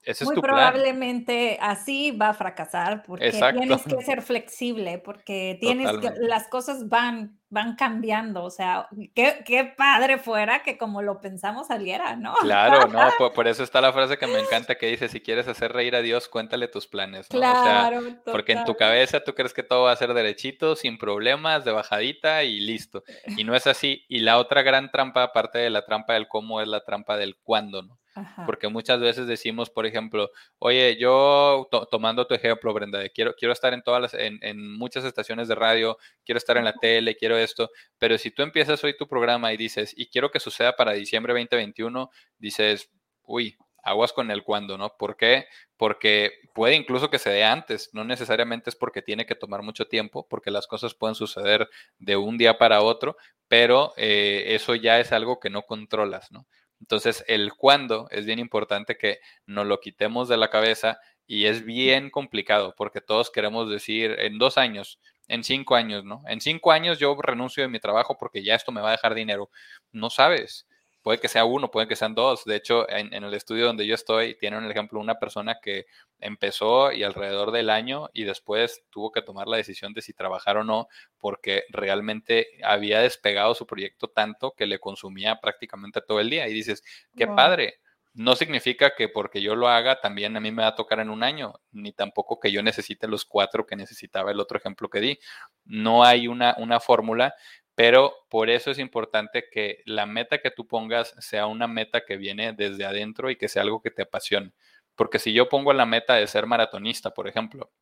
Ese 0.05 0.25
Muy 0.25 0.33
es 0.33 0.37
tu 0.37 0.43
probablemente 0.43 1.59
así 1.61 2.11
va 2.11 2.31
a 2.31 2.35
fracasar 2.35 3.03
porque 3.03 3.31
tienes 3.31 3.83
que 3.83 4.03
ser 4.03 4.21
flexible, 4.21 4.99
porque 4.99 5.57
tienes 5.61 5.91
que, 5.99 6.11
las 6.21 6.49
cosas 6.49 6.89
van, 6.89 7.39
van 7.49 7.75
cambiando. 7.75 8.45
O 8.45 8.51
sea, 8.51 8.89
qué, 9.15 9.43
qué, 9.47 9.65
padre 9.65 10.19
fuera 10.19 10.63
que 10.63 10.77
como 10.77 11.01
lo 11.01 11.21
pensamos 11.21 11.69
saliera, 11.69 12.17
¿no? 12.17 12.35
Claro, 12.35 12.87
no, 12.89 13.01
por, 13.35 13.49
eso 13.49 13.63
está 13.63 13.81
la 13.81 13.93
frase 13.93 14.19
que 14.19 14.27
me 14.27 14.39
encanta 14.39 14.75
que 14.75 14.89
dice, 14.89 15.09
si 15.09 15.21
quieres 15.21 15.49
hacer 15.49 15.73
reír 15.73 15.97
a 15.97 16.03
Dios, 16.03 16.29
cuéntale 16.29 16.69
tus 16.69 16.87
planes. 16.87 17.27
¿no? 17.31 17.39
Claro, 17.39 17.99
o 17.99 18.03
sea, 18.03 18.21
porque 18.25 18.53
en 18.53 18.65
tu 18.65 18.75
cabeza 18.75 19.25
tú 19.25 19.35
crees 19.35 19.55
que 19.55 19.63
todo 19.63 19.85
va 19.85 19.93
a 19.93 19.97
ser 19.97 20.13
derechito, 20.13 20.77
sin 20.77 20.99
problemas, 20.99 21.65
de 21.65 21.73
bajadita 21.73 22.45
y 22.45 22.61
listo. 22.61 23.05
Y 23.39 23.45
no 23.45 23.55
es 23.55 23.67
así. 23.67 24.05
Y 24.09 24.21
la 24.21 24.39
otra 24.39 24.63
gran 24.63 24.91
trampa, 24.91 25.23
aparte 25.23 25.59
de 25.59 25.71
la 25.71 25.87
trampa 25.87 26.13
del 26.13 26.29
cómo, 26.29 26.61
es 26.61 26.69
la 26.69 26.85
trampa 26.85 27.17
del 27.17 27.37
cuándo, 27.37 27.83
¿no? 27.83 27.99
Porque 28.47 28.69
muchas 28.69 29.01
veces 29.01 29.27
decimos, 29.27 29.71
por 29.71 29.87
ejemplo, 29.87 30.31
oye, 30.59 30.97
yo 30.97 31.69
tomando 31.91 32.27
tu 32.27 32.35
ejemplo, 32.35 32.73
Brenda, 32.73 33.09
quiero, 33.09 33.35
quiero 33.35 33.53
estar 33.53 33.75
en 33.75 33.83
todas 33.83 34.01
las, 34.01 34.15
en, 34.15 34.39
en, 34.43 34.77
muchas 34.77 35.05
estaciones 35.05 35.49
de 35.49 35.57
radio, 35.57 35.99
quiero 36.25 36.39
estar 36.39 36.57
en 36.57 36.65
la 36.65 36.75
tele, 36.75 37.17
quiero 37.17 37.37
esto, 37.37 37.71
pero 37.99 38.17
si 38.19 38.31
tú 38.31 38.43
empiezas 38.43 38.83
hoy 38.85 38.97
tu 38.97 39.09
programa 39.09 39.53
y 39.53 39.57
dices, 39.57 39.93
y 39.97 40.07
quiero 40.07 40.31
que 40.31 40.39
suceda 40.39 40.77
para 40.77 40.93
diciembre 40.93 41.33
2021, 41.33 42.11
dices, 42.39 42.91
uy, 43.23 43.57
aguas 43.85 44.13
con 44.13 44.31
el 44.31 44.43
cuándo, 44.43 44.79
¿no? 44.79 44.97
¿Por 44.97 45.17
qué? 45.17 45.47
Porque 45.77 46.33
puede 46.55 46.75
incluso 46.75 47.11
que 47.11 47.19
se 47.19 47.31
dé 47.31 47.45
antes, 47.45 47.91
no 47.93 48.05
necesariamente 48.05 48.71
es 48.71 48.77
porque 48.77 49.03
tiene 49.03 49.27
que 49.27 49.35
tomar 49.35 49.63
mucho 49.63 49.87
tiempo, 49.87 50.27
porque 50.29 50.51
las 50.51 50.67
cosas 50.67 50.95
pueden 50.95 51.15
suceder 51.15 51.69
de 51.99 52.17
un 52.17 52.39
día 52.39 52.59
para 52.59 52.81
otro, 52.81 53.17
pero 53.47 53.93
eh, 53.97 54.45
eso 54.55 54.75
ya 54.75 54.99
es 55.01 55.13
algo 55.13 55.39
que 55.39 55.51
no 55.51 55.63
controlas, 55.63 56.33
¿no? 56.33 56.47
Entonces, 56.81 57.25
el 57.29 57.55
cuándo 57.55 58.09
es 58.11 58.27
bien 58.27 58.39
importante 58.39 58.97
que 58.97 59.19
nos 59.47 59.67
lo 59.67 59.81
quitemos 59.81 60.29
de 60.29 60.37
la 60.37 60.51
cabeza 60.51 60.99
y 61.27 61.47
es 61.47 61.65
bien 61.65 62.11
complicado 62.11 62.75
porque 62.77 63.01
todos 63.01 63.31
queremos 63.31 63.71
decir 63.71 64.17
en 64.19 64.39
dos 64.39 64.59
años, 64.59 65.01
en 65.29 65.45
cinco 65.45 65.75
años, 65.77 66.05
¿no? 66.05 66.23
En 66.29 66.41
cinco 66.41 66.73
años 66.73 66.99
yo 66.99 67.17
renuncio 67.21 67.63
de 67.63 67.69
mi 67.71 67.81
trabajo 67.81 68.17
porque 68.19 68.45
ya 68.45 68.55
esto 68.55 68.73
me 68.73 68.81
va 68.83 68.89
a 68.89 68.93
dejar 68.93 69.15
dinero. 69.15 69.51
No 69.93 70.11
sabes 70.11 70.67
puede 71.05 71.21
que 71.21 71.29
sea 71.29 71.45
uno, 71.45 71.71
puede 71.71 71.87
que 71.87 71.97
sean 71.97 72.15
dos. 72.15 72.47
De 72.47 72.57
hecho, 72.57 72.89
en, 72.89 73.13
el 73.13 73.35
estudio 73.35 73.67
donde 73.67 73.87
yo 73.87 73.95
estoy, 73.95 74.37
tienen 74.39 74.65
el 74.65 74.71
ejemplo 74.71 74.99
una 74.99 75.19
persona 75.19 75.59
que 75.63 75.85
empezó 76.19 76.93
y 76.93 77.03
alrededor 77.03 77.53
del 77.53 77.69
año 77.69 78.09
y 78.15 78.25
después 78.25 78.83
tuvo 78.89 79.13
que 79.13 79.21
tomar 79.21 79.47
la 79.47 79.59
decisión 79.59 79.93
de 79.93 80.01
si 80.01 80.15
trabajar 80.15 80.57
o 80.57 80.65
no, 80.65 80.89
porque 81.19 81.65
realmente 81.69 82.49
había 82.65 83.01
despegado 83.01 83.55
su 83.55 83.67
proyecto 83.67 84.09
tanto 84.09 84.55
que 84.57 84.67
le 84.67 84.79
consumía 84.79 85.41
prácticamente 85.43 86.01
todo 86.01 86.21
el 86.21 86.31
día. 86.31 86.49
Y 86.49 86.55
dices, 86.55 86.83
qué 87.15 87.27
padre. 87.27 87.81
No 88.15 88.37
significa 88.37 88.95
que 88.95 89.09
porque 89.09 89.43
yo 89.43 89.57
lo 89.57 89.69
haga 89.69 90.01
también 90.01 90.37
a 90.37 90.41
mí 90.41 90.53
me 90.53 90.63
va 90.63 90.69
a 90.69 90.75
tocar 90.77 91.01
en 91.01 91.11
un 91.11 91.25
año, 91.25 91.55
ni 91.73 91.93
tampoco 91.93 92.39
que 92.39 92.53
yo 92.53 92.63
necesite 92.63 93.09
los 93.09 93.25
cuatro 93.25 93.67
que 93.67 93.75
necesitaba 93.75 94.31
el 94.31 94.39
otro 94.41 94.57
ejemplo 94.57 94.89
que 94.89 95.01
di. 95.01 95.19
No 95.65 96.05
hay 96.05 96.29
una, 96.29 96.55
una 96.59 96.79
fórmula, 96.79 97.35
pero 97.75 98.15
por 98.29 98.51
eso 98.51 98.71
es 98.71 98.79
importante 98.79 99.49
que 99.51 99.83
la 99.85 100.07
meta 100.07 100.39
que 100.39 100.51
tú 100.51 100.67
pongas 100.67 101.15
sea 101.19 101.47
una 101.47 101.67
meta 101.67 102.05
que 102.05 102.17
viene 102.17 102.53
desde 102.53 102.85
adentro 102.85 103.31
y 103.31 103.37
que 103.37 103.49
sea 103.49 103.63
algo 103.63 103.83
que 103.83 103.91
te 103.91 104.03
apasione. 104.03 104.53
Porque 104.95 105.19
si 105.19 105.33
yo 105.33 105.49
pongo 105.49 105.73
la 105.73 105.87
meta 105.87 106.15
de 106.15 106.27
ser 106.29 106.47
maratonista, 106.47 107.11
por 107.13 107.27
ejemplo, 107.27 107.73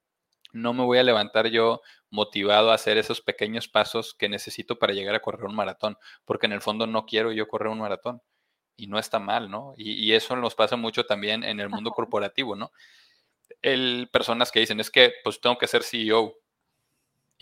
no 0.53 0.73
me 0.75 0.85
voy 0.85 0.99
a 0.99 1.03
levantar 1.03 1.49
yo 1.49 1.83
motivado 2.11 2.71
a 2.71 2.75
hacer 2.75 2.99
esos 2.99 3.21
pequeños 3.21 3.69
pasos 3.69 4.15
que 4.15 4.29
necesito 4.29 4.79
para 4.79 4.93
llegar 4.93 5.15
a 5.15 5.21
correr 5.21 5.45
un 5.45 5.55
maratón, 5.55 5.97
porque 6.25 6.47
en 6.47 6.53
el 6.53 6.61
fondo 6.61 6.87
no 6.87 7.07
quiero 7.07 7.33
yo 7.33 7.49
correr 7.49 7.69
un 7.69 7.81
maratón. 7.81 8.23
Y 8.77 8.87
no 8.87 8.99
está 8.99 9.19
mal, 9.19 9.51
¿no? 9.51 9.75
Y, 9.77 10.13
eso 10.15 10.35
nos 10.35 10.55
pasa 10.55 10.77
mucho 10.77 11.05
también 11.05 11.45
en 11.45 11.61
el 11.61 11.69
mundo 11.69 11.91
corporativo, 11.91 12.57
¿no? 12.57 12.73
El, 13.61 14.09
personas 14.11 14.51
que 14.51 14.61
dicen, 14.61 14.81
es 14.81 14.91
que 14.91 15.13
pues 15.23 15.41
tengo 15.41 15.59
que 15.59 15.67
ser 15.67 15.83
CEO 15.83 16.42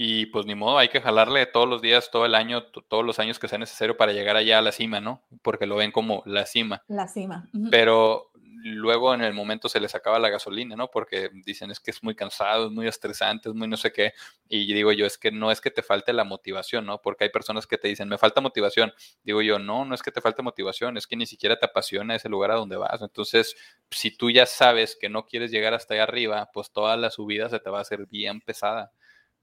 y 0.03 0.24
pues 0.24 0.46
ni 0.46 0.55
modo, 0.55 0.78
hay 0.78 0.88
que 0.88 1.03
jalarle 1.03 1.44
todos 1.44 1.68
los 1.68 1.82
días, 1.82 2.11
todo 2.11 2.24
el 2.24 2.34
año, 2.34 2.62
todos 2.62 3.05
los 3.05 3.18
años 3.18 3.38
que 3.38 3.48
sea 3.48 3.59
necesario 3.59 3.98
para 3.98 4.14
llegar 4.14 4.34
allá 4.34 4.59
a 4.59 4.62
la 4.62 4.72
cima, 4.72 4.98
¿no? 4.98 5.22
Porque 5.42 5.66
lo 5.66 5.76
ven 5.76 5.92
como 5.92 6.22
la 6.24 6.46
cima. 6.46 6.82
La 6.88 7.07
cima. 7.07 7.51
Pero 7.70 8.30
luego 8.64 9.12
en 9.12 9.20
el 9.20 9.34
momento 9.34 9.68
se 9.68 9.78
les 9.78 9.94
acaba 9.94 10.18
la 10.18 10.30
gasolina, 10.30 10.74
¿no? 10.74 10.90
Porque 10.90 11.28
dicen 11.44 11.70
es 11.70 11.80
que 11.80 11.90
es 11.90 12.03
muy 12.03 12.14
cansado, 12.14 12.68
es 12.68 12.72
muy 12.72 12.86
estresante, 12.86 13.51
es 13.51 13.55
muy 13.55 13.68
no 13.68 13.76
sé 13.76 13.92
qué. 13.92 14.14
Y 14.48 14.72
digo 14.72 14.90
yo, 14.92 15.05
es 15.05 15.18
que 15.18 15.30
no 15.30 15.51
es 15.51 15.61
que 15.61 15.70
te 15.70 15.82
falte 15.82 16.14
la 16.14 16.24
motivación, 16.24 16.86
¿no? 16.86 17.03
Porque 17.03 17.24
hay 17.24 17.30
personas 17.30 17.66
que 17.66 17.76
te 17.76 17.88
dicen, 17.88 18.09
me 18.09 18.16
falta 18.16 18.40
motivación. 18.40 18.94
Digo 19.22 19.42
yo, 19.42 19.59
no, 19.59 19.84
no 19.84 19.94
es 19.94 20.01
que 20.01 20.12
te 20.12 20.22
falte 20.22 20.40
motivación, 20.40 20.96
es 20.96 21.07
que 21.07 21.16
ni 21.16 21.26
siquiera 21.26 21.59
te 21.59 21.66
apasiona 21.66 22.14
ese 22.14 22.30
lugar 22.30 22.53
a 22.53 22.55
donde 22.55 22.78
vas. 22.78 23.03
Entonces, 23.03 23.55
si 23.90 24.16
tú 24.16 24.30
ya 24.30 24.46
sabes 24.46 24.96
que 24.98 25.11
no 25.11 25.26
quieres 25.26 25.51
llegar 25.51 25.74
hasta 25.74 25.92
allá 25.92 26.05
arriba, 26.05 26.48
pues 26.55 26.72
toda 26.72 26.96
la 26.96 27.11
subida 27.11 27.51
se 27.51 27.61
te 27.61 27.68
va 27.68 27.80
a 27.80 27.82
hacer 27.82 28.07
bien 28.07 28.40
pesada. 28.40 28.92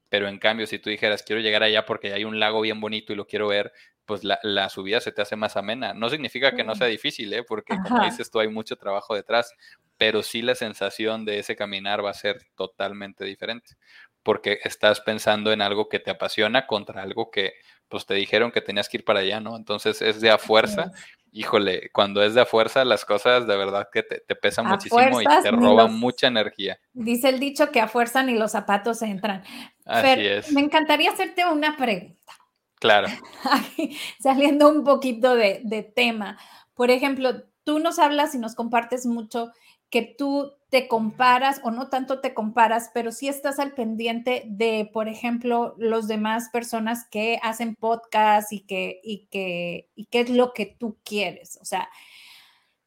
Pero 0.08 0.28
en 0.28 0.38
cambio, 0.38 0.66
si 0.66 0.78
tú 0.78 0.90
dijeras, 0.90 1.22
quiero 1.22 1.42
llegar 1.42 1.62
allá 1.62 1.84
porque 1.84 2.12
hay 2.12 2.24
un 2.24 2.40
lago 2.40 2.60
bien 2.60 2.80
bonito 2.80 3.12
y 3.12 3.16
lo 3.16 3.26
quiero 3.26 3.48
ver, 3.48 3.72
pues 4.08 4.22
la, 4.24 4.68
subida 4.70 5.00
se 5.00 5.12
te 5.12 5.20
hace 5.20 5.36
más 5.36 5.58
amena. 5.58 5.92
No 5.92 6.08
significa 6.08 6.52
que 6.52 6.64
no 6.64 6.74
sea 6.74 6.86
difícil, 6.86 7.30
¿eh? 7.34 7.42
porque 7.42 7.76
como 7.76 8.02
dices 8.02 8.30
tú, 8.30 8.40
hay 8.40 8.48
mucho 8.48 8.76
trabajo 8.76 9.14
detrás, 9.14 9.52
pero 9.98 10.22
sí 10.22 10.40
la 10.40 10.54
sensación 10.54 11.26
de 11.26 11.40
ese 11.40 11.56
caminar 11.56 12.02
va 12.02 12.10
a 12.10 12.14
ser 12.14 12.38
totalmente 12.54 13.26
diferente, 13.26 13.76
porque 14.22 14.60
estás 14.64 15.02
pensando 15.02 15.52
en 15.52 15.60
algo 15.60 15.90
que 15.90 15.98
te 15.98 16.10
apasiona 16.10 16.66
contra 16.66 17.02
algo 17.02 17.30
que 17.30 17.52
pues 17.88 18.06
te 18.06 18.14
dijeron 18.14 18.50
que 18.50 18.62
tenías 18.62 18.88
que 18.88 18.98
ir 18.98 19.04
para 19.04 19.20
allá, 19.20 19.40
¿no? 19.40 19.56
Entonces 19.56 20.00
es 20.00 20.22
de 20.22 20.30
a 20.30 20.38
fuerza. 20.38 20.90
Híjole, 21.32 21.90
cuando 21.92 22.22
es 22.22 22.34
de 22.34 22.40
a 22.40 22.46
fuerza, 22.46 22.84
las 22.84 23.04
cosas 23.04 23.46
de 23.46 23.56
verdad 23.56 23.88
que 23.92 24.02
te, 24.02 24.34
pesan 24.34 24.66
muchísimo 24.66 25.20
y 25.20 25.24
te 25.24 25.50
roban 25.50 25.98
mucha 25.98 26.26
energía. 26.26 26.80
Dice 26.92 27.28
el 27.28 27.38
dicho 27.38 27.70
que 27.70 27.80
a 27.80 27.88
fuerza 27.88 28.22
ni 28.22 28.34
los 28.34 28.52
zapatos 28.52 29.02
entran. 29.02 29.42
Así 29.84 30.26
es. 30.26 30.52
Me 30.52 30.60
encantaría 30.60 31.10
hacerte 31.10 31.44
una 31.46 31.76
pregunta. 31.76 32.32
Claro. 32.76 33.08
Saliendo 34.20 34.68
un 34.68 34.84
poquito 34.84 35.34
de, 35.34 35.60
de 35.64 35.82
tema. 35.82 36.38
Por 36.74 36.90
ejemplo, 36.90 37.42
tú 37.64 37.78
nos 37.78 37.98
hablas 37.98 38.34
y 38.34 38.38
nos 38.38 38.54
compartes 38.54 39.04
mucho 39.04 39.52
que 39.90 40.02
tú 40.02 40.57
te 40.70 40.86
comparas 40.86 41.60
o 41.64 41.70
no 41.70 41.88
tanto 41.88 42.20
te 42.20 42.34
comparas, 42.34 42.90
pero 42.92 43.10
sí 43.10 43.28
estás 43.28 43.58
al 43.58 43.72
pendiente 43.72 44.44
de, 44.46 44.90
por 44.92 45.08
ejemplo, 45.08 45.74
los 45.78 46.08
demás 46.08 46.50
personas 46.50 47.06
que 47.10 47.38
hacen 47.42 47.74
podcast 47.74 48.52
y 48.52 48.60
que, 48.60 49.00
y 49.02 49.26
que, 49.30 49.88
y 49.94 50.06
qué 50.06 50.20
es 50.20 50.30
lo 50.30 50.52
que 50.52 50.66
tú 50.66 50.98
quieres. 51.04 51.58
O 51.62 51.64
sea, 51.64 51.88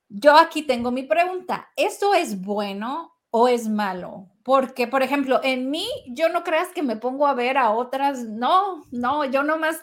yo 0.09 0.37
aquí 0.37 0.61
tengo 0.61 0.91
mi 0.91 1.03
pregunta, 1.03 1.69
¿esto 1.75 2.13
es 2.13 2.41
bueno 2.41 3.13
o 3.31 3.47
es 3.47 3.67
malo? 3.67 4.27
Porque, 4.43 4.87
por 4.87 5.01
ejemplo, 5.01 5.39
en 5.43 5.71
mí, 5.71 5.87
yo 6.07 6.29
no 6.29 6.43
creas 6.43 6.67
que 6.69 6.83
me 6.83 6.97
pongo 6.97 7.25
a 7.25 7.33
ver 7.33 7.57
a 7.57 7.71
otras, 7.71 8.25
no, 8.25 8.85
no, 8.91 9.25
yo 9.25 9.43
nomás 9.43 9.81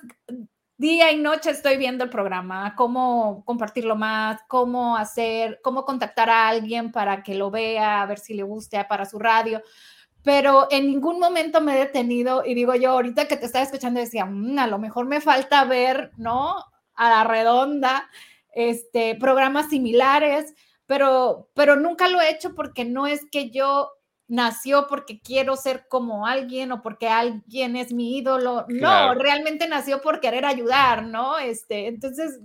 día 0.78 1.10
y 1.10 1.18
noche 1.18 1.50
estoy 1.50 1.76
viendo 1.76 2.04
el 2.04 2.10
programa, 2.10 2.74
cómo 2.76 3.44
compartirlo 3.44 3.96
más, 3.96 4.40
cómo 4.46 4.96
hacer, 4.96 5.60
cómo 5.62 5.84
contactar 5.84 6.30
a 6.30 6.48
alguien 6.48 6.92
para 6.92 7.22
que 7.24 7.34
lo 7.34 7.50
vea, 7.50 8.00
a 8.00 8.06
ver 8.06 8.18
si 8.20 8.34
le 8.34 8.44
guste 8.44 8.82
para 8.84 9.04
su 9.04 9.18
radio. 9.18 9.60
Pero 10.22 10.68
en 10.70 10.86
ningún 10.86 11.18
momento 11.18 11.60
me 11.60 11.74
he 11.74 11.78
detenido 11.78 12.44
y 12.46 12.54
digo 12.54 12.74
yo, 12.76 12.92
ahorita 12.92 13.26
que 13.26 13.36
te 13.36 13.46
estaba 13.46 13.64
escuchando, 13.64 14.00
decía, 14.00 14.24
mm, 14.24 14.58
a 14.58 14.66
lo 14.68 14.78
mejor 14.78 15.06
me 15.06 15.20
falta 15.20 15.64
ver, 15.64 16.12
¿no? 16.16 16.56
A 16.94 17.10
la 17.10 17.24
redonda, 17.24 18.08
este, 18.54 19.16
programas 19.16 19.68
similares, 19.70 20.54
pero, 20.86 21.50
pero 21.54 21.76
nunca 21.76 22.08
lo 22.08 22.20
he 22.20 22.30
hecho 22.30 22.54
porque 22.54 22.84
no 22.84 23.06
es 23.06 23.26
que 23.30 23.50
yo 23.50 23.90
nació 24.28 24.86
porque 24.88 25.20
quiero 25.20 25.56
ser 25.56 25.86
como 25.88 26.26
alguien 26.26 26.70
o 26.70 26.82
porque 26.82 27.08
alguien 27.08 27.76
es 27.76 27.92
mi 27.92 28.18
ídolo. 28.18 28.66
No, 28.68 29.14
realmente 29.14 29.66
nació 29.66 30.00
por 30.00 30.20
querer 30.20 30.44
ayudar, 30.44 31.04
¿no? 31.04 31.38
Este, 31.38 31.86
entonces, 31.86 32.38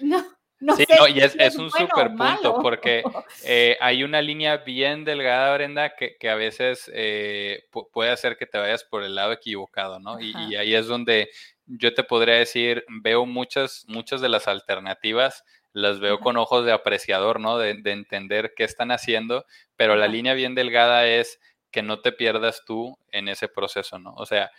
no. 0.00 0.22
No 0.60 0.76
sí, 0.76 0.86
y 1.14 1.20
es, 1.20 1.56
un 1.56 1.70
súper 1.70 2.14
punto 2.14 2.58
porque 2.62 3.02
eh, 3.44 3.76
hay 3.80 4.02
una 4.02 4.22
línea 4.22 4.58
bien 4.58 5.04
delgada, 5.04 5.52
Brenda, 5.54 5.94
que, 5.94 6.16
a 6.30 6.36
veces 6.36 6.90
eh, 6.94 7.64
puede 7.92 8.10
hacer 8.10 8.38
que 8.38 8.46
te 8.46 8.56
vayas 8.56 8.82
por 8.82 9.02
el 9.02 9.14
lado 9.14 9.32
equivocado, 9.32 9.98
¿no? 9.98 10.18
Y, 10.20 10.32
y, 10.48 10.56
ahí 10.56 10.74
es 10.74 10.86
donde 10.86 11.28
yo 11.66 11.92
te 11.92 12.02
podría 12.02 12.36
decir, 12.36 12.82
veo 12.88 13.26
muchas, 13.26 13.84
muchas 13.88 14.22
de 14.22 14.30
las 14.30 14.48
alternativas 14.48 15.44
las 15.74 15.98
veo 15.98 16.20
con 16.20 16.36
ojos 16.36 16.64
de 16.64 16.72
apreciador, 16.72 17.40
¿no? 17.40 17.58
De, 17.58 17.70
entender 17.84 18.54
qué 18.56 18.62
están 18.62 18.92
haciendo, 18.92 19.44
pero 19.76 19.96
la 19.96 20.08
línea 20.08 20.34
bien 20.34 20.54
delgada 20.54 21.06
es 21.06 21.40
que 21.70 21.82
no 21.82 22.00
te 22.00 22.12
pierdas 22.12 22.62
tú 22.64 22.96
en 23.10 23.28
ese 23.28 23.48
proceso, 23.48 23.98
¿no? 23.98 24.14
O 24.14 24.26
sea, 24.26 24.50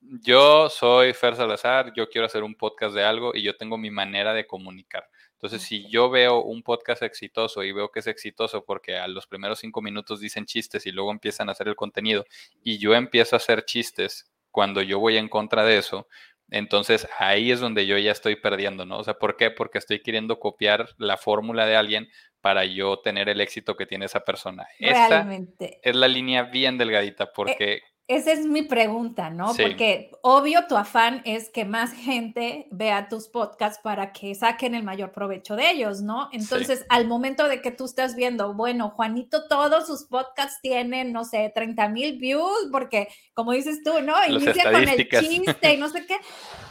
yo 0.00 0.68
soy 0.70 1.12
Fer 1.12 1.36
Salazar, 1.36 1.92
yo 1.94 2.08
quiero 2.08 2.26
hacer 2.26 2.42
un 2.42 2.54
podcast 2.54 2.94
de 2.94 3.04
algo 3.04 3.32
y 3.34 3.42
yo 3.42 3.56
tengo 3.56 3.76
mi 3.76 3.90
manera 3.90 4.32
de 4.32 4.46
comunicar. 4.46 5.08
Entonces, 5.32 5.62
si 5.62 5.88
yo 5.90 6.08
veo 6.08 6.42
un 6.42 6.62
podcast 6.62 7.02
exitoso 7.02 7.62
y 7.62 7.72
veo 7.72 7.90
que 7.90 8.00
es 8.00 8.06
exitoso 8.06 8.64
porque 8.64 8.96
a 8.96 9.06
los 9.06 9.26
primeros 9.26 9.58
cinco 9.58 9.82
minutos 9.82 10.20
dicen 10.20 10.46
chistes 10.46 10.86
y 10.86 10.92
luego 10.92 11.10
empiezan 11.10 11.48
a 11.48 11.52
hacer 11.52 11.68
el 11.68 11.76
contenido 11.76 12.24
y 12.62 12.78
yo 12.78 12.94
empiezo 12.94 13.36
a 13.36 13.38
hacer 13.38 13.64
chistes 13.64 14.30
cuando 14.50 14.80
yo 14.80 14.98
voy 14.98 15.18
en 15.18 15.28
contra 15.28 15.64
de 15.64 15.76
eso, 15.76 16.08
entonces 16.50 17.08
ahí 17.18 17.50
es 17.50 17.60
donde 17.60 17.86
yo 17.86 17.98
ya 17.98 18.12
estoy 18.12 18.36
perdiendo, 18.36 18.86
¿no? 18.86 18.98
O 18.98 19.04
sea, 19.04 19.14
¿por 19.14 19.36
qué? 19.36 19.50
Porque 19.50 19.78
estoy 19.78 20.00
queriendo 20.02 20.38
copiar 20.38 20.88
la 20.98 21.16
fórmula 21.16 21.66
de 21.66 21.76
alguien 21.76 22.08
para 22.40 22.64
yo 22.64 23.00
tener 23.00 23.28
el 23.28 23.40
éxito 23.40 23.76
que 23.76 23.86
tiene 23.86 24.06
esa 24.06 24.20
persona. 24.20 24.66
Realmente. 24.78 25.80
es 25.82 25.96
la 25.96 26.06
línea 26.06 26.44
bien 26.44 26.78
delgadita 26.78 27.24
eh, 27.24 27.30
porque 27.34 27.80
esa 28.08 28.30
es 28.30 28.46
mi 28.46 28.62
pregunta, 28.62 29.30
¿no? 29.30 29.52
Porque 29.60 30.12
obvio 30.22 30.66
tu 30.68 30.76
afán 30.76 31.22
es 31.24 31.50
que 31.50 31.64
más 31.64 31.92
gente 31.92 32.68
vea 32.70 33.08
tus 33.08 33.26
podcasts 33.26 33.80
para 33.82 34.12
que 34.12 34.32
saquen 34.36 34.76
el 34.76 34.84
mayor 34.84 35.10
provecho 35.10 35.56
de 35.56 35.72
ellos, 35.72 36.02
¿no? 36.02 36.28
Entonces, 36.32 36.86
al 36.88 37.08
momento 37.08 37.48
de 37.48 37.60
que 37.60 37.72
tú 37.72 37.84
estás 37.84 38.14
viendo, 38.14 38.54
bueno, 38.54 38.90
Juanito, 38.90 39.48
todos 39.48 39.88
sus 39.88 40.04
podcasts 40.04 40.60
tienen, 40.62 41.12
no 41.12 41.24
sé, 41.24 41.50
30 41.52 41.88
mil 41.88 42.18
views, 42.18 42.68
porque 42.70 43.08
como 43.34 43.50
dices 43.50 43.82
tú, 43.82 44.00
¿no? 44.02 44.14
Inicia 44.28 44.70
con 44.70 44.88
el 44.88 45.08
chiste 45.08 45.74
y 45.74 45.76
no 45.76 45.88
sé 45.88 46.06
qué. 46.06 46.16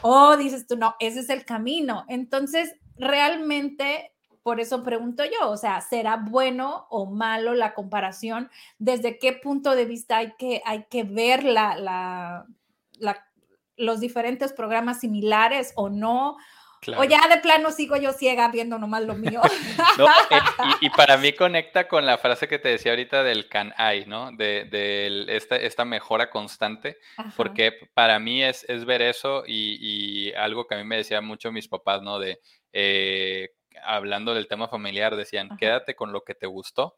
O 0.02 0.38
dices 0.38 0.66
tú, 0.68 0.78
no, 0.78 0.96
ese 1.02 1.20
es 1.20 1.30
el 1.30 1.44
camino. 1.44 2.06
Entonces, 2.08 2.76
realmente 2.98 4.15
por 4.46 4.60
eso 4.60 4.84
pregunto 4.84 5.24
yo, 5.26 5.50
o 5.50 5.58
sea, 5.58 5.82
¿será 5.82 6.18
bueno 6.18 6.86
o 6.92 7.08
malo 7.08 7.56
la 7.56 7.74
comparación? 7.74 8.52
¿Desde 8.78 9.18
qué 9.18 9.34
punto 9.34 9.74
de 9.74 9.86
vista 9.86 10.18
hay 10.18 10.34
que, 10.38 10.62
hay 10.66 10.86
que 10.88 11.04
ver 11.04 11.44
la, 11.44 12.46
los 13.76 14.00
diferentes 14.00 14.54
programas 14.54 15.00
similares 15.00 15.74
o 15.76 15.90
no? 15.90 16.38
O 16.96 17.04
ya 17.06 17.28
de 17.28 17.40
plano 17.40 17.72
sigo 17.72 17.96
yo 17.96 18.14
ciega 18.14 18.48
viendo 18.50 18.78
nomás 18.78 19.04
lo 19.06 19.16
mío. 19.16 19.42
Eh, 20.30 20.40
y, 20.82 20.90
para 20.90 21.18
mí 21.18 21.34
conecta 21.34 21.88
con 21.88 22.06
la 22.06 22.18
frase 22.18 22.48
que 22.48 22.60
te 22.60 22.70
decía 22.70 22.92
ahorita 22.92 23.24
del 23.24 23.48
can 23.48 23.74
I, 23.80 24.06
¿no? 24.06 24.32
De, 24.32 25.26
esta, 25.28 25.86
mejora 25.86 26.30
constante, 26.30 26.98
porque 27.36 27.72
para 27.94 28.20
mí 28.20 28.44
es, 28.44 28.64
es 28.70 28.86
ver 28.86 29.02
eso 29.02 29.44
y, 29.48 30.34
algo 30.34 30.68
que 30.68 30.76
a 30.76 30.78
mí 30.78 30.84
me 30.84 30.98
decían 30.98 31.26
mucho 31.26 31.52
mis 31.52 31.68
papás, 31.68 32.02
¿no? 32.02 32.20
De 32.20 32.40
eh, 32.74 33.55
hablando 33.84 34.34
del 34.34 34.48
tema 34.48 34.68
familiar, 34.68 35.16
decían, 35.16 35.58
quédate 35.58 35.96
con 35.96 36.12
lo 36.12 36.22
que 36.22 36.36
te 36.36 36.48
gustó 36.48 36.98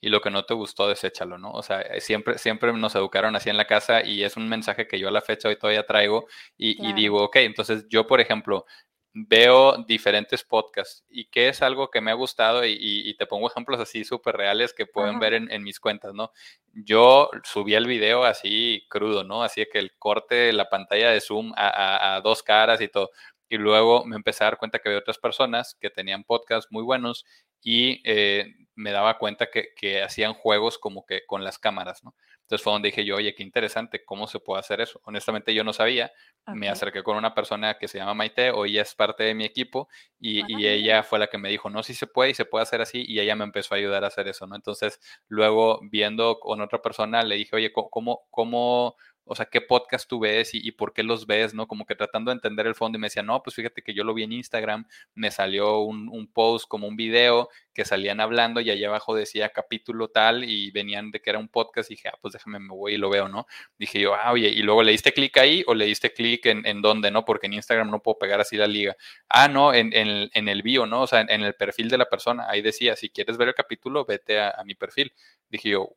y 0.00 0.10
lo 0.10 0.20
que 0.20 0.30
no 0.30 0.44
te 0.44 0.54
gustó, 0.54 0.88
deséchalo, 0.88 1.38
¿no? 1.38 1.50
O 1.52 1.62
sea, 1.62 1.80
eh, 1.80 2.00
siempre, 2.00 2.38
siempre 2.38 2.72
nos 2.72 2.94
educaron 2.94 3.34
así 3.36 3.50
en 3.50 3.56
la 3.56 3.66
casa 3.66 4.04
y 4.04 4.22
es 4.22 4.36
un 4.36 4.48
mensaje 4.48 4.86
que 4.86 4.98
yo 4.98 5.08
a 5.08 5.12
la 5.12 5.22
fecha 5.22 5.48
hoy 5.48 5.56
todavía 5.56 5.86
traigo 5.86 6.26
y, 6.56 6.92
digo, 6.92 7.24
ok, 7.24 7.36
entonces 7.36 7.86
yo, 7.88 8.06
por 8.06 8.20
ejemplo, 8.20 8.64
veo 9.12 9.78
diferentes 9.88 10.44
podcasts 10.44 11.04
y 11.08 11.26
qué 11.26 11.48
es 11.48 11.62
algo 11.62 11.90
que 11.90 12.00
me 12.00 12.12
ha 12.12 12.14
gustado 12.14 12.64
y, 12.64 13.14
te 13.18 13.26
pongo 13.26 13.48
ejemplos 13.50 13.80
así 13.80 14.04
súper 14.04 14.36
reales 14.36 14.72
que 14.72 14.86
pueden 14.86 15.18
ver 15.18 15.34
en, 15.34 15.62
mis 15.64 15.80
cuentas, 15.80 16.14
¿no? 16.14 16.30
Yo 16.72 17.30
subí 17.42 17.74
el 17.74 17.86
video 17.86 18.24
así 18.24 18.86
crudo, 18.88 19.24
¿no? 19.24 19.42
Así 19.42 19.66
que 19.72 19.80
el 19.80 19.96
corte, 19.98 20.52
la 20.52 20.68
pantalla 20.68 21.10
de 21.10 21.20
Zoom 21.20 21.52
a 21.56 22.20
dos 22.22 22.44
caras 22.44 22.80
y 22.80 22.88
todo. 22.88 23.10
Y 23.48 23.56
luego 23.56 24.04
me 24.04 24.16
empecé 24.16 24.44
a 24.44 24.48
dar 24.48 24.58
cuenta 24.58 24.78
que 24.78 24.88
había 24.88 25.00
otras 25.00 25.18
personas 25.18 25.76
que 25.80 25.90
tenían 25.90 26.24
podcasts 26.24 26.70
muy 26.70 26.82
buenos 26.82 27.24
y 27.62 28.00
eh, 28.04 28.54
me 28.74 28.92
daba 28.92 29.18
cuenta 29.18 29.48
que, 29.50 30.02
hacían 30.02 30.34
juegos 30.34 30.78
como 30.78 31.04
que 31.04 31.26
con 31.26 31.42
las 31.42 31.58
cámaras, 31.58 32.04
¿no? 32.04 32.14
Entonces 32.42 32.62
fue 32.62 32.72
donde 32.72 32.88
dije 32.88 33.04
yo, 33.04 33.16
oye, 33.16 33.34
qué 33.34 33.42
interesante, 33.42 34.04
¿cómo 34.04 34.26
se 34.26 34.38
puede 34.40 34.60
hacer 34.60 34.80
eso? 34.80 35.00
Honestamente 35.04 35.52
yo 35.52 35.64
no 35.64 35.72
sabía, 35.72 36.12
me 36.46 36.70
acerqué 36.70 37.02
con 37.02 37.16
una 37.16 37.34
persona 37.34 37.76
que 37.76 37.88
se 37.88 37.98
llama 37.98 38.14
Maite, 38.14 38.52
o 38.52 38.64
ella 38.64 38.82
es 38.82 38.94
parte 38.94 39.24
de 39.24 39.34
mi 39.34 39.44
equipo, 39.44 39.88
y, 40.18 40.40
y, 40.48 40.66
ella 40.66 41.02
fue 41.02 41.18
la 41.18 41.26
que 41.26 41.36
me 41.36 41.50
dijo, 41.50 41.68
no, 41.68 41.82
sí 41.82 41.92
se 41.92 42.06
puede 42.06 42.30
y 42.30 42.34
se 42.34 42.46
puede 42.46 42.62
hacer 42.62 42.80
así, 42.80 43.04
y 43.06 43.20
ella 43.20 43.36
me 43.36 43.44
empezó 43.44 43.74
a 43.74 43.78
ayudar 43.78 44.04
a 44.04 44.06
hacer 44.06 44.28
eso, 44.28 44.46
¿no? 44.46 44.56
Entonces 44.56 44.98
luego 45.26 45.80
viendo 45.90 46.38
con 46.40 46.60
otra 46.62 46.80
persona 46.80 47.22
le 47.22 47.34
dije, 47.34 47.54
oye, 47.54 47.72
¿cómo, 47.72 48.22
cómo 48.30 48.96
o 49.28 49.34
sea, 49.34 49.46
qué 49.46 49.60
podcast 49.60 50.08
tú 50.08 50.20
ves 50.20 50.50
y, 50.54 50.72
por 50.72 50.92
qué 50.92 51.02
los 51.02 51.26
ves, 51.26 51.54
¿no? 51.54 51.68
Como 51.68 51.84
que 51.86 51.94
tratando 51.94 52.30
de 52.30 52.36
entender 52.36 52.66
el 52.66 52.74
fondo 52.74 52.96
y 52.96 53.00
me 53.00 53.06
decía, 53.06 53.22
no, 53.22 53.42
pues 53.42 53.54
fíjate 53.54 53.82
que 53.82 53.94
yo 53.94 54.02
lo 54.04 54.14
vi 54.14 54.24
en 54.24 54.32
Instagram, 54.32 54.86
me 55.14 55.30
salió 55.30 55.80
un, 55.80 56.08
post 56.32 56.66
como 56.68 56.86
un 56.88 56.96
video 56.96 57.48
que 57.74 57.84
salían 57.84 58.20
hablando 58.20 58.60
y 58.60 58.70
allá 58.70 58.88
abajo 58.88 59.14
decía 59.14 59.50
capítulo 59.50 60.08
tal 60.08 60.44
y 60.44 60.70
venían 60.70 61.10
de 61.10 61.20
que 61.20 61.30
era 61.30 61.38
un 61.38 61.48
podcast 61.48 61.90
y 61.90 61.94
dije, 61.94 62.08
ah, 62.08 62.18
pues 62.20 62.32
déjame, 62.32 62.58
me 62.58 62.68
voy 62.68 62.94
y 62.94 62.96
lo 62.96 63.10
veo, 63.10 63.28
¿no? 63.28 63.46
Dije 63.78 64.00
yo, 64.00 64.14
ah, 64.14 64.32
oye, 64.32 64.48
y 64.48 64.62
luego 64.62 64.82
le 64.82 64.92
diste 64.92 65.12
clic 65.12 65.36
ahí 65.36 65.62
o 65.66 65.74
le 65.74 65.86
diste 65.86 66.12
clic 66.12 66.46
en, 66.46 66.66
en 66.66 66.82
dónde, 66.82 67.10
¿no? 67.10 67.24
Porque 67.24 67.46
en 67.46 67.54
Instagram 67.54 67.90
no 67.90 68.02
puedo 68.02 68.18
pegar 68.18 68.40
así 68.40 68.56
la 68.56 68.66
liga. 68.66 68.96
Ah, 69.28 69.48
no, 69.48 69.74
en, 69.74 69.92
en, 69.92 70.48
el 70.48 70.62
bio, 70.62 70.86
¿no? 70.86 71.02
O 71.02 71.06
sea, 71.06 71.20
en, 71.20 71.42
el 71.42 71.54
perfil 71.54 71.88
de 71.88 71.98
la 71.98 72.08
persona, 72.08 72.46
ahí 72.48 72.62
decía, 72.62 72.96
si 72.96 73.10
quieres 73.10 73.36
ver 73.36 73.48
el 73.48 73.54
capítulo, 73.54 74.04
vete 74.04 74.40
a 74.40 74.62
mi 74.64 74.74
perfil. 74.74 75.12
Dije 75.48 75.70
yo, 75.70 75.96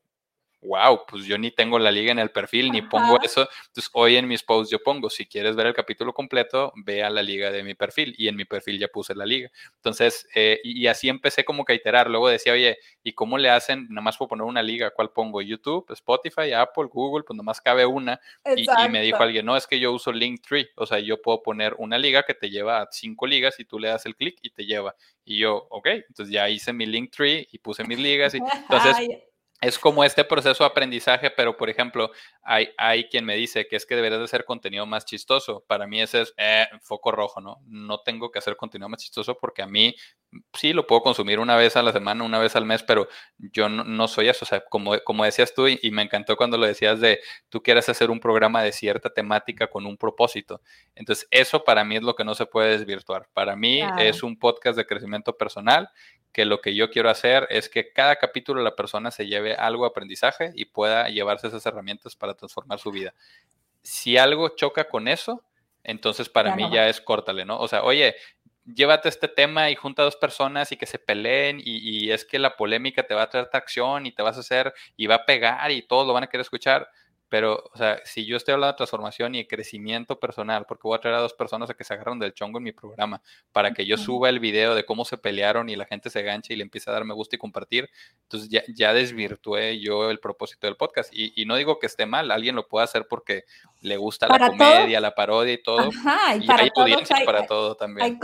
wow, 0.61 1.05
pues 1.07 1.25
yo 1.25 1.37
ni 1.37 1.51
tengo 1.51 1.79
la 1.79 1.91
liga 1.91 2.11
en 2.11 2.19
el 2.19 2.29
perfil, 2.29 2.71
ni 2.71 2.81
pongo 2.83 3.19
eso. 3.21 3.47
Entonces, 3.67 3.89
hoy 3.93 4.15
en 4.15 4.27
mis 4.27 4.43
posts 4.43 4.71
yo 4.71 4.79
pongo, 4.81 5.09
si 5.09 5.25
quieres 5.25 5.55
ver 5.55 5.67
el 5.67 5.73
capítulo 5.73 6.13
completo, 6.13 6.71
ve 6.75 7.03
a 7.03 7.09
la 7.09 7.23
liga 7.23 7.51
de 7.51 7.63
mi 7.63 7.73
perfil. 7.73 8.13
Y 8.17 8.27
en 8.27 8.35
mi 8.35 8.45
perfil 8.45 8.79
ya 8.79 8.87
puse 8.87 9.15
la 9.15 9.25
liga. 9.25 9.49
Entonces, 9.75 10.27
eh, 10.35 10.59
y, 10.63 10.85
así 10.87 11.09
empecé 11.09 11.43
como 11.43 11.65
que 11.65 11.73
a 11.73 11.75
iterar. 11.75 12.09
Luego 12.09 12.29
decía, 12.29 12.53
oye, 12.53 12.77
¿y 13.03 13.13
cómo 13.13 13.37
le 13.37 13.49
hacen? 13.49 13.87
Nada 13.89 14.01
más 14.01 14.17
puedo 14.17 14.29
poner 14.29 14.45
una 14.45 14.61
liga, 14.61 14.91
¿cuál 14.91 15.09
pongo? 15.09 15.41
YouTube, 15.41 15.85
Spotify, 15.91 16.53
Apple, 16.53 16.85
Google, 16.91 17.23
pues 17.23 17.35
nomás 17.35 17.59
cabe 17.59 17.85
una. 17.85 18.19
Y, 18.55 18.65
me 18.89 19.01
dijo 19.01 19.17
alguien, 19.17 19.45
no, 19.45 19.57
es 19.57 19.65
que 19.65 19.79
yo 19.79 19.91
uso 19.91 20.11
Linktree. 20.11 20.69
O 20.75 20.85
sea, 20.85 20.99
yo 20.99 21.21
puedo 21.21 21.41
poner 21.41 21.75
una 21.79 21.97
liga 21.97 22.23
que 22.23 22.35
te 22.35 22.49
lleva 22.49 22.81
a 22.81 22.87
cinco 22.91 23.25
ligas 23.25 23.59
y 23.59 23.65
tú 23.65 23.79
le 23.79 23.87
das 23.87 24.05
el 24.05 24.15
clic 24.15 24.37
y 24.41 24.51
te 24.51 24.65
lleva. 24.65 24.95
Y 25.25 25.39
yo, 25.39 25.67
ok, 25.69 25.87
entonces 25.87 26.31
ya 26.31 26.49
hice 26.49 26.71
mi 26.71 26.85
Linktree 26.85 27.47
y 27.51 27.57
puse 27.57 27.83
mis 27.83 27.99
ligas. 27.99 28.35
Y, 28.35 28.37
entonces 28.69 29.30
es 29.61 29.77
como 29.77 30.03
este 30.03 30.23
proceso 30.23 30.63
de 30.63 30.69
aprendizaje, 30.69 31.29
pero 31.29 31.55
por 31.55 31.69
ejemplo, 31.69 32.11
hay, 32.41 32.69
hay 32.77 33.07
quien 33.07 33.25
me 33.25 33.35
dice 33.35 33.67
que 33.67 33.75
es 33.75 33.85
que 33.85 33.95
deberías 33.95 34.19
de 34.19 34.25
hacer 34.25 34.43
contenido 34.43 34.87
más 34.87 35.05
chistoso. 35.05 35.63
Para 35.67 35.85
mí 35.85 36.01
ese 36.01 36.21
es 36.21 36.33
eh, 36.37 36.65
foco 36.81 37.11
rojo, 37.11 37.41
¿no? 37.41 37.59
No 37.67 37.99
tengo 37.99 38.31
que 38.31 38.39
hacer 38.39 38.57
contenido 38.57 38.89
más 38.89 39.01
chistoso 39.01 39.37
porque 39.39 39.61
a 39.61 39.67
mí 39.67 39.95
sí 40.53 40.73
lo 40.73 40.87
puedo 40.87 41.03
consumir 41.03 41.39
una 41.39 41.55
vez 41.57 41.75
a 41.77 41.83
la 41.83 41.91
semana, 41.91 42.23
una 42.23 42.39
vez 42.39 42.55
al 42.55 42.65
mes, 42.65 42.81
pero 42.81 43.07
yo 43.37 43.69
no, 43.69 44.07
soy 44.07 44.29
eso. 44.29 44.45
O 44.45 44.47
sea, 44.47 44.63
como, 44.67 44.97
como 45.03 45.25
decías 45.25 45.53
tú, 45.53 45.67
y, 45.67 45.91
me 45.91 46.01
encantó 46.01 46.35
cuando 46.37 46.57
lo 46.57 46.65
decías 46.65 46.99
de 46.99 47.19
tú 47.49 47.61
quieres 47.61 47.87
hacer 47.87 48.09
un 48.09 48.19
programa 48.19 48.63
de 48.63 48.71
cierta 48.71 49.11
temática 49.11 49.67
con 49.67 49.85
un 49.85 49.95
propósito. 49.95 50.61
Entonces, 50.95 51.27
eso 51.29 51.63
para 51.63 51.83
mí 51.83 51.97
es 51.97 52.03
lo 52.03 52.15
que 52.15 52.23
no 52.23 52.33
se 52.33 52.47
puede 52.47 52.79
desvirtuar. 52.79 53.29
Para 53.33 53.55
mí 53.55 53.81
es 53.99 54.23
un 54.23 54.39
podcast 54.39 54.75
de 54.75 54.87
crecimiento 54.87 55.37
personal 55.37 55.89
que 56.31 56.45
lo 56.45 56.61
que 56.61 56.75
yo 56.75 56.89
quiero 56.89 57.09
hacer 57.09 57.47
es 57.49 57.69
que 57.69 57.91
cada 57.91 58.15
capítulo 58.15 58.61
la 58.61 58.75
persona 58.75 59.11
se 59.11 59.27
lleve 59.27 59.55
algo 59.55 59.83
de 59.83 59.89
aprendizaje 59.89 60.51
y 60.55 60.65
pueda 60.65 61.09
llevarse 61.09 61.47
esas 61.47 61.65
herramientas 61.65 62.15
para 62.15 62.33
transformar 62.33 62.79
su 62.79 62.91
vida. 62.91 63.13
Si 63.83 64.17
algo 64.17 64.49
choca 64.49 64.85
con 64.85 65.07
eso, 65.07 65.43
entonces 65.83 66.29
para 66.29 66.55
mí 66.55 66.69
ya 66.71 66.87
es 66.87 67.01
córtale, 67.01 67.45
¿no? 67.45 67.59
O 67.59 67.67
sea, 67.67 67.83
oye, 67.83 68.15
llévate 68.65 69.09
este 69.09 69.27
tema 69.27 69.69
y 69.69 69.75
junta 69.75 70.03
a 70.03 70.05
dos 70.05 70.15
personas 70.15 70.71
y 70.71 70.77
que 70.77 70.85
se 70.85 70.99
peleen 70.99 71.59
y, 71.59 71.77
y, 71.77 72.11
es 72.11 72.25
que 72.25 72.39
la 72.39 72.55
polémica 72.55 73.03
te 73.03 73.13
va 73.13 73.23
a 73.23 73.29
traer 73.29 73.49
tracción 73.49 74.05
y 74.05 74.11
te 74.11 74.21
vas 74.21 74.37
a 74.37 74.41
hacer 74.41 74.73
y 74.95 75.07
va 75.07 75.15
a 75.15 75.25
pegar 75.25 75.71
y 75.71 75.81
todos 75.81 76.05
lo 76.05 76.13
van 76.13 76.23
a 76.23 76.27
querer 76.27 76.41
escuchar. 76.41 76.89
Pero, 77.31 77.63
o 77.73 77.77
sea, 77.77 78.01
si 78.03 78.25
yo 78.25 78.35
estoy 78.35 78.55
hablando 78.55 78.73
de 78.73 78.77
transformación 78.77 79.35
y 79.35 79.47
crecimiento 79.47 80.19
personal, 80.19 80.65
porque 80.67 80.81
voy 80.83 80.97
a 80.97 80.99
traer 80.99 81.15
a 81.15 81.21
dos 81.21 81.31
personas 81.33 81.69
a 81.69 81.75
que 81.75 81.85
se 81.85 81.93
agarran 81.93 82.19
del 82.19 82.33
chongo 82.33 82.57
en 82.57 82.65
mi 82.65 82.73
programa, 82.73 83.21
para 83.53 83.71
que 83.71 83.85
yo 83.85 83.97
suba 83.97 84.27
el 84.27 84.41
video 84.41 84.75
de 84.75 84.83
cómo 84.83 85.05
se 85.05 85.17
pelearon 85.17 85.69
y 85.69 85.77
la 85.77 85.85
gente 85.85 86.09
se 86.09 86.23
ganche 86.23 86.53
y 86.53 86.57
le 86.57 86.63
empiece 86.63 86.89
a 86.89 86.93
dar 86.93 87.05
me 87.05 87.13
gusta 87.13 87.37
y 87.37 87.39
compartir, 87.39 87.89
entonces 88.23 88.49
ya, 88.49 88.63
ya 88.67 88.93
desvirtué 88.93 89.79
yo 89.79 90.11
el 90.11 90.19
propósito 90.19 90.67
del 90.67 90.75
podcast. 90.75 91.09
Y, 91.13 91.45
no 91.45 91.55
digo 91.55 91.79
que 91.79 91.87
esté 91.87 92.05
mal, 92.05 92.31
alguien 92.31 92.53
lo 92.53 92.67
puede 92.67 92.83
hacer 92.83 93.07
porque 93.07 93.45
le 93.79 93.95
gusta 93.95 94.27
la 94.27 94.49
comedia, 94.49 94.99
la 94.99 95.15
parodia 95.15 95.53
y 95.53 95.63
todo. 95.63 95.89
Ajá, 95.89 96.35
y, 96.35 96.45
para 96.45 96.63
hay 96.63 96.69
audiencia 96.75 97.15
para 97.25 97.45
todo 97.45 97.75
también. 97.75 98.19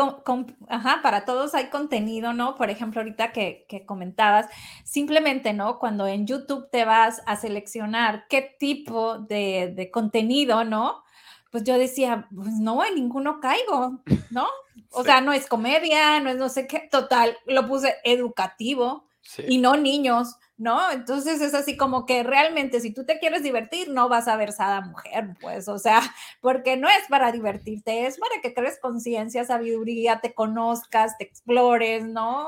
ajá, 0.67 0.99
para 1.01 1.23
todos 1.23 1.55
hay 1.55 1.69
contenido, 1.69 2.33
¿no? 2.33 2.55
Por 2.55 2.69
ejemplo, 2.69 2.99
ahorita 2.99 3.31
que, 3.31 3.65
que 3.69 3.85
comentabas, 3.85 4.47
simplemente, 4.83 5.53
¿no? 5.53 5.79
Cuando 5.79 6.07
en 6.07 6.27
YouTube 6.27 6.69
te 6.69 6.83
vas 6.83 7.21
a 7.25 7.37
seleccionar 7.37 8.25
qué 8.27 8.41
tipo 8.59 8.96
de, 9.19 9.89
contenido, 9.91 10.63
¿no? 10.63 11.03
Pues 11.51 11.63
yo 11.63 11.77
decía, 11.77 12.27
pues 12.33 12.53
no, 12.53 12.83
en 12.85 12.95
ninguno 12.95 13.39
caigo, 13.39 14.01
¿no? 14.29 14.47
O 14.91 15.03
sea, 15.03 15.21
no 15.21 15.33
es 15.33 15.47
comedia, 15.47 16.19
no 16.21 16.29
es 16.29 16.37
no 16.37 16.49
sé 16.49 16.65
qué, 16.65 16.87
total, 16.89 17.35
lo 17.45 17.67
puse 17.67 17.95
educativo 18.03 19.07
y 19.47 19.57
no 19.57 19.75
niños, 19.75 20.37
¿no? 20.57 20.91
Entonces 20.91 21.41
es 21.41 21.53
así 21.53 21.75
como 21.75 22.05
que 22.05 22.23
realmente 22.23 22.79
si 22.79 22.93
tú 22.93 23.05
te 23.05 23.19
quieres 23.19 23.43
divertir, 23.43 23.89
no 23.89 24.07
vas 24.07 24.27
a 24.27 24.37
ver 24.37 24.53
Sada 24.53 24.81
Mujer, 24.81 25.35
pues, 25.41 25.67
o 25.67 25.77
sea, 25.77 26.01
porque 26.41 26.77
no 26.77 26.87
es 26.87 27.07
para 27.09 27.31
divertirte, 27.31 28.05
es 28.07 28.17
para 28.17 28.41
que 28.41 28.53
crees 28.53 28.79
conciencia, 28.79 29.45
sabiduría, 29.45 30.21
te 30.21 30.33
conozcas, 30.33 31.17
te 31.17 31.25
explores, 31.25 32.05
¿no? 32.05 32.47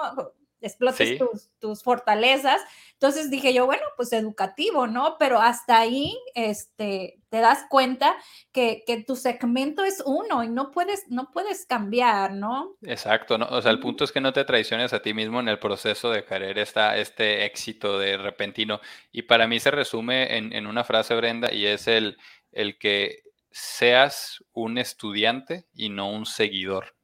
Explotes 0.62 1.18
tus, 1.18 1.50
tus, 1.60 1.84
fortalezas. 1.84 2.62
Entonces 2.94 3.30
dije 3.30 3.54
yo, 3.54 3.66
bueno, 3.66 3.84
pues 3.96 4.12
educativo, 4.14 4.88
¿no? 4.88 5.18
Pero 5.18 5.40
hasta 5.40 5.80
ahí 5.80 6.18
este, 6.36 7.20
te 7.30 7.38
das 7.40 7.66
cuenta 7.70 8.16
que, 8.52 8.84
que, 8.86 9.04
tu 9.04 9.16
segmento 9.16 9.84
es 9.84 10.04
uno 10.06 10.44
y 10.44 10.50
no 10.50 10.72
puedes, 10.72 11.10
no 11.10 11.32
puedes 11.32 11.66
cambiar, 11.66 12.34
¿no? 12.34 12.76
Exacto, 12.84 13.38
¿no? 13.38 13.48
O 13.50 13.62
sea, 13.62 13.72
el 13.72 13.80
punto 13.80 14.04
es 14.04 14.12
que 14.12 14.22
no 14.22 14.34
te 14.34 14.46
traiciones 14.46 14.94
a 14.94 15.02
ti 15.02 15.14
mismo 15.14 15.40
en 15.40 15.48
el 15.48 15.60
proceso 15.60 16.12
de 16.12 16.26
querer 16.26 16.60
esta, 16.60 16.98
este 16.98 17.46
éxito 17.46 17.98
de 17.98 18.18
repentino. 18.18 18.82
Y 19.12 19.24
para 19.24 19.48
mí 19.48 19.60
se 19.60 19.72
resume 19.72 20.38
en, 20.38 20.54
en 20.54 20.68
una 20.68 20.84
frase, 20.84 21.16
Brenda, 21.16 21.54
y 21.54 21.66
es 21.66 21.88
el, 21.88 22.18
el 22.52 22.78
que 22.78 23.24
seas 23.52 24.44
un 24.54 24.78
estudiante 24.78 25.66
y 25.74 25.90
no 25.90 26.12
un 26.12 26.26
seguidor. 26.26 26.96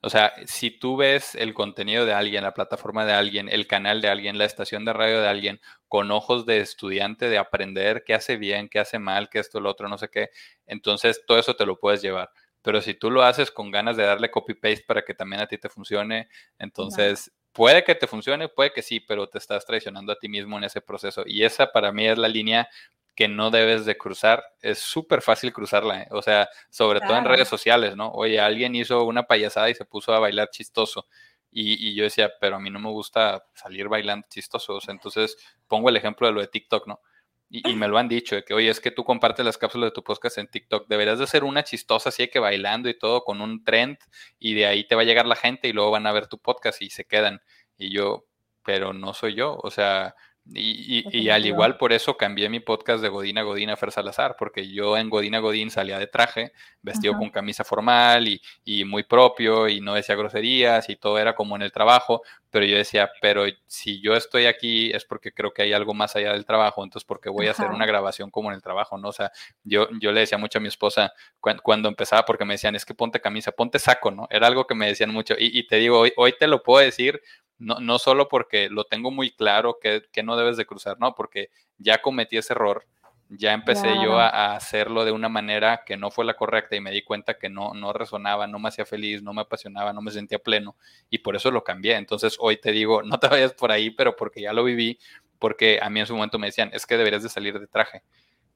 O 0.00 0.08
sea, 0.08 0.32
si 0.46 0.70
tú 0.70 0.96
ves 0.96 1.34
el 1.34 1.52
contenido 1.52 2.06
de 2.06 2.14
alguien, 2.14 2.42
la 2.42 2.54
plataforma 2.54 3.04
de 3.04 3.12
alguien, 3.12 3.48
el 3.48 3.66
canal 3.66 4.00
de 4.00 4.08
alguien, 4.08 4.38
la 4.38 4.46
estación 4.46 4.84
de 4.84 4.92
radio 4.94 5.20
de 5.20 5.28
alguien, 5.28 5.60
con 5.88 6.10
ojos 6.10 6.46
de 6.46 6.58
estudiante, 6.58 7.28
de 7.28 7.38
aprender 7.38 8.02
qué 8.04 8.14
hace 8.14 8.36
bien, 8.36 8.68
qué 8.68 8.78
hace 8.78 8.98
mal, 8.98 9.28
qué 9.28 9.38
esto, 9.40 9.60
lo 9.60 9.70
otro, 9.70 9.88
no 9.88 9.98
sé 9.98 10.08
qué, 10.08 10.30
entonces 10.66 11.22
todo 11.26 11.38
eso 11.38 11.54
te 11.54 11.66
lo 11.66 11.78
puedes 11.78 12.00
llevar. 12.02 12.30
Pero 12.62 12.80
si 12.80 12.94
tú 12.94 13.10
lo 13.10 13.22
haces 13.22 13.50
con 13.50 13.70
ganas 13.70 13.96
de 13.96 14.04
darle 14.04 14.30
copy-paste 14.30 14.84
para 14.86 15.02
que 15.02 15.14
también 15.14 15.42
a 15.42 15.46
ti 15.46 15.58
te 15.58 15.68
funcione, 15.68 16.28
entonces 16.58 17.30
puede 17.52 17.84
que 17.84 17.94
te 17.94 18.06
funcione, 18.06 18.48
puede 18.48 18.72
que 18.72 18.82
sí, 18.82 19.00
pero 19.00 19.28
te 19.28 19.38
estás 19.38 19.64
traicionando 19.64 20.12
a 20.12 20.18
ti 20.18 20.28
mismo 20.28 20.58
en 20.58 20.64
ese 20.64 20.80
proceso. 20.80 21.22
Y 21.26 21.44
esa 21.44 21.72
para 21.72 21.92
mí 21.92 22.06
es 22.06 22.18
la 22.18 22.28
línea 22.28 22.68
que 23.16 23.28
no 23.28 23.50
debes 23.50 23.86
de 23.86 23.96
cruzar. 23.96 24.44
Es 24.60 24.78
súper 24.78 25.22
fácil 25.22 25.52
cruzarla, 25.52 26.02
¿eh? 26.02 26.08
o 26.10 26.22
sea, 26.22 26.48
sobre 26.70 27.00
todo 27.00 27.16
en 27.16 27.24
redes 27.24 27.48
sociales, 27.48 27.96
¿no? 27.96 28.12
Oye, 28.12 28.38
alguien 28.38 28.76
hizo 28.76 29.04
una 29.04 29.24
payasada 29.24 29.70
y 29.70 29.74
se 29.74 29.86
puso 29.86 30.12
a 30.14 30.20
bailar 30.20 30.50
chistoso. 30.50 31.06
Y, 31.50 31.94
yo 31.94 32.04
decía, 32.04 32.30
pero 32.38 32.56
a 32.56 32.60
mí 32.60 32.68
no 32.68 32.78
me 32.78 32.90
gusta 32.90 33.42
salir 33.54 33.88
bailando 33.88 34.26
chistoso. 34.28 34.78
entonces 34.88 35.38
pongo 35.66 35.88
el 35.88 35.96
ejemplo 35.96 36.26
de 36.26 36.34
lo 36.34 36.40
de 36.42 36.48
TikTok, 36.48 36.86
¿no? 36.86 37.00
Y, 37.48 37.74
me 37.74 37.88
lo 37.88 37.96
han 37.96 38.08
dicho, 38.08 38.34
de 38.34 38.44
que, 38.44 38.52
oye, 38.52 38.68
es 38.68 38.80
que 38.80 38.90
tú 38.90 39.04
compartes 39.04 39.46
las 39.46 39.56
cápsulas 39.56 39.88
de 39.90 39.94
tu 39.94 40.02
podcast 40.02 40.36
en 40.38 40.48
TikTok, 40.48 40.88
deberías 40.88 41.18
de 41.18 41.24
hacer 41.24 41.44
una 41.44 41.62
chistosa 41.64 42.10
así 42.10 42.28
que 42.28 42.40
bailando 42.40 42.88
y 42.88 42.98
todo 42.98 43.22
con 43.24 43.40
un 43.40 43.64
trend 43.64 43.98
y 44.38 44.54
de 44.54 44.66
ahí 44.66 44.86
te 44.86 44.96
va 44.96 45.02
a 45.02 45.04
llegar 45.04 45.26
la 45.26 45.36
gente 45.36 45.68
y 45.68 45.72
luego 45.72 45.92
van 45.92 46.06
a 46.06 46.12
ver 46.12 46.26
tu 46.26 46.38
podcast 46.38 46.82
y 46.82 46.90
se 46.90 47.04
quedan. 47.06 47.40
Y 47.78 47.90
yo, 47.90 48.26
pero 48.64 48.92
no 48.92 49.14
soy 49.14 49.34
yo, 49.34 49.56
o 49.62 49.70
sea, 49.70 50.14
y, 50.54 51.28
al 51.28 51.44
igual 51.44 51.76
por 51.76 51.92
eso 51.92 52.16
cambié 52.16 52.48
mi 52.48 52.60
podcast 52.60 53.02
de 53.02 53.08
Godina 53.08 53.42
Godina 53.42 53.76
Fer 53.76 53.90
Salazar, 53.90 54.36
porque 54.38 54.68
yo 54.68 54.96
en 54.96 55.10
Godina 55.10 55.40
Godín 55.40 55.70
salía 55.70 55.98
de 55.98 56.06
traje, 56.06 56.52
vestido 56.82 57.14
con 57.18 57.30
camisa 57.30 57.64
formal 57.64 58.28
y, 58.28 58.84
muy 58.84 59.02
propio 59.02 59.68
y 59.68 59.80
no 59.80 59.94
decía 59.94 60.14
groserías 60.14 60.88
y 60.88 60.96
todo 60.96 61.18
era 61.18 61.34
como 61.34 61.56
en 61.56 61.62
el 61.62 61.72
trabajo, 61.72 62.22
pero 62.50 62.64
yo 62.64 62.76
decía, 62.76 63.10
pero 63.20 63.44
si 63.66 64.00
yo 64.00 64.14
estoy 64.14 64.46
aquí 64.46 64.90
es 64.92 65.04
porque 65.04 65.32
creo 65.32 65.52
que 65.52 65.62
hay 65.62 65.72
algo 65.72 65.94
más 65.94 66.14
allá 66.14 66.32
del 66.32 66.44
trabajo, 66.44 66.84
entonces 66.84 67.04
porque 67.04 67.28
voy 67.28 67.48
a 67.48 67.50
hacer 67.50 67.66
una 67.70 67.84
grabación 67.84 68.30
como 68.30 68.50
en 68.50 68.54
el 68.54 68.62
trabajo, 68.62 68.98
¿no? 68.98 69.08
O 69.08 69.12
sea, 69.12 69.32
yo, 69.64 69.88
yo 70.00 70.12
le 70.12 70.20
decía 70.20 70.38
mucho 70.38 70.58
a 70.58 70.62
mi 70.62 70.68
esposa 70.68 71.12
cuando, 71.40 71.88
empezaba, 71.88 72.24
porque 72.24 72.44
me 72.44 72.54
decían, 72.54 72.76
es 72.76 72.84
que 72.84 72.94
ponte 72.94 73.20
camisa, 73.20 73.50
ponte 73.50 73.78
saco, 73.78 74.10
¿no? 74.12 74.28
Era 74.30 74.46
algo 74.46 74.66
que 74.66 74.74
me 74.74 74.86
decían 74.86 75.12
mucho. 75.12 75.34
Y, 75.38 75.66
te 75.66 75.76
digo, 75.76 75.98
hoy, 75.98 76.12
hoy 76.16 76.34
te 76.38 76.46
lo 76.46 76.62
puedo 76.62 76.84
decir 76.84 77.20
no, 77.58 77.80
no 77.80 77.98
solo 77.98 78.28
porque 78.28 78.68
lo 78.68 78.84
tengo 78.84 79.10
muy 79.10 79.30
claro 79.30 79.78
que, 79.80 80.02
no 80.22 80.35
debes 80.36 80.56
de 80.56 80.66
cruzar, 80.66 80.98
no, 80.98 81.14
porque 81.14 81.50
ya 81.78 82.02
cometí 82.02 82.36
ese 82.36 82.52
error, 82.52 82.86
ya 83.28 83.52
empecé 83.52 83.94
yo 84.02 84.18
a, 84.18 84.54
hacerlo 84.54 85.04
de 85.04 85.10
una 85.10 85.28
manera 85.28 85.82
que 85.84 85.96
no 85.96 86.10
fue 86.10 86.24
la 86.24 86.34
correcta 86.34 86.76
y 86.76 86.80
me 86.80 86.92
di 86.92 87.02
cuenta 87.02 87.38
que 87.38 87.48
no, 87.48 87.74
no 87.74 87.92
resonaba, 87.92 88.46
no 88.46 88.58
me 88.58 88.68
hacía 88.68 88.86
feliz, 88.86 89.22
no 89.22 89.32
me 89.32 89.42
apasionaba, 89.42 89.92
no 89.92 90.00
me 90.00 90.12
sentía 90.12 90.38
pleno 90.38 90.76
y 91.10 91.18
por 91.18 91.34
eso 91.34 91.50
lo 91.50 91.64
cambié. 91.64 91.96
Entonces 91.96 92.36
hoy 92.38 92.58
te 92.58 92.70
digo, 92.70 93.02
no 93.02 93.18
te 93.18 93.28
vayas 93.28 93.52
por 93.54 93.72
ahí, 93.72 93.90
pero 93.90 94.14
porque 94.14 94.42
ya 94.42 94.52
lo 94.52 94.62
viví, 94.62 94.98
porque 95.38 95.80
a 95.82 95.90
mí 95.90 96.00
en 96.00 96.06
su 96.06 96.14
momento 96.14 96.38
me 96.38 96.46
decían, 96.46 96.70
es 96.72 96.86
que 96.86 96.96
deberías 96.96 97.22
de 97.22 97.28
salir 97.28 97.58
de 97.58 97.66
traje 97.66 98.02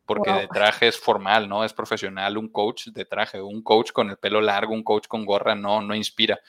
porque 0.06 0.32
de 0.32 0.48
traje 0.48 0.88
es 0.88 0.98
formal, 0.98 1.48
¿no? 1.48 1.62
Es 1.64 1.72
profesional, 1.72 2.36
un 2.36 2.48
coach 2.48 2.88
de 2.88 3.04
traje, 3.04 3.40
un 3.40 3.62
coach 3.62 3.92
con 3.92 4.10
el 4.10 4.16
pelo 4.16 4.40
largo, 4.40 4.74
un 4.74 4.82
coach 4.82 5.06
con 5.06 5.24
gorra, 5.24 5.54
no, 5.54 5.82
no 5.82 5.94
inspira. 5.94 6.40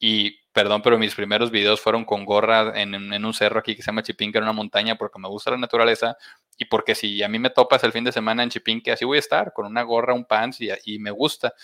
Y 0.00 0.40
perdón, 0.54 0.82
pero 0.82 0.98
mis 0.98 1.14
primeros 1.16 1.50
videos 1.50 1.80
fueron 1.80 2.04
con 2.04 2.24
gorra 2.24 2.80
en, 2.80 2.94
un 2.94 3.34
cerro 3.34 3.58
aquí 3.58 3.74
que 3.74 3.82
se 3.82 3.86
llama 3.86 4.04
Chipinque, 4.04 4.38
en 4.38 4.44
una 4.44 4.52
montaña, 4.52 4.96
porque 4.96 5.18
me 5.18 5.28
gusta 5.28 5.50
la 5.50 5.58
naturaleza 5.58 6.16
y 6.56 6.66
porque 6.66 6.94
si 6.94 7.22
a 7.24 7.28
mí 7.28 7.40
me 7.40 7.50
topas 7.50 7.82
el 7.82 7.90
fin 7.90 8.04
de 8.04 8.12
semana 8.12 8.44
en 8.44 8.50
Chipinque, 8.50 8.92
así 8.92 9.04
voy 9.04 9.16
a 9.16 9.20
estar, 9.20 9.52
con 9.52 9.66
una 9.66 9.82
gorra, 9.82 10.14
un 10.14 10.24
pants 10.24 10.60
y, 10.60 10.68
y 10.84 11.00
me 11.00 11.10
gusta. 11.10 11.54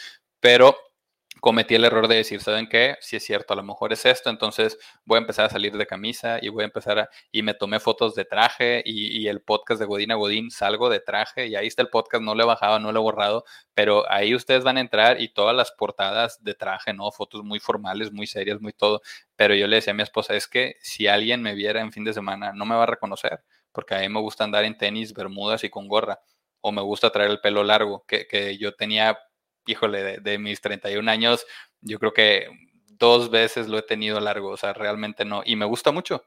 Pero 0.40 0.76
cometí 1.38 1.74
el 1.74 1.84
error 1.84 2.08
de 2.08 2.16
decir, 2.16 2.40
¿saben 2.40 2.68
qué? 2.68 2.96
Si 3.00 3.16
es 3.16 3.24
cierto, 3.24 3.54
a 3.54 3.56
lo 3.56 3.62
mejor 3.62 3.92
es 3.92 4.04
esto, 4.04 4.30
entonces 4.30 4.78
voy 5.04 5.16
a 5.16 5.20
empezar 5.20 5.46
a 5.46 5.50
salir 5.50 5.76
de 5.76 5.86
camisa 5.86 6.38
y 6.42 6.48
voy 6.48 6.62
a 6.62 6.66
empezar 6.66 6.98
a, 6.98 7.10
y 7.30 7.42
me 7.42 7.54
tomé 7.54 7.80
fotos 7.80 8.14
de 8.14 8.24
traje 8.24 8.82
y, 8.84 9.28
el 9.28 9.40
podcast 9.42 9.80
de 9.80 9.86
Godín 9.86 10.10
a 10.10 10.16
Godín, 10.16 10.50
salgo 10.50 10.90
de 10.90 11.00
traje 11.00 11.46
y 11.46 11.54
ahí 11.54 11.66
está 11.66 11.82
el 11.82 11.88
podcast, 11.88 12.22
no 12.22 12.34
lo 12.34 12.42
he 12.42 12.46
bajado, 12.46 12.78
no 12.80 12.90
lo 12.92 13.00
he 13.00 13.02
borrado, 13.02 13.44
pero 13.74 14.10
ahí 14.10 14.34
ustedes 14.34 14.64
van 14.64 14.76
a 14.76 14.80
entrar 14.80 15.20
y 15.20 15.28
todas 15.32 15.54
las 15.54 15.70
portadas 15.72 16.42
de 16.42 16.54
traje, 16.54 16.92
¿no? 16.92 17.10
Fotos 17.12 17.44
muy 17.44 17.60
formales, 17.60 18.12
muy 18.12 18.26
serias, 18.26 18.60
muy 18.60 18.72
todo, 18.72 19.00
pero 19.36 19.54
yo 19.54 19.66
le 19.66 19.76
decía 19.76 19.92
a 19.92 19.96
mi 19.96 20.02
esposa, 20.02 20.34
es 20.34 20.48
que 20.48 20.76
si 20.80 21.06
alguien 21.06 21.42
me 21.42 21.54
viera 21.54 21.80
en 21.80 21.92
fin 21.92 22.04
de 22.04 22.12
semana, 22.12 22.52
no 22.52 22.64
me 22.66 22.74
va 22.74 22.82
a 22.84 22.86
reconocer, 22.86 23.44
porque 23.72 23.94
a 23.94 24.00
mí 24.00 24.08
me 24.08 24.20
gusta 24.20 24.44
andar 24.44 24.64
en 24.64 24.76
tenis, 24.76 25.14
bermudas 25.14 25.64
y 25.64 25.70
con 25.70 25.86
gorra, 25.88 26.20
o 26.60 26.72
me 26.72 26.82
gusta 26.82 27.10
traer 27.10 27.30
el 27.30 27.40
pelo 27.40 27.62
largo, 27.64 28.04
que, 28.06 28.26
que 28.26 28.58
yo 28.58 28.74
tenía 28.74 29.18
híjole, 29.70 30.18
de, 30.18 30.38
mis 30.38 30.60
31 30.60 31.10
años, 31.10 31.46
yo 31.80 31.98
creo 31.98 32.12
que 32.12 32.48
dos 32.86 33.30
veces 33.30 33.68
lo 33.68 33.78
he 33.78 33.82
tenido 33.82 34.20
largo, 34.20 34.50
o 34.50 34.56
sea, 34.56 34.72
realmente 34.72 35.24
no. 35.24 35.42
Y 35.44 35.56
me 35.56 35.64
gusta 35.64 35.92
mucho, 35.92 36.24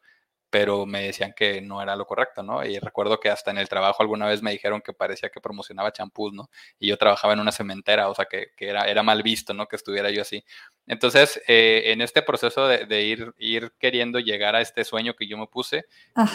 pero 0.50 0.86
me 0.86 1.04
decían 1.04 1.34
que 1.36 1.62
no 1.62 1.82
era 1.82 1.96
lo 1.96 2.06
correcto, 2.06 2.44
¿no? 2.44 2.64
Y 2.64 2.78
recuerdo 2.80 3.20
que 3.20 3.30
hasta 3.30 3.52
en 3.52 3.58
el 3.58 3.68
trabajo 3.68 4.04
alguna 4.04 4.28
vez 4.28 4.42
me 4.42 4.52
dijeron 4.52 4.82
que 4.82 4.94
parecía 4.94 5.30
que 5.30 5.42
promocionaba 5.42 5.92
champús, 5.92 6.32
¿no? 6.32 6.50
Y 6.80 6.88
yo 6.88 6.98
trabajaba 6.98 7.34
en 7.34 7.40
una 7.40 7.52
cementera, 7.52 8.10
o 8.10 8.16
sea, 8.16 8.26
que, 8.26 8.52
era, 8.60 8.84
era 8.86 9.04
mal 9.04 9.24
visto, 9.24 9.54
¿no? 9.54 9.68
Que 9.68 9.76
estuviera 9.76 10.12
yo 10.12 10.22
así. 10.22 10.44
Entonces, 10.86 11.42
eh, 11.48 11.84
en 11.88 12.02
este 12.02 12.22
proceso 12.22 12.68
de, 12.68 13.02
ir, 13.02 13.34
ir 13.38 13.74
queriendo 13.80 14.20
llegar 14.20 14.56
a 14.56 14.62
este 14.62 14.84
sueño 14.84 15.16
que 15.16 15.28
yo 15.28 15.38
me 15.38 15.48
puse, 15.48 15.86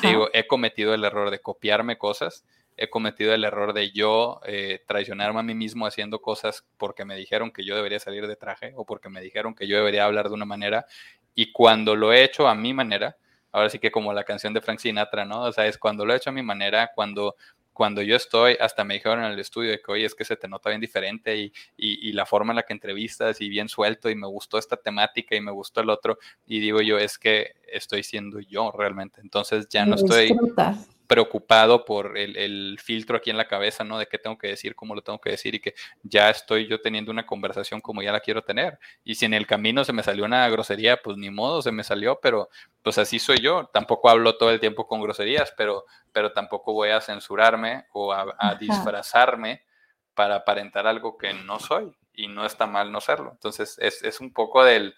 digo, 0.02 0.28
he 0.32 0.46
cometido 0.46 0.94
el 0.94 1.04
error 1.04 1.30
de 1.30 1.40
copiarme 1.40 1.96
cosas, 1.96 2.44
he 2.78 2.88
cometido 2.88 3.34
el 3.34 3.44
error 3.44 3.72
de 3.72 3.90
yo 3.90 4.40
eh, 4.46 4.82
traicionarme 4.86 5.40
a 5.40 5.42
mí 5.42 5.54
mismo 5.54 5.86
haciendo 5.86 6.20
cosas 6.20 6.64
porque 6.76 7.04
me 7.04 7.16
dijeron 7.16 7.50
que 7.50 7.64
yo 7.64 7.74
debería 7.74 7.98
salir 7.98 8.26
de 8.26 8.36
traje 8.36 8.72
o 8.76 8.86
porque 8.86 9.08
me 9.08 9.20
dijeron 9.20 9.54
que 9.54 9.66
yo 9.66 9.76
debería 9.76 10.04
hablar 10.04 10.28
de 10.28 10.34
una 10.34 10.44
manera. 10.44 10.86
Y 11.34 11.52
cuando 11.52 11.96
lo 11.96 12.12
he 12.12 12.22
hecho 12.22 12.48
a 12.48 12.54
mi 12.54 12.72
manera, 12.72 13.16
ahora 13.52 13.68
sí 13.68 13.78
que 13.78 13.90
como 13.90 14.12
la 14.12 14.24
canción 14.24 14.54
de 14.54 14.60
Frank 14.60 14.78
Sinatra, 14.78 15.24
¿no? 15.24 15.42
O 15.42 15.52
sea, 15.52 15.66
es 15.66 15.76
cuando 15.76 16.06
lo 16.06 16.12
he 16.12 16.16
hecho 16.16 16.30
a 16.30 16.32
mi 16.32 16.42
manera, 16.42 16.90
cuando, 16.94 17.34
cuando 17.72 18.00
yo 18.02 18.16
estoy, 18.16 18.56
hasta 18.60 18.84
me 18.84 18.94
dijeron 18.94 19.24
en 19.24 19.32
el 19.32 19.38
estudio 19.38 19.70
de 19.70 19.80
que, 19.80 19.90
oye, 19.90 20.04
es 20.04 20.14
que 20.14 20.24
se 20.24 20.36
te 20.36 20.48
nota 20.48 20.70
bien 20.70 20.80
diferente 20.80 21.36
y, 21.36 21.52
y, 21.76 22.12
la 22.12 22.26
forma 22.26 22.52
en 22.52 22.56
la 22.56 22.62
que 22.62 22.72
entrevistas 22.72 23.40
y 23.40 23.48
bien 23.48 23.68
suelto 23.68 24.10
y 24.10 24.14
me 24.14 24.26
gustó 24.26 24.58
esta 24.58 24.76
temática 24.76 25.34
y 25.36 25.40
me 25.40 25.52
gustó 25.52 25.80
el 25.80 25.90
otro. 25.90 26.18
Y 26.46 26.60
digo 26.60 26.80
yo, 26.80 26.98
es 26.98 27.18
que 27.18 27.54
estoy 27.66 28.02
siendo 28.02 28.40
yo 28.40 28.72
realmente. 28.72 29.20
Entonces 29.20 29.68
ya 29.68 29.84
no 29.86 29.96
estoy 29.96 30.36
preocupado 31.09 31.86
por 31.86 32.18
el, 32.18 32.78
filtro 32.84 33.16
aquí 33.16 33.30
en 33.30 33.38
la 33.38 33.48
cabeza, 33.48 33.82
¿no? 33.82 33.98
De 33.98 34.06
qué 34.06 34.18
tengo 34.18 34.36
que 34.36 34.48
decir, 34.48 34.76
cómo 34.76 34.94
lo 34.94 35.02
tengo 35.02 35.18
que 35.18 35.30
decir 35.30 35.54
y 35.54 35.61
que 35.61 35.74
ya 36.02 36.28
estoy 36.28 36.68
yo 36.68 36.82
teniendo 36.82 37.11
una 37.11 37.24
conversación 37.24 37.80
como 37.80 38.02
ya 38.02 38.12
la 38.12 38.20
quiero 38.20 38.44
tener. 38.44 38.78
Y 39.04 39.14
si 39.14 39.24
en 39.24 39.32
el 39.32 39.46
camino 39.46 39.84
se 39.84 39.94
me 39.94 40.02
salió 40.02 40.26
una 40.26 40.46
grosería, 40.50 41.00
pues 41.02 41.16
ni 41.16 41.30
modo, 41.30 41.62
se 41.62 41.72
me 41.72 41.82
salió, 41.82 42.20
pero 42.20 42.50
pues 42.82 42.98
así 42.98 43.18
soy 43.18 43.38
yo. 43.38 43.70
Tampoco 43.72 44.11
hablo 44.11 44.36
todo 44.36 44.50
el 44.50 44.61
tiempo 44.61 44.86
con 44.86 45.00
groserías, 45.00 45.52
pero, 45.56 45.86
pero 46.12 46.32
tampoco 46.32 46.74
voy 46.74 46.90
a 46.90 47.00
censurarme 47.00 47.86
o 47.94 48.12
a, 48.12 48.54
disfrazarme 48.61 49.62
para 50.12 50.36
aparentar 50.36 50.86
algo 50.86 51.16
que 51.16 51.32
no 51.32 51.59
soy 51.59 51.90
y 52.12 52.28
no 52.28 52.44
está 52.44 52.66
mal 52.66 52.92
no 52.92 53.00
serlo. 53.00 53.30
Entonces 53.32 53.78
es, 53.80 54.02
es 54.02 54.20
un 54.20 54.34
poco 54.34 54.62
del, 54.62 54.94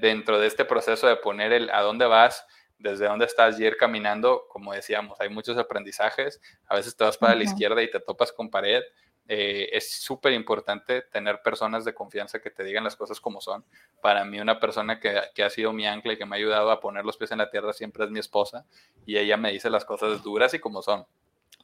dentro 0.00 0.38
de 0.38 0.46
este 0.46 0.64
proceso 0.64 1.08
de 1.08 1.16
poner 1.16 1.52
el 1.52 1.70
a 1.70 1.80
dónde 1.80 2.06
vas, 2.06 2.46
desde 2.78 3.06
dónde 3.06 3.26
estás 3.26 3.58
y 3.58 3.64
ir 3.64 3.76
caminando, 3.76 4.46
como 4.48 4.72
decíamos, 4.72 5.20
hay 5.20 5.28
muchos 5.28 5.58
aprendizajes, 5.58 6.40
a 6.66 6.76
veces 6.76 6.96
te 6.96 7.04
vas 7.04 7.18
para 7.18 7.34
la 7.34 7.44
izquierda 7.44 7.82
y 7.82 7.90
te 7.90 8.00
topas 8.00 8.32
con 8.32 8.50
pared. 8.50 8.82
Eh, 9.30 9.68
es 9.76 9.92
súper 9.92 10.32
importante 10.32 11.02
tener 11.02 11.42
personas 11.42 11.84
de 11.84 11.92
confianza 11.92 12.40
que 12.40 12.50
te 12.50 12.64
digan 12.64 12.82
las 12.82 12.96
cosas 12.96 13.20
como 13.20 13.42
son. 13.42 13.62
Para 14.00 14.24
mí 14.24 14.40
una 14.40 14.58
persona 14.58 14.98
que, 15.00 15.20
que, 15.34 15.44
ha 15.44 15.50
sido 15.50 15.74
mi 15.74 15.86
ancla 15.86 16.14
y 16.14 16.16
que 16.16 16.24
me 16.24 16.36
ha 16.36 16.38
ayudado 16.38 16.70
a 16.70 16.80
poner 16.80 17.04
los 17.04 17.18
pies 17.18 17.30
en 17.32 17.38
la 17.38 17.50
tierra 17.50 17.74
siempre 17.74 18.04
es 18.04 18.10
mi 18.10 18.20
esposa 18.20 18.64
y 19.04 19.18
ella 19.18 19.36
me 19.36 19.52
dice 19.52 19.68
las 19.68 19.84
cosas 19.84 20.22
duras 20.22 20.54
y 20.54 20.58
como 20.58 20.80
son. 20.80 21.04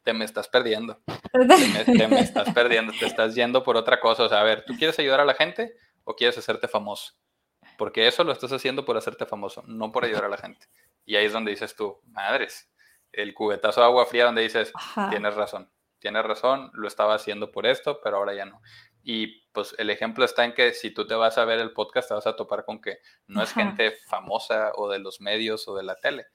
Te 0.02 0.12
me 0.12 0.26
estás 0.26 0.48
perdiendo. 0.48 1.00
Te 1.86 2.08
me, 2.08 2.20
estás 2.20 2.52
perdiendo, 2.52 2.92
te 2.92 3.06
estás 3.06 3.34
yendo 3.34 3.62
por 3.62 3.78
otra 3.78 3.98
cosa. 3.98 4.24
O 4.24 4.28
sea, 4.28 4.40
a 4.40 4.44
ver, 4.44 4.64
¿tú 4.66 4.74
quieres 4.76 4.98
ayudar 4.98 5.20
a 5.20 5.24
la 5.24 5.32
gente 5.32 5.74
o 6.04 6.14
quieres 6.14 6.36
hacerte 6.36 6.68
famoso? 6.68 7.14
Porque 7.78 8.06
eso 8.06 8.22
lo 8.22 8.32
estás 8.32 8.52
haciendo 8.52 8.84
por 8.84 8.98
hacerte 8.98 9.24
famoso, 9.24 9.62
no 9.66 9.90
por 9.90 10.04
ayudar 10.04 10.24
a 10.26 10.28
la 10.28 10.36
gente. 10.36 10.66
Y 11.04 11.16
ahí 11.16 11.26
es 11.26 11.32
donde 11.32 11.50
dices 11.50 11.74
tú, 11.76 12.00
madres, 12.06 12.70
el 13.12 13.34
cubetazo 13.34 13.80
de 13.80 13.86
agua 13.86 14.06
fría 14.06 14.24
donde 14.24 14.42
dices, 14.42 14.72
tienes 15.10 15.34
razón, 15.34 15.70
tienes 15.98 16.24
razón, 16.24 16.70
lo 16.74 16.88
estaba 16.88 17.14
haciendo 17.14 17.52
por 17.52 17.66
esto, 17.66 18.00
pero 18.02 18.16
ahora 18.16 18.34
ya 18.34 18.44
no. 18.44 18.60
Y 19.02 19.42
pues 19.52 19.74
el 19.78 19.90
ejemplo 19.90 20.24
está 20.24 20.44
en 20.44 20.54
que 20.54 20.72
si 20.72 20.90
tú 20.90 21.06
te 21.06 21.14
vas 21.14 21.36
a 21.36 21.44
ver 21.44 21.58
el 21.58 21.72
podcast, 21.72 22.08
te 22.08 22.14
vas 22.14 22.26
a 22.26 22.36
topar 22.36 22.64
con 22.64 22.80
que 22.80 22.98
no 23.26 23.42
es 23.42 23.52
gente 23.52 23.92
famosa 24.08 24.72
o 24.76 24.88
de 24.88 24.98
los 24.98 25.20
medios 25.20 25.68
o 25.68 25.76
de 25.76 25.82
la 25.82 25.96
tele. 25.96 26.26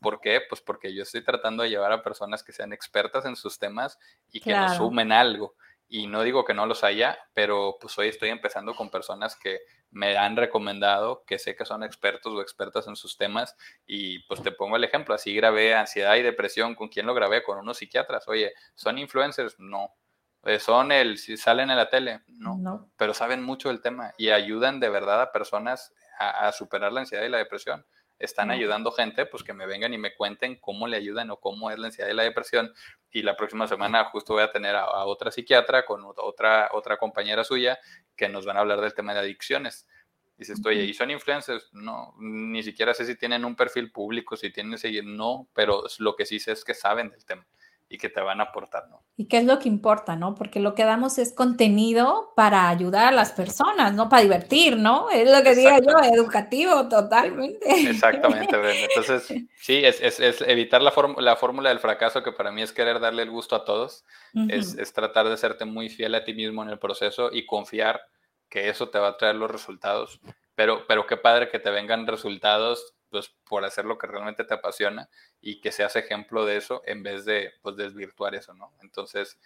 ¿Por 0.00 0.20
qué? 0.20 0.40
Pues 0.48 0.60
porque 0.60 0.94
yo 0.94 1.02
estoy 1.02 1.22
tratando 1.22 1.62
de 1.62 1.68
llevar 1.68 1.92
a 1.92 2.02
personas 2.02 2.42
que 2.42 2.52
sean 2.52 2.72
expertas 2.72 3.26
en 3.26 3.36
sus 3.36 3.58
temas 3.58 3.98
y 4.30 4.40
que 4.40 4.54
nos 4.54 4.76
sumen 4.76 5.12
algo. 5.12 5.54
Y 5.86 6.06
no 6.06 6.22
digo 6.22 6.44
que 6.44 6.54
no 6.54 6.64
los 6.66 6.82
haya, 6.82 7.18
pero 7.34 7.76
pues 7.80 7.96
hoy 7.98 8.08
estoy 8.08 8.30
empezando 8.30 8.74
con 8.74 8.90
personas 8.90 9.36
que 9.36 9.60
me 9.94 10.16
han 10.16 10.36
recomendado, 10.36 11.24
que 11.26 11.38
sé 11.38 11.56
que 11.56 11.64
son 11.64 11.82
expertos 11.82 12.32
o 12.32 12.42
expertas 12.42 12.86
en 12.88 12.96
sus 12.96 13.16
temas. 13.16 13.56
Y 13.86 14.18
pues 14.26 14.42
te 14.42 14.52
pongo 14.52 14.76
el 14.76 14.84
ejemplo, 14.84 15.14
así 15.14 15.34
grabé 15.34 15.74
ansiedad 15.74 16.16
y 16.16 16.22
depresión. 16.22 16.74
¿Con 16.74 16.88
quién 16.88 17.06
lo 17.06 17.14
grabé? 17.14 17.42
Con 17.42 17.58
unos 17.58 17.78
psiquiatras. 17.78 18.28
Oye, 18.28 18.52
¿son 18.74 18.98
influencers? 18.98 19.58
No. 19.58 19.94
Eh, 20.42 20.60
¿Son 20.60 20.92
el, 20.92 21.16
si 21.16 21.36
salen 21.36 21.70
en 21.70 21.76
la 21.76 21.88
tele? 21.88 22.20
No. 22.26 22.90
Pero 22.96 23.14
saben 23.14 23.42
mucho 23.42 23.68
del 23.70 23.80
tema 23.80 24.12
y 24.18 24.30
ayudan 24.30 24.80
de 24.80 24.90
verdad 24.90 25.22
a 25.22 25.32
personas 25.32 25.94
a 26.18 26.52
superar 26.52 26.92
la 26.92 27.00
ansiedad 27.00 27.24
y 27.24 27.28
la 27.28 27.38
depresión 27.38 27.84
están 28.18 28.50
ayudando 28.50 28.92
gente, 28.92 29.26
pues 29.26 29.42
que 29.42 29.52
me 29.52 29.66
vengan 29.66 29.92
y 29.92 29.98
me 29.98 30.14
cuenten 30.14 30.58
cómo 30.60 30.86
le 30.86 30.96
ayudan 30.96 31.30
o 31.30 31.40
cómo 31.40 31.70
es 31.70 31.78
la 31.78 31.86
ansiedad 31.86 32.10
y 32.10 32.14
la 32.14 32.22
depresión. 32.22 32.72
Y 33.10 33.22
la 33.22 33.36
próxima 33.36 33.66
semana 33.66 34.04
justo 34.06 34.34
voy 34.34 34.42
a 34.42 34.50
tener 34.50 34.74
a, 34.76 35.04
otra 35.06 35.30
psiquiatra 35.30 35.84
con 35.84 36.02
otra, 36.04 36.70
otra 36.72 36.96
compañera 36.96 37.44
suya 37.44 37.78
que 38.16 38.28
nos 38.28 38.46
van 38.46 38.56
a 38.56 38.60
hablar 38.60 38.80
del 38.80 38.94
tema 38.94 39.14
de 39.14 39.20
adicciones. 39.20 39.88
Dices, 40.36 40.60
oye, 40.66 40.82
¿y 40.82 40.94
son 40.94 41.10
influencers? 41.10 41.72
No, 41.72 42.14
ni 42.18 42.62
siquiera 42.62 42.92
sé 42.92 43.04
si 43.04 43.16
tienen 43.16 43.44
un 43.44 43.54
perfil 43.54 43.92
público, 43.92 44.36
si 44.36 44.50
tienen 44.50 44.78
seguir, 44.78 45.04
no, 45.04 45.48
pero 45.54 45.84
lo 45.98 46.16
que 46.16 46.26
sí 46.26 46.40
sé 46.40 46.52
es 46.52 46.64
que 46.64 46.74
saben 46.74 47.10
del 47.10 47.24
tema 47.24 47.46
y 47.88 47.98
que 47.98 48.08
te 48.08 48.20
van 48.20 48.40
a 48.40 48.44
aportar, 48.44 48.88
¿no? 48.88 49.02
Y 49.16 49.26
qué 49.26 49.38
es 49.38 49.44
lo 49.44 49.58
que 49.58 49.68
importa, 49.68 50.16
¿no? 50.16 50.34
Porque 50.34 50.58
lo 50.58 50.74
que 50.74 50.84
damos 50.84 51.18
es 51.18 51.32
contenido 51.32 52.32
para 52.34 52.68
ayudar 52.68 53.06
a 53.06 53.12
las 53.12 53.32
personas, 53.32 53.94
no 53.94 54.08
para 54.08 54.22
divertir, 54.22 54.76
¿no? 54.76 55.10
Es 55.10 55.30
lo 55.30 55.42
que 55.42 55.54
digo 55.54 55.70
yo, 55.70 56.12
educativo 56.12 56.88
totalmente. 56.88 57.88
Exactamente. 57.88 58.56
Entonces, 58.88 59.26
sí, 59.60 59.84
es, 59.84 60.00
es, 60.00 60.18
es 60.18 60.40
evitar 60.42 60.82
la, 60.82 60.92
la 61.18 61.36
fórmula 61.36 61.68
del 61.68 61.78
fracaso, 61.78 62.22
que 62.22 62.32
para 62.32 62.50
mí 62.50 62.62
es 62.62 62.72
querer 62.72 62.98
darle 62.98 63.22
el 63.22 63.30
gusto 63.30 63.54
a 63.54 63.64
todos, 63.64 64.04
es, 64.48 64.76
es 64.76 64.92
tratar 64.92 65.28
de 65.28 65.36
serte 65.36 65.64
muy 65.64 65.88
fiel 65.88 66.14
a 66.14 66.24
ti 66.24 66.34
mismo 66.34 66.62
en 66.62 66.70
el 66.70 66.78
proceso 66.78 67.30
y 67.32 67.46
confiar 67.46 68.00
que 68.48 68.68
eso 68.68 68.88
te 68.88 68.98
va 68.98 69.08
a 69.08 69.16
traer 69.16 69.36
los 69.36 69.50
resultados. 69.50 70.20
Pero, 70.54 70.86
pero 70.86 71.06
qué 71.06 71.16
padre 71.16 71.48
que 71.48 71.58
te 71.58 71.70
vengan 71.70 72.06
resultados 72.06 72.93
pues, 73.14 73.32
por 73.48 73.64
hacer 73.64 73.84
lo 73.84 73.96
que 73.96 74.08
realmente 74.08 74.42
te 74.42 74.54
apasiona 74.54 75.08
y 75.40 75.60
que 75.60 75.70
seas 75.70 75.94
ejemplo 75.94 76.44
de 76.44 76.56
eso 76.56 76.82
en 76.84 77.04
vez 77.04 77.24
de 77.24 77.52
pues, 77.62 77.76
desvirtuar 77.76 78.34
eso, 78.34 78.54
¿no? 78.54 78.72
Entonces... 78.82 79.38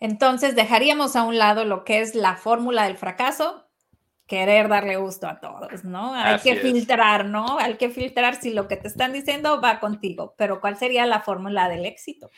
Entonces, 0.00 0.56
dejaríamos 0.56 1.14
a 1.14 1.22
un 1.22 1.38
lado 1.38 1.64
lo 1.64 1.84
que 1.84 2.00
es 2.00 2.16
la 2.16 2.34
fórmula 2.34 2.82
del 2.82 2.96
fracaso, 2.96 3.68
querer 4.26 4.68
darle 4.68 4.96
gusto 4.96 5.28
a 5.28 5.38
todos, 5.38 5.84
¿no? 5.84 6.14
Hay 6.14 6.40
que 6.40 6.56
filtrar, 6.56 7.26
¿no? 7.26 7.60
Hay 7.60 7.76
que 7.76 7.90
filtrar 7.90 8.34
si 8.34 8.52
lo 8.52 8.66
que 8.66 8.76
te 8.76 8.88
están 8.88 9.12
diciendo 9.12 9.60
va 9.60 9.78
contigo, 9.78 10.34
pero 10.36 10.60
¿cuál 10.60 10.76
sería 10.76 11.06
la 11.06 11.20
fórmula 11.20 11.68
del 11.68 11.86
éxito? 11.86 12.28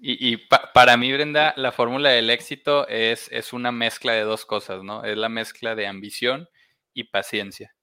Y, 0.00 0.36
para 0.72 0.96
mí, 0.96 1.12
Brenda, 1.12 1.52
la 1.56 1.72
fórmula 1.72 2.10
del 2.10 2.30
éxito 2.30 2.86
es, 2.86 3.28
es 3.32 3.52
una 3.52 3.72
mezcla 3.72 4.12
de 4.12 4.22
dos 4.22 4.46
cosas, 4.46 4.84
¿no? 4.84 5.02
Es 5.02 5.16
la 5.16 5.28
mezcla 5.28 5.74
de 5.74 5.88
ambición 5.88 6.48
y 6.94 7.04
paciencia 7.04 7.74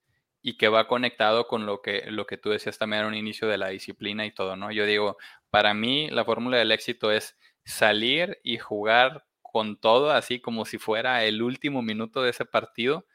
y 0.47 0.55
que 0.55 0.69
va 0.69 0.87
conectado 0.87 1.45
con 1.45 1.65
lo 1.65 1.81
que, 1.81 2.05
lo 2.09 2.25
que 2.25 2.37
tú 2.37 2.51
decías 2.51 2.77
también 2.77 3.03
al 3.03 3.15
inicio 3.15 3.49
de 3.49 3.57
la 3.57 3.67
disciplina 3.67 4.25
y 4.25 4.31
todo, 4.31 4.55
¿no? 4.55 4.71
Yo 4.71 4.85
digo, 4.85 5.17
para 5.49 5.73
mí 5.73 6.09
la 6.09 6.23
fórmula 6.23 6.55
del 6.55 6.71
éxito 6.71 7.11
es 7.11 7.35
salir 7.65 8.39
y 8.43 8.57
jugar 8.57 9.25
con 9.41 9.77
todo 9.77 10.09
así 10.09 10.39
como 10.39 10.63
si 10.63 10.77
fuera 10.77 11.25
el 11.25 11.41
último 11.41 11.81
minuto 11.81 12.21
de 12.21 12.29
ese 12.29 12.45
partido, 12.45 13.05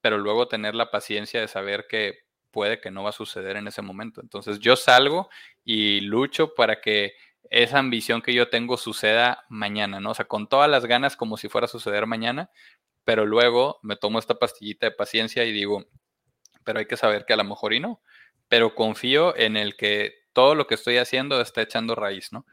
pero 0.00 0.18
luego 0.18 0.46
tener 0.46 0.76
la 0.76 0.92
paciencia 0.92 1.40
de 1.40 1.48
saber 1.48 1.86
que 1.88 2.20
puede 2.52 2.80
que 2.80 2.92
no 2.92 3.02
va 3.02 3.10
a 3.10 3.12
suceder 3.14 3.56
en 3.56 3.66
ese 3.66 3.82
momento. 3.82 4.20
Entonces 4.20 4.60
yo 4.60 4.76
salgo 4.76 5.28
y 5.64 6.02
lucho 6.02 6.54
para 6.54 6.80
que 6.80 7.14
esa 7.50 7.80
ambición 7.80 8.22
que 8.22 8.32
yo 8.32 8.48
tengo 8.48 8.76
suceda 8.76 9.44
mañana, 9.48 9.98
¿no? 9.98 10.12
O 10.12 10.14
sea, 10.14 10.26
con 10.26 10.48
todas 10.48 10.70
las 10.70 10.86
ganas 10.86 11.16
como 11.16 11.36
si 11.36 11.48
fuera 11.48 11.64
a 11.64 11.68
suceder 11.68 12.06
mañana, 12.06 12.48
pero 13.02 13.26
luego 13.26 13.80
me 13.82 13.96
tomo 13.96 14.20
esta 14.20 14.38
pastillita 14.38 14.86
de 14.86 14.92
paciencia 14.92 15.44
y 15.44 15.50
digo, 15.50 15.88
pero 16.64 16.78
hay 16.78 16.86
que 16.86 16.96
saber 16.96 17.24
que 17.26 17.32
a 17.32 17.36
lo 17.36 17.44
mejor 17.44 17.72
y 17.72 17.80
no. 17.80 18.00
Pero 18.48 18.74
confío 18.74 19.36
en 19.36 19.56
el 19.56 19.76
que 19.76 20.14
todo 20.32 20.54
lo 20.54 20.66
que 20.66 20.74
estoy 20.74 20.98
haciendo 20.98 21.40
está 21.40 21.62
echando 21.62 21.94
raíz, 21.94 22.32
¿no? 22.32 22.46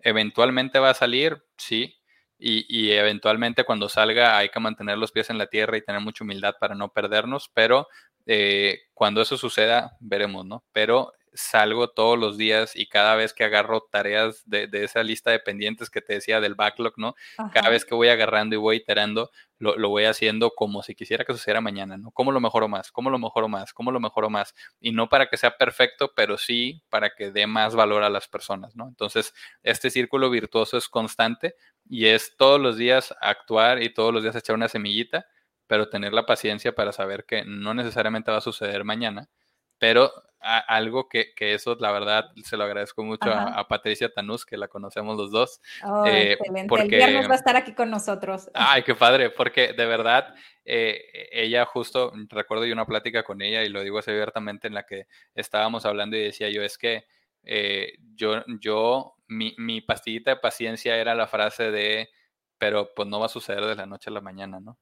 Eventualmente 0.00 0.78
va 0.78 0.90
a 0.90 0.94
salir, 0.94 1.44
sí, 1.56 1.98
y, 2.38 2.90
eventualmente 2.90 3.64
cuando 3.64 3.88
salga 3.88 4.36
hay 4.36 4.50
que 4.50 4.60
mantener 4.60 4.98
los 4.98 5.12
pies 5.12 5.30
en 5.30 5.38
la 5.38 5.46
tierra 5.46 5.76
y 5.76 5.82
tener 5.82 6.00
mucha 6.00 6.24
humildad 6.24 6.56
para 6.60 6.74
no 6.74 6.92
perdernos, 6.92 7.50
pero 7.54 7.88
eh, 8.26 8.82
cuando 8.92 9.22
eso 9.22 9.38
suceda, 9.38 9.96
veremos, 10.00 10.44
¿no? 10.44 10.64
Pero 10.72 11.12
salgo 11.34 11.88
todos 11.88 12.18
los 12.18 12.38
días 12.38 12.76
y 12.76 12.86
cada 12.86 13.16
vez 13.16 13.34
que 13.34 13.44
agarro 13.44 13.86
tareas 13.90 14.42
de, 14.46 14.68
esa 14.72 15.02
lista 15.02 15.30
de 15.30 15.40
pendientes 15.40 15.90
que 15.90 16.00
te 16.00 16.14
decía 16.14 16.40
del 16.40 16.54
backlog, 16.54 16.94
¿no? 16.96 17.14
Cada 17.52 17.70
vez 17.70 17.84
que 17.84 17.94
voy 17.94 18.08
agarrando 18.08 18.54
y 18.54 18.58
voy 18.58 18.76
iterando, 18.76 19.30
lo, 19.58 19.88
voy 19.88 20.04
haciendo 20.04 20.50
como 20.50 20.82
si 20.82 20.94
quisiera 20.94 21.24
que 21.24 21.32
sucediera 21.32 21.60
mañana, 21.60 21.96
¿no? 21.96 22.12
¿Cómo 22.12 22.30
lo 22.30 22.40
mejoro 22.40 22.68
más? 22.68 22.92
¿Cómo 22.92 23.10
lo 23.10 23.18
mejoro 23.18 23.48
más? 23.48 23.72
¿Cómo 23.72 23.90
lo 23.90 24.00
mejoro 24.00 24.30
más? 24.30 24.54
Y 24.80 24.92
no 24.92 25.08
para 25.08 25.28
que 25.28 25.36
sea 25.36 25.56
perfecto, 25.56 26.12
pero 26.14 26.38
sí 26.38 26.82
para 26.88 27.10
que 27.10 27.32
dé 27.32 27.46
más 27.46 27.74
valor 27.74 28.04
a 28.04 28.10
las 28.10 28.28
personas, 28.28 28.76
¿no? 28.76 28.88
Entonces, 28.88 29.34
este 29.62 29.90
círculo 29.90 30.30
virtuoso 30.30 30.76
es 30.76 30.88
constante 30.88 31.56
y 31.88 32.06
es 32.06 32.36
todos 32.36 32.60
los 32.60 32.76
días 32.76 33.14
actuar 33.20 33.82
y 33.82 33.92
todos 33.92 34.14
los 34.14 34.22
días 34.22 34.36
echar 34.36 34.54
una 34.54 34.68
semillita, 34.68 35.26
pero 35.66 35.88
tener 35.88 36.12
la 36.12 36.26
paciencia 36.26 36.74
para 36.74 36.92
saber 36.92 37.24
que 37.24 37.44
no 37.44 37.74
necesariamente 37.74 38.30
va 38.30 38.38
a 38.38 38.42
suceder 38.42 38.84
mañana 38.84 39.28
pero 39.84 40.10
algo 40.40 41.10
que, 41.10 41.34
eso, 41.36 41.76
la 41.78 41.92
verdad, 41.92 42.30
se 42.42 42.56
lo 42.56 42.64
agradezco 42.64 43.04
mucho 43.04 43.30
a, 43.30 43.68
Patricia 43.68 44.10
Tanús, 44.10 44.46
que 44.46 44.56
la 44.56 44.66
conocemos 44.66 45.18
los 45.18 45.30
dos. 45.30 45.60
Oh, 45.84 46.06
eh, 46.06 46.38
Porque, 46.66 46.84
el 46.84 46.88
viernes 46.88 47.28
va 47.28 47.34
a 47.34 47.36
estar 47.36 47.54
aquí 47.54 47.74
con 47.74 47.90
nosotros. 47.90 48.50
Ay, 48.54 48.82
qué 48.82 48.94
padre, 48.94 49.28
porque 49.28 49.74
de 49.74 49.84
verdad, 49.84 50.34
eh, 50.64 51.28
ella 51.32 51.66
justo, 51.66 52.14
recuerdo 52.30 52.64
yo 52.64 52.72
una 52.72 52.86
plática 52.86 53.24
con 53.24 53.42
ella 53.42 53.62
y 53.62 53.68
lo 53.68 53.82
digo 53.82 53.98
así 53.98 54.10
abiertamente 54.10 54.68
en 54.68 54.74
la 54.74 54.84
que 54.84 55.06
estábamos 55.34 55.84
hablando 55.84 56.16
y 56.16 56.22
decía 56.22 56.48
yo, 56.48 56.62
es 56.62 56.78
que 56.78 57.04
eh, 57.42 57.98
yo, 58.14 58.42
yo 58.62 59.16
mi, 59.26 59.54
mi 59.58 59.82
pastillita 59.82 60.30
de 60.30 60.36
paciencia 60.40 60.96
era 60.96 61.14
la 61.14 61.26
frase 61.26 61.70
de, 61.70 62.08
pero 62.56 62.94
pues 62.96 63.06
no 63.06 63.20
va 63.20 63.26
a 63.26 63.28
suceder 63.28 63.66
de 63.66 63.74
la 63.74 63.84
noche 63.84 64.08
a 64.08 64.14
la 64.14 64.22
mañana, 64.22 64.60
¿no? 64.60 64.78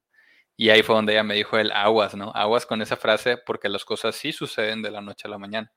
Y 0.63 0.71
ahí 0.71 0.85
fue 0.85 0.95
donde 0.95 1.15
ella 1.15 1.25
me 1.25 1.35
dijo 1.35 1.59
el 1.59 1.73
aguas, 1.73 2.15
¿no? 2.15 2.31
Aguas 2.37 2.67
con 2.67 2.83
esa 2.83 2.97
frase 2.97 3.37
porque 3.37 3.69
las 3.69 3.85
cosas 3.85 4.15
sí 4.15 4.31
suceden 4.31 4.81
de 4.81 4.93
la 4.93 5.01
noche 5.01 5.27
a 5.27 5.29
la 5.29 5.37
mañana. 5.37 5.73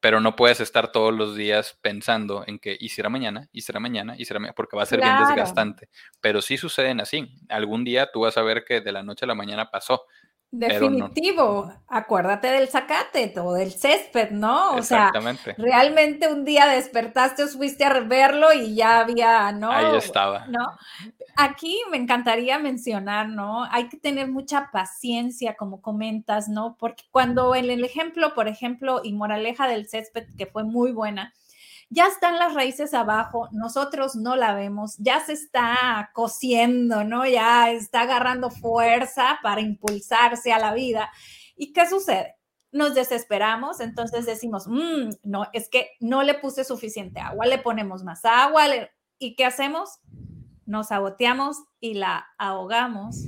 Pero 0.00 0.22
no 0.22 0.36
puedes 0.36 0.58
estar 0.60 0.90
todos 0.90 1.12
los 1.12 1.36
días 1.36 1.78
pensando 1.82 2.42
en 2.46 2.58
que 2.58 2.74
hiciera 2.80 3.10
mañana, 3.10 3.50
hiciera 3.52 3.78
mañana, 3.78 4.14
hiciera 4.16 4.40
mañana, 4.40 4.54
porque 4.54 4.74
va 4.74 4.84
a 4.84 4.86
ser 4.86 5.02
bien 5.02 5.18
desgastante. 5.18 5.90
Pero 6.22 6.40
sí 6.40 6.56
suceden 6.56 7.02
así. 7.02 7.30
Algún 7.50 7.84
día 7.84 8.10
tú 8.10 8.20
vas 8.20 8.38
a 8.38 8.42
ver 8.42 8.64
que 8.64 8.80
de 8.80 8.92
la 8.92 9.02
noche 9.02 9.26
a 9.26 9.28
la 9.28 9.34
mañana 9.34 9.70
pasó. 9.70 10.06
Definitivo, 10.50 11.70
acuérdate 11.86 12.48
del 12.48 12.68
zacate 12.68 13.34
o 13.38 13.52
del 13.52 13.72
césped, 13.72 14.30
¿no? 14.30 14.76
O 14.76 14.82
sea, 14.82 15.10
realmente 15.58 16.28
un 16.28 16.46
día 16.46 16.66
despertaste 16.68 17.44
o 17.44 17.48
fuiste 17.48 17.84
a 17.84 18.00
verlo 18.00 18.50
y 18.52 18.74
ya 18.74 19.00
había, 19.00 19.52
¿no? 19.52 19.70
Ahí 19.70 19.96
estaba. 19.96 20.46
¿no? 20.48 20.78
Aquí 21.36 21.80
me 21.90 21.96
encantaría 21.96 22.58
mencionar, 22.58 23.28
¿no? 23.28 23.64
Hay 23.70 23.88
que 23.88 23.96
tener 23.96 24.30
mucha 24.30 24.70
paciencia, 24.70 25.56
como 25.56 25.80
comentas, 25.80 26.48
¿no? 26.48 26.76
Porque 26.78 27.04
cuando 27.10 27.54
en 27.54 27.70
el 27.70 27.84
ejemplo, 27.84 28.34
por 28.34 28.48
ejemplo, 28.48 29.00
y 29.02 29.14
moraleja 29.14 29.66
del 29.66 29.88
césped, 29.88 30.26
que 30.36 30.46
fue 30.46 30.64
muy 30.64 30.92
buena, 30.92 31.32
ya 31.88 32.06
están 32.06 32.38
las 32.38 32.54
raíces 32.54 32.94
abajo, 32.94 33.48
nosotros 33.52 34.14
no 34.16 34.34
la 34.36 34.54
vemos, 34.54 34.96
ya 34.98 35.20
se 35.20 35.34
está 35.34 36.10
cociendo, 36.14 37.04
¿no? 37.04 37.26
Ya 37.26 37.70
está 37.70 38.02
agarrando 38.02 38.50
fuerza 38.50 39.38
para 39.42 39.60
impulsarse 39.60 40.52
a 40.52 40.58
la 40.58 40.72
vida. 40.72 41.10
¿Y 41.56 41.72
qué 41.72 41.86
sucede? 41.86 42.36
Nos 42.72 42.94
desesperamos, 42.94 43.80
entonces 43.80 44.24
decimos, 44.24 44.66
mm, 44.66 45.10
no, 45.24 45.46
es 45.52 45.68
que 45.68 45.90
no 46.00 46.22
le 46.22 46.34
puse 46.34 46.64
suficiente 46.64 47.20
agua, 47.20 47.44
le 47.44 47.58
ponemos 47.58 48.02
más 48.04 48.24
agua, 48.24 48.64
¿y 49.18 49.34
qué 49.34 49.44
hacemos? 49.44 50.00
Nos 50.66 50.88
saboteamos 50.88 51.58
y 51.80 51.94
la 51.94 52.26
ahogamos. 52.38 53.26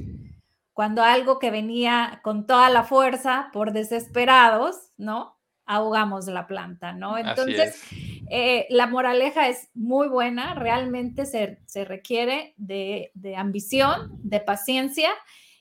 Cuando 0.73 1.03
algo 1.03 1.39
que 1.39 1.51
venía 1.51 2.21
con 2.23 2.47
toda 2.47 2.69
la 2.71 2.83
fuerza 2.83 3.51
por 3.53 3.73
desesperados, 3.73 4.91
¿no? 4.97 5.35
ahogamos 5.67 6.27
la 6.27 6.47
planta, 6.47 6.93
¿no? 6.93 7.17
Entonces, 7.17 7.83
eh, 8.31 8.67
la 8.71 8.87
moraleja 8.87 9.49
es 9.49 9.71
muy 9.75 10.09
buena, 10.09 10.55
realmente 10.55 11.27
se, 11.27 11.59
requiere 11.85 12.55
de, 12.57 13.11
ambición, 13.37 14.11
de 14.23 14.41
paciencia. 14.41 15.11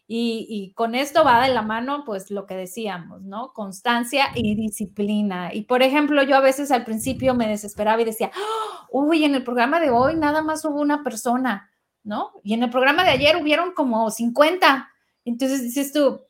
Y, 0.06 0.74
con 0.76 0.96
esto 0.96 1.24
va 1.24 1.42
de 1.42 1.54
la 1.54 1.62
mano, 1.62 2.04
pues 2.06 2.30
lo 2.30 2.46
que 2.46 2.56
decíamos, 2.56 3.22
¿no? 3.24 3.54
Constancia 3.54 4.28
y 4.36 4.54
disciplina. 4.56 5.54
Y 5.54 5.64
por 5.64 5.82
ejemplo, 5.82 6.22
yo 6.24 6.36
a 6.36 6.42
veces 6.42 6.72
al 6.72 6.84
principio 6.84 7.34
me 7.34 7.48
desesperaba 7.48 8.02
y 8.02 8.06
decía, 8.06 8.30
¡Ah! 8.34 8.88
uy, 8.92 9.24
en 9.24 9.34
el 9.34 9.44
programa 9.44 9.80
de 9.80 9.90
hoy 9.90 10.16
nada 10.16 10.42
más 10.42 10.66
hubo 10.66 10.82
una 10.82 11.04
persona, 11.04 11.72
¿no? 12.04 12.32
Y 12.44 12.54
en 12.54 12.64
el 12.64 12.70
programa 12.70 13.04
de 13.04 13.12
ayer 13.12 13.38
hubieron 13.38 13.72
como 13.72 14.12
50. 14.12 14.90
Entonces 15.26 15.64
dices 15.64 15.94
tú, 15.94 16.22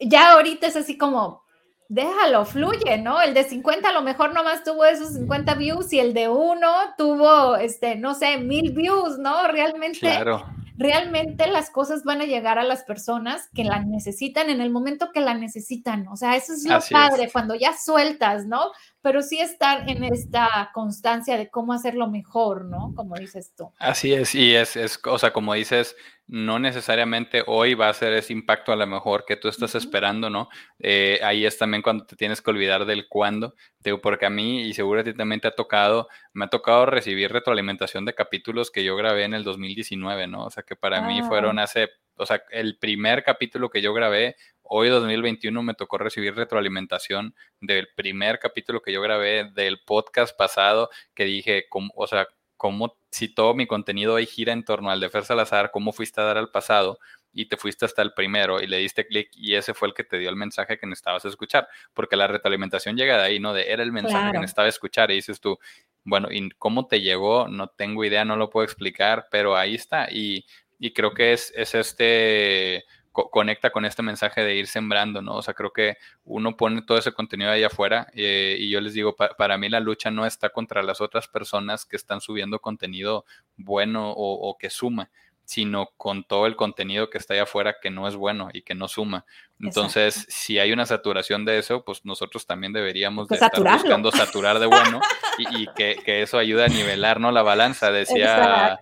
ya 0.00 0.32
ahorita 0.32 0.66
es 0.66 0.76
así 0.76 0.96
como, 0.96 1.42
déjalo, 1.88 2.44
fluye, 2.46 2.98
¿no? 2.98 3.20
El 3.20 3.34
de 3.34 3.44
50 3.44 3.88
a 3.88 3.92
lo 3.92 4.02
mejor 4.02 4.32
nomás 4.32 4.64
tuvo 4.64 4.84
esos 4.84 5.12
50 5.14 5.54
views 5.54 5.92
y 5.92 5.98
el 5.98 6.14
de 6.14 6.28
uno 6.28 6.72
tuvo, 6.96 7.56
este, 7.56 7.96
no 7.96 8.14
sé, 8.14 8.38
mil 8.38 8.72
views, 8.72 9.18
¿no? 9.18 9.48
Realmente, 9.48 9.98
claro. 9.98 10.46
Realmente 10.80 11.46
las 11.46 11.68
cosas 11.68 12.04
van 12.04 12.22
a 12.22 12.24
llegar 12.24 12.58
a 12.58 12.64
las 12.64 12.84
personas 12.84 13.50
que 13.54 13.64
la 13.64 13.84
necesitan 13.84 14.48
en 14.48 14.62
el 14.62 14.70
momento 14.70 15.10
que 15.12 15.20
la 15.20 15.34
necesitan. 15.34 16.08
O 16.08 16.16
sea, 16.16 16.36
eso 16.36 16.54
es 16.54 16.64
lo 16.64 16.80
padre, 16.90 17.28
cuando 17.30 17.54
ya 17.54 17.76
sueltas, 17.76 18.46
¿no? 18.46 18.72
Pero 19.02 19.20
sí 19.20 19.38
estar 19.38 19.88
en 19.90 20.04
esta 20.04 20.70
constancia 20.72 21.36
de 21.36 21.50
cómo 21.50 21.74
hacerlo 21.74 22.08
mejor, 22.08 22.64
¿no? 22.64 22.94
Como 22.96 23.14
dices 23.16 23.52
tú. 23.54 23.70
Así 23.78 24.14
es, 24.14 24.34
y 24.34 24.54
es, 24.54 24.74
es 24.74 24.98
o 25.04 25.18
sea, 25.18 25.34
como 25.34 25.52
dices, 25.52 25.94
no 26.32 26.60
necesariamente 26.60 27.42
hoy 27.48 27.74
va 27.74 27.88
a 27.88 27.92
ser 27.92 28.12
ese 28.12 28.32
impacto 28.32 28.70
a 28.70 28.76
lo 28.76 28.86
mejor 28.86 29.24
que 29.24 29.34
tú 29.34 29.48
estás 29.48 29.74
esperando, 29.74 30.30
¿no? 30.30 30.48
Eh, 30.78 31.18
ahí 31.24 31.44
es 31.44 31.58
también 31.58 31.82
cuando 31.82 32.06
te 32.06 32.14
tienes 32.14 32.40
que 32.40 32.50
olvidar 32.50 32.84
del 32.84 33.08
cuándo, 33.08 33.56
digo, 33.80 34.00
porque 34.00 34.26
a 34.26 34.30
mí, 34.30 34.62
y 34.62 34.72
seguro 34.72 35.00
a 35.00 35.04
ti 35.04 35.12
también 35.12 35.40
te 35.40 35.48
ha 35.48 35.56
tocado, 35.56 36.06
me 36.32 36.44
ha 36.44 36.48
tocado 36.48 36.86
recibir 36.86 37.32
retroalimentación 37.32 38.04
de 38.04 38.14
capítulos 38.14 38.70
que 38.70 38.84
yo 38.84 38.94
grabé 38.94 39.24
en 39.24 39.34
el 39.34 39.42
2019, 39.42 40.28
¿no? 40.28 40.44
O 40.44 40.50
sea, 40.50 40.62
que 40.62 40.76
para 40.76 41.02
mí 41.02 41.20
fueron 41.22 41.58
ah. 41.58 41.64
hace, 41.64 41.88
o 42.14 42.24
sea, 42.24 42.40
el 42.50 42.78
primer 42.78 43.24
capítulo 43.24 43.68
que 43.68 43.82
yo 43.82 43.92
grabé, 43.92 44.36
hoy 44.62 44.88
2021 44.88 45.64
me 45.64 45.74
tocó 45.74 45.98
recibir 45.98 46.36
retroalimentación 46.36 47.34
del 47.60 47.88
primer 47.96 48.38
capítulo 48.38 48.82
que 48.82 48.92
yo 48.92 49.02
grabé 49.02 49.50
del 49.52 49.80
podcast 49.84 50.36
pasado, 50.38 50.90
que 51.12 51.24
dije, 51.24 51.66
o 51.96 52.06
sea, 52.06 52.28
cómo, 52.60 52.98
si 53.10 53.32
todo 53.34 53.54
mi 53.54 53.66
contenido 53.66 54.16
ahí 54.16 54.26
gira 54.26 54.52
en 54.52 54.64
torno 54.64 54.90
al 54.90 55.00
de 55.00 55.08
Fer 55.08 55.24
Salazar, 55.24 55.70
cómo 55.70 55.92
fuiste 55.94 56.20
a 56.20 56.24
dar 56.24 56.36
al 56.36 56.50
pasado 56.50 56.98
y 57.32 57.46
te 57.46 57.56
fuiste 57.56 57.86
hasta 57.86 58.02
el 58.02 58.12
primero 58.12 58.60
y 58.60 58.66
le 58.66 58.76
diste 58.76 59.06
clic 59.06 59.30
y 59.32 59.54
ese 59.54 59.72
fue 59.72 59.88
el 59.88 59.94
que 59.94 60.04
te 60.04 60.18
dio 60.18 60.28
el 60.28 60.36
mensaje 60.36 60.76
que 60.76 60.86
necesitabas 60.86 61.24
escuchar, 61.24 61.68
porque 61.94 62.16
la 62.16 62.26
retroalimentación 62.26 62.98
llega 62.98 63.16
de 63.16 63.22
ahí, 63.22 63.40
¿no? 63.40 63.54
De 63.54 63.72
era 63.72 63.82
el 63.82 63.92
mensaje 63.92 64.32
que 64.32 64.38
necesitaba 64.38 64.68
escuchar 64.68 65.10
y 65.10 65.14
dices 65.14 65.40
tú, 65.40 65.58
bueno, 66.04 66.28
¿y 66.30 66.50
cómo 66.58 66.86
te 66.86 67.00
llegó? 67.00 67.48
No 67.48 67.68
tengo 67.68 68.04
idea, 68.04 68.26
no 68.26 68.36
lo 68.36 68.50
puedo 68.50 68.64
explicar, 68.64 69.26
pero 69.30 69.56
ahí 69.56 69.76
está 69.76 70.08
y, 70.10 70.44
y 70.78 70.92
creo 70.92 71.14
que 71.14 71.32
es, 71.32 71.54
es 71.56 71.74
este 71.74 72.84
conecta 73.12 73.70
con 73.70 73.84
este 73.84 74.02
mensaje 74.02 74.42
de 74.42 74.54
ir 74.54 74.66
sembrando, 74.66 75.20
¿no? 75.20 75.36
O 75.36 75.42
sea, 75.42 75.54
creo 75.54 75.72
que 75.72 75.96
uno 76.24 76.56
pone 76.56 76.82
todo 76.82 76.98
ese 76.98 77.12
contenido 77.12 77.50
ahí 77.50 77.64
afuera 77.64 78.06
eh, 78.14 78.56
y 78.58 78.70
yo 78.70 78.80
les 78.80 78.94
digo, 78.94 79.16
para 79.16 79.58
mí 79.58 79.68
la 79.68 79.80
lucha 79.80 80.10
no 80.10 80.26
está 80.26 80.50
contra 80.50 80.82
las 80.82 81.00
otras 81.00 81.26
personas 81.26 81.84
que 81.84 81.96
están 81.96 82.20
subiendo 82.20 82.60
contenido 82.60 83.24
bueno 83.56 84.12
o, 84.16 84.56
que 84.58 84.70
suma, 84.70 85.10
sino 85.44 85.90
con 85.96 86.22
todo 86.22 86.46
el 86.46 86.54
contenido 86.54 87.10
que 87.10 87.18
está 87.18 87.34
ahí 87.34 87.40
afuera 87.40 87.76
que 87.82 87.90
no 87.90 88.06
es 88.06 88.14
bueno 88.14 88.48
y 88.52 88.62
que 88.62 88.76
no 88.76 88.86
suma. 88.86 89.26
Entonces, 89.58 90.26
si 90.28 90.58
hay 90.58 90.72
una 90.72 90.86
saturación 90.86 91.44
de 91.44 91.58
eso, 91.58 91.84
pues 91.84 92.04
nosotros 92.04 92.46
también 92.46 92.72
deberíamos 92.72 93.26
de 93.26 93.34
estar 93.34 93.50
buscando 93.60 94.12
saturar 94.12 94.60
de 94.60 94.66
bueno 94.66 95.00
y, 95.38 95.66
que, 95.74 96.22
eso 96.22 96.38
ayude 96.38 96.64
a 96.64 96.68
nivelar, 96.68 97.18
¿no? 97.18 97.32
La 97.32 97.42
balanza. 97.42 97.90
Decía, 97.90 98.78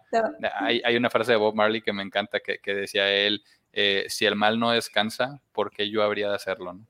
hay, 0.60 0.82
hay, 0.84 0.96
una 0.96 1.10
frase 1.10 1.32
de 1.32 1.38
Bob 1.38 1.54
Marley 1.54 1.80
que 1.80 1.92
me 1.92 2.02
encanta, 2.02 2.40
que, 2.40 2.58
que 2.58 2.74
decía 2.74 3.10
él, 3.10 3.42
eh, 3.80 4.06
si 4.08 4.26
el 4.26 4.34
mal 4.34 4.58
no 4.58 4.72
descansa, 4.72 5.40
¿por 5.52 5.70
qué 5.70 5.88
yo 5.88 6.02
habría 6.02 6.28
de 6.28 6.34
hacerlo? 6.34 6.72
No? 6.72 6.84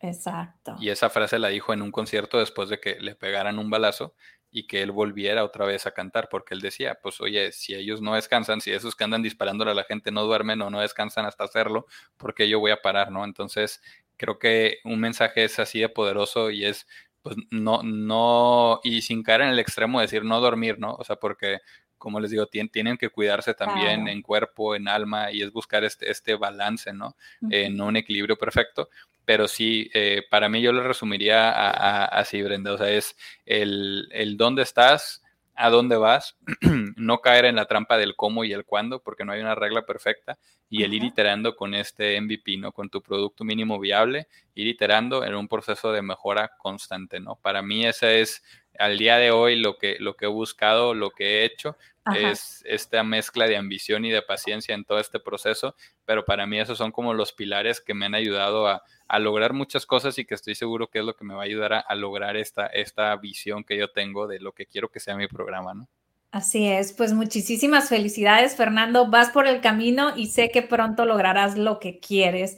Exacto. 0.00 0.74
Y 0.80 0.88
esa 0.88 1.08
frase 1.08 1.38
la 1.38 1.46
dijo 1.46 1.72
en 1.72 1.80
un 1.80 1.92
concierto 1.92 2.40
después 2.40 2.68
de 2.68 2.80
que 2.80 2.98
le 2.98 3.14
pegaran 3.14 3.60
un 3.60 3.70
balazo 3.70 4.16
y 4.50 4.66
que 4.66 4.82
él 4.82 4.90
volviera 4.90 5.44
otra 5.44 5.64
vez 5.64 5.86
a 5.86 5.92
cantar, 5.92 6.28
porque 6.28 6.54
él 6.54 6.60
decía, 6.60 6.98
pues 7.00 7.20
oye, 7.20 7.52
si 7.52 7.76
ellos 7.76 8.02
no 8.02 8.16
descansan, 8.16 8.60
si 8.60 8.72
esos 8.72 8.96
que 8.96 9.04
andan 9.04 9.22
disparándole 9.22 9.70
a 9.70 9.74
la 9.74 9.84
gente 9.84 10.10
no 10.10 10.24
duermen 10.24 10.60
o 10.62 10.70
no 10.70 10.80
descansan 10.80 11.24
hasta 11.24 11.44
hacerlo, 11.44 11.86
¿por 12.16 12.34
qué 12.34 12.48
yo 12.48 12.58
voy 12.58 12.72
a 12.72 12.82
parar, 12.82 13.12
no? 13.12 13.24
Entonces, 13.24 13.80
creo 14.16 14.40
que 14.40 14.78
un 14.82 14.98
mensaje 14.98 15.44
es 15.44 15.60
así 15.60 15.78
de 15.78 15.88
poderoso 15.88 16.50
y 16.50 16.64
es, 16.64 16.88
pues 17.22 17.36
no, 17.52 17.84
no, 17.84 18.80
y 18.82 19.02
sin 19.02 19.22
caer 19.22 19.42
en 19.42 19.50
el 19.50 19.60
extremo 19.60 20.00
de 20.00 20.06
decir 20.06 20.24
no 20.24 20.40
dormir, 20.40 20.80
¿no? 20.80 20.94
O 20.94 21.04
sea, 21.04 21.14
porque 21.14 21.60
como 22.04 22.20
les 22.20 22.30
digo, 22.30 22.46
tienen, 22.46 22.98
que 22.98 23.08
cuidarse 23.08 23.54
también 23.54 24.08
en 24.08 24.20
cuerpo, 24.20 24.76
en 24.76 24.88
alma, 24.88 25.32
y 25.32 25.40
es 25.40 25.50
buscar 25.50 25.84
este, 25.84 26.10
este 26.10 26.34
balance, 26.34 26.92
¿no? 26.92 27.16
Eh, 27.50 27.70
no 27.70 27.86
un 27.86 27.96
equilibrio 27.96 28.36
perfecto, 28.36 28.90
pero 29.24 29.48
sí, 29.48 29.90
eh, 29.94 30.22
para 30.28 30.50
mí 30.50 30.60
yo 30.60 30.70
lo 30.74 30.82
resumiría 30.82 31.48
así, 32.04 32.42
Brenda, 32.42 32.74
o 32.74 32.76
sea, 32.76 32.90
es 32.90 33.16
el, 33.46 34.06
el 34.12 34.36
dónde 34.36 34.64
estás, 34.64 35.22
a 35.54 35.70
dónde 35.70 35.96
vas, 35.96 36.36
no 36.96 37.22
caer 37.22 37.46
en 37.46 37.56
la 37.56 37.64
trampa 37.64 37.96
del 37.96 38.16
cómo 38.16 38.44
y 38.44 38.52
el 38.52 38.66
cuándo, 38.66 39.02
porque 39.02 39.24
no 39.24 39.32
hay 39.32 39.40
una 39.40 39.54
regla 39.54 39.86
perfecta, 39.86 40.36
y 40.68 40.82
el 40.82 40.92
ir 40.92 41.04
iterando 41.04 41.56
con 41.56 41.72
este 41.72 42.20
MVP, 42.20 42.58
¿no? 42.58 42.72
Con 42.72 42.90
tu 42.90 43.00
producto 43.00 43.44
mínimo 43.44 43.80
viable, 43.80 44.28
ir 44.54 44.66
iterando 44.66 45.24
en 45.24 45.34
un 45.36 45.48
proceso 45.48 45.90
de 45.90 46.02
mejora 46.02 46.50
constante, 46.58 47.18
¿no? 47.18 47.36
Para 47.36 47.62
mí 47.62 47.86
ese 47.86 48.20
es 48.20 48.42
al 48.78 48.98
día 48.98 49.18
de 49.18 49.30
hoy 49.30 49.56
lo 49.56 49.78
que, 49.78 49.96
lo 50.00 50.16
que 50.16 50.26
he 50.26 50.28
buscado, 50.28 50.94
lo 50.94 51.10
que 51.10 51.24
he 51.24 51.44
hecho, 51.44 51.76
es 52.16 52.62
esta 52.66 53.02
mezcla 53.02 53.46
de 53.46 53.56
ambición 53.56 54.04
y 54.04 54.10
de 54.10 54.22
paciencia 54.22 54.74
en 54.74 54.84
todo 54.84 54.98
este 54.98 55.20
proceso, 55.20 55.74
pero 56.04 56.24
para 56.24 56.46
mí 56.46 56.60
esos 56.60 56.78
son 56.78 56.92
como 56.92 57.14
los 57.14 57.32
pilares 57.32 57.80
que 57.80 57.94
me 57.94 58.06
han 58.06 58.14
ayudado 58.14 58.68
a, 58.68 58.82
lograr 59.18 59.52
muchas 59.52 59.86
cosas 59.86 60.18
y 60.18 60.24
que 60.24 60.34
estoy 60.34 60.56
seguro 60.56 60.88
que 60.88 60.98
es 60.98 61.04
lo 61.04 61.14
que 61.14 61.24
me 61.24 61.34
va 61.34 61.42
a 61.42 61.44
ayudar 61.44 61.84
a, 61.86 61.94
lograr 61.94 62.36
esta, 62.36 62.66
esta 62.66 63.14
visión 63.16 63.62
que 63.62 63.76
yo 63.76 63.88
tengo 63.90 64.26
de 64.26 64.40
lo 64.40 64.52
que 64.52 64.66
quiero 64.66 64.88
que 64.88 64.98
sea 64.98 65.16
mi 65.16 65.28
programa, 65.28 65.72
¿no? 65.72 65.88
Así 66.32 66.66
es, 66.66 66.92
pues 66.92 67.12
muchísimas 67.12 67.88
felicidades, 67.88 68.56
Fernando. 68.56 69.06
Vas 69.06 69.30
por 69.30 69.46
el 69.46 69.60
camino 69.60 70.16
y 70.16 70.26
sé 70.26 70.50
que 70.50 70.62
pronto 70.62 71.04
lograrás 71.04 71.56
lo 71.56 71.78
que 71.78 72.00
quieres. 72.00 72.56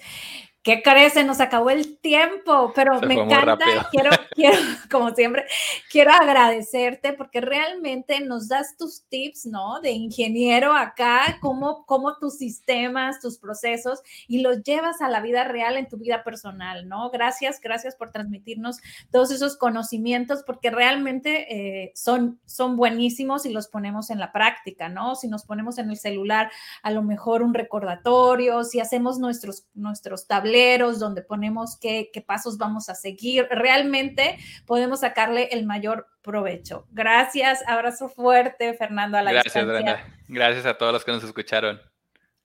¿Qué 0.66 0.82
crees? 0.82 1.12
Se 1.12 1.22
nos 1.22 1.38
acabó 1.38 1.70
el 1.70 1.96
tiempo, 1.98 2.72
pero 2.74 3.00
me 3.00 3.14
encanta. 3.14 3.86
Quiero, 3.92 4.10
quiero, 4.34 4.58
como 4.90 5.14
siempre, 5.14 5.44
quiero 5.92 6.10
agradecerte 6.10 7.12
porque 7.12 7.40
realmente 7.40 8.18
nos 8.20 8.48
das 8.48 8.76
tus 8.76 9.04
tips, 9.04 9.46
¿no? 9.46 9.80
De 9.80 9.92
ingeniero 9.92 10.72
acá, 10.72 11.38
cómo, 11.40 11.86
cómo 11.86 12.16
tus 12.16 12.38
sistemas, 12.38 13.20
tus 13.20 13.38
procesos 13.38 14.02
y 14.26 14.40
los 14.40 14.64
llevas 14.64 15.00
a 15.00 15.08
la 15.08 15.20
vida 15.20 15.44
real 15.44 15.76
en 15.76 15.88
tu 15.88 15.98
vida 15.98 16.24
personal, 16.24 16.88
¿no? 16.88 17.10
Gracias, 17.10 17.60
gracias 17.60 17.94
por 17.94 18.10
transmitirnos 18.10 18.78
todos 19.12 19.30
esos 19.30 19.56
conocimientos 19.56 20.42
porque 20.44 20.72
realmente 20.72 21.46
eh, 21.84 21.92
son, 21.94 22.40
son 22.44 22.76
buenísimos 22.76 23.46
y 23.46 23.52
los 23.52 23.68
ponemos 23.68 24.10
en 24.10 24.18
la 24.18 24.32
práctica, 24.32 24.88
¿no? 24.88 25.14
Si 25.14 25.28
nos 25.28 25.44
ponemos 25.44 25.78
en 25.78 25.90
el 25.90 25.96
celular, 25.96 26.50
a 26.82 26.90
lo 26.90 27.02
mejor 27.02 27.44
un 27.44 27.54
recordatorio, 27.54 28.64
si 28.64 28.80
hacemos 28.80 29.20
nuestros, 29.20 29.68
nuestros 29.72 30.26
tableros 30.26 30.55
donde 30.98 31.22
ponemos 31.22 31.78
qué, 31.80 32.10
pasos 32.26 32.58
vamos 32.58 32.88
a 32.88 32.94
seguir. 32.94 33.46
Realmente 33.50 34.38
podemos 34.66 35.00
sacarle 35.00 35.48
el 35.52 35.66
mayor 35.66 36.08
provecho. 36.22 36.86
Gracias, 36.90 37.62
abrazo 37.66 38.08
fuerte, 38.08 38.74
Fernando. 38.74 39.18
A 39.18 39.22
la 39.22 39.32
Gracias, 39.32 39.66
Brenda. 39.66 40.04
Gracias 40.28 40.66
a 40.66 40.76
todos 40.76 40.92
los 40.92 41.04
que 41.04 41.12
nos 41.12 41.24
escucharon. 41.24 41.80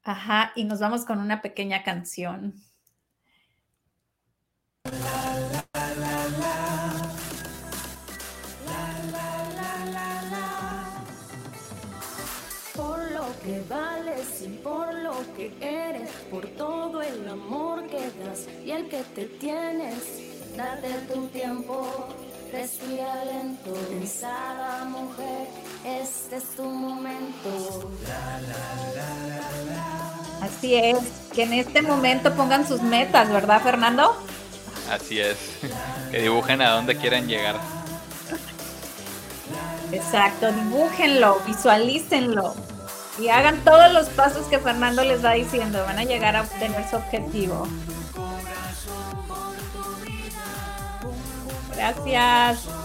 Ajá, 0.03 0.51
y 0.55 0.63
nos 0.63 0.79
vamos 0.79 1.05
con 1.05 1.19
una 1.19 1.41
pequeña 1.41 1.83
canción. 1.83 2.55
Y 18.65 18.71
el 18.71 18.87
que 18.87 19.03
te 19.15 19.25
tienes. 19.25 19.95
Date 20.55 20.89
tu 21.11 21.27
tiempo, 21.27 22.07
respira 22.51 23.23
lento, 23.23 23.73
pensada 23.89 24.83
mujer, 24.85 25.47
este 25.85 26.37
es 26.37 26.43
tu 26.55 26.63
momento. 26.63 27.89
Así 30.41 30.75
es, 30.75 30.97
que 31.33 31.43
en 31.43 31.53
este 31.53 31.81
momento 31.81 32.33
pongan 32.33 32.67
sus 32.67 32.81
metas, 32.81 33.29
¿verdad, 33.31 33.61
Fernando? 33.61 34.15
Así 34.91 35.21
es, 35.21 35.37
que 36.11 36.21
dibujen 36.21 36.61
a 36.61 36.71
dónde 36.71 36.97
quieren 36.97 37.27
llegar. 37.27 37.55
Exacto, 39.93 40.51
dibújenlo, 40.51 41.39
visualícenlo 41.47 42.53
y 43.21 43.29
hagan 43.29 43.63
todos 43.63 43.91
los 43.93 44.07
pasos 44.09 44.47
que 44.47 44.59
Fernando 44.59 45.03
les 45.03 45.23
va 45.23 45.33
diciendo, 45.33 45.83
van 45.85 45.99
a 45.99 46.03
llegar 46.03 46.35
a 46.35 46.41
obtener 46.41 46.89
su 46.89 46.95
objetivo. 46.95 47.67
Gracias. 51.81 52.80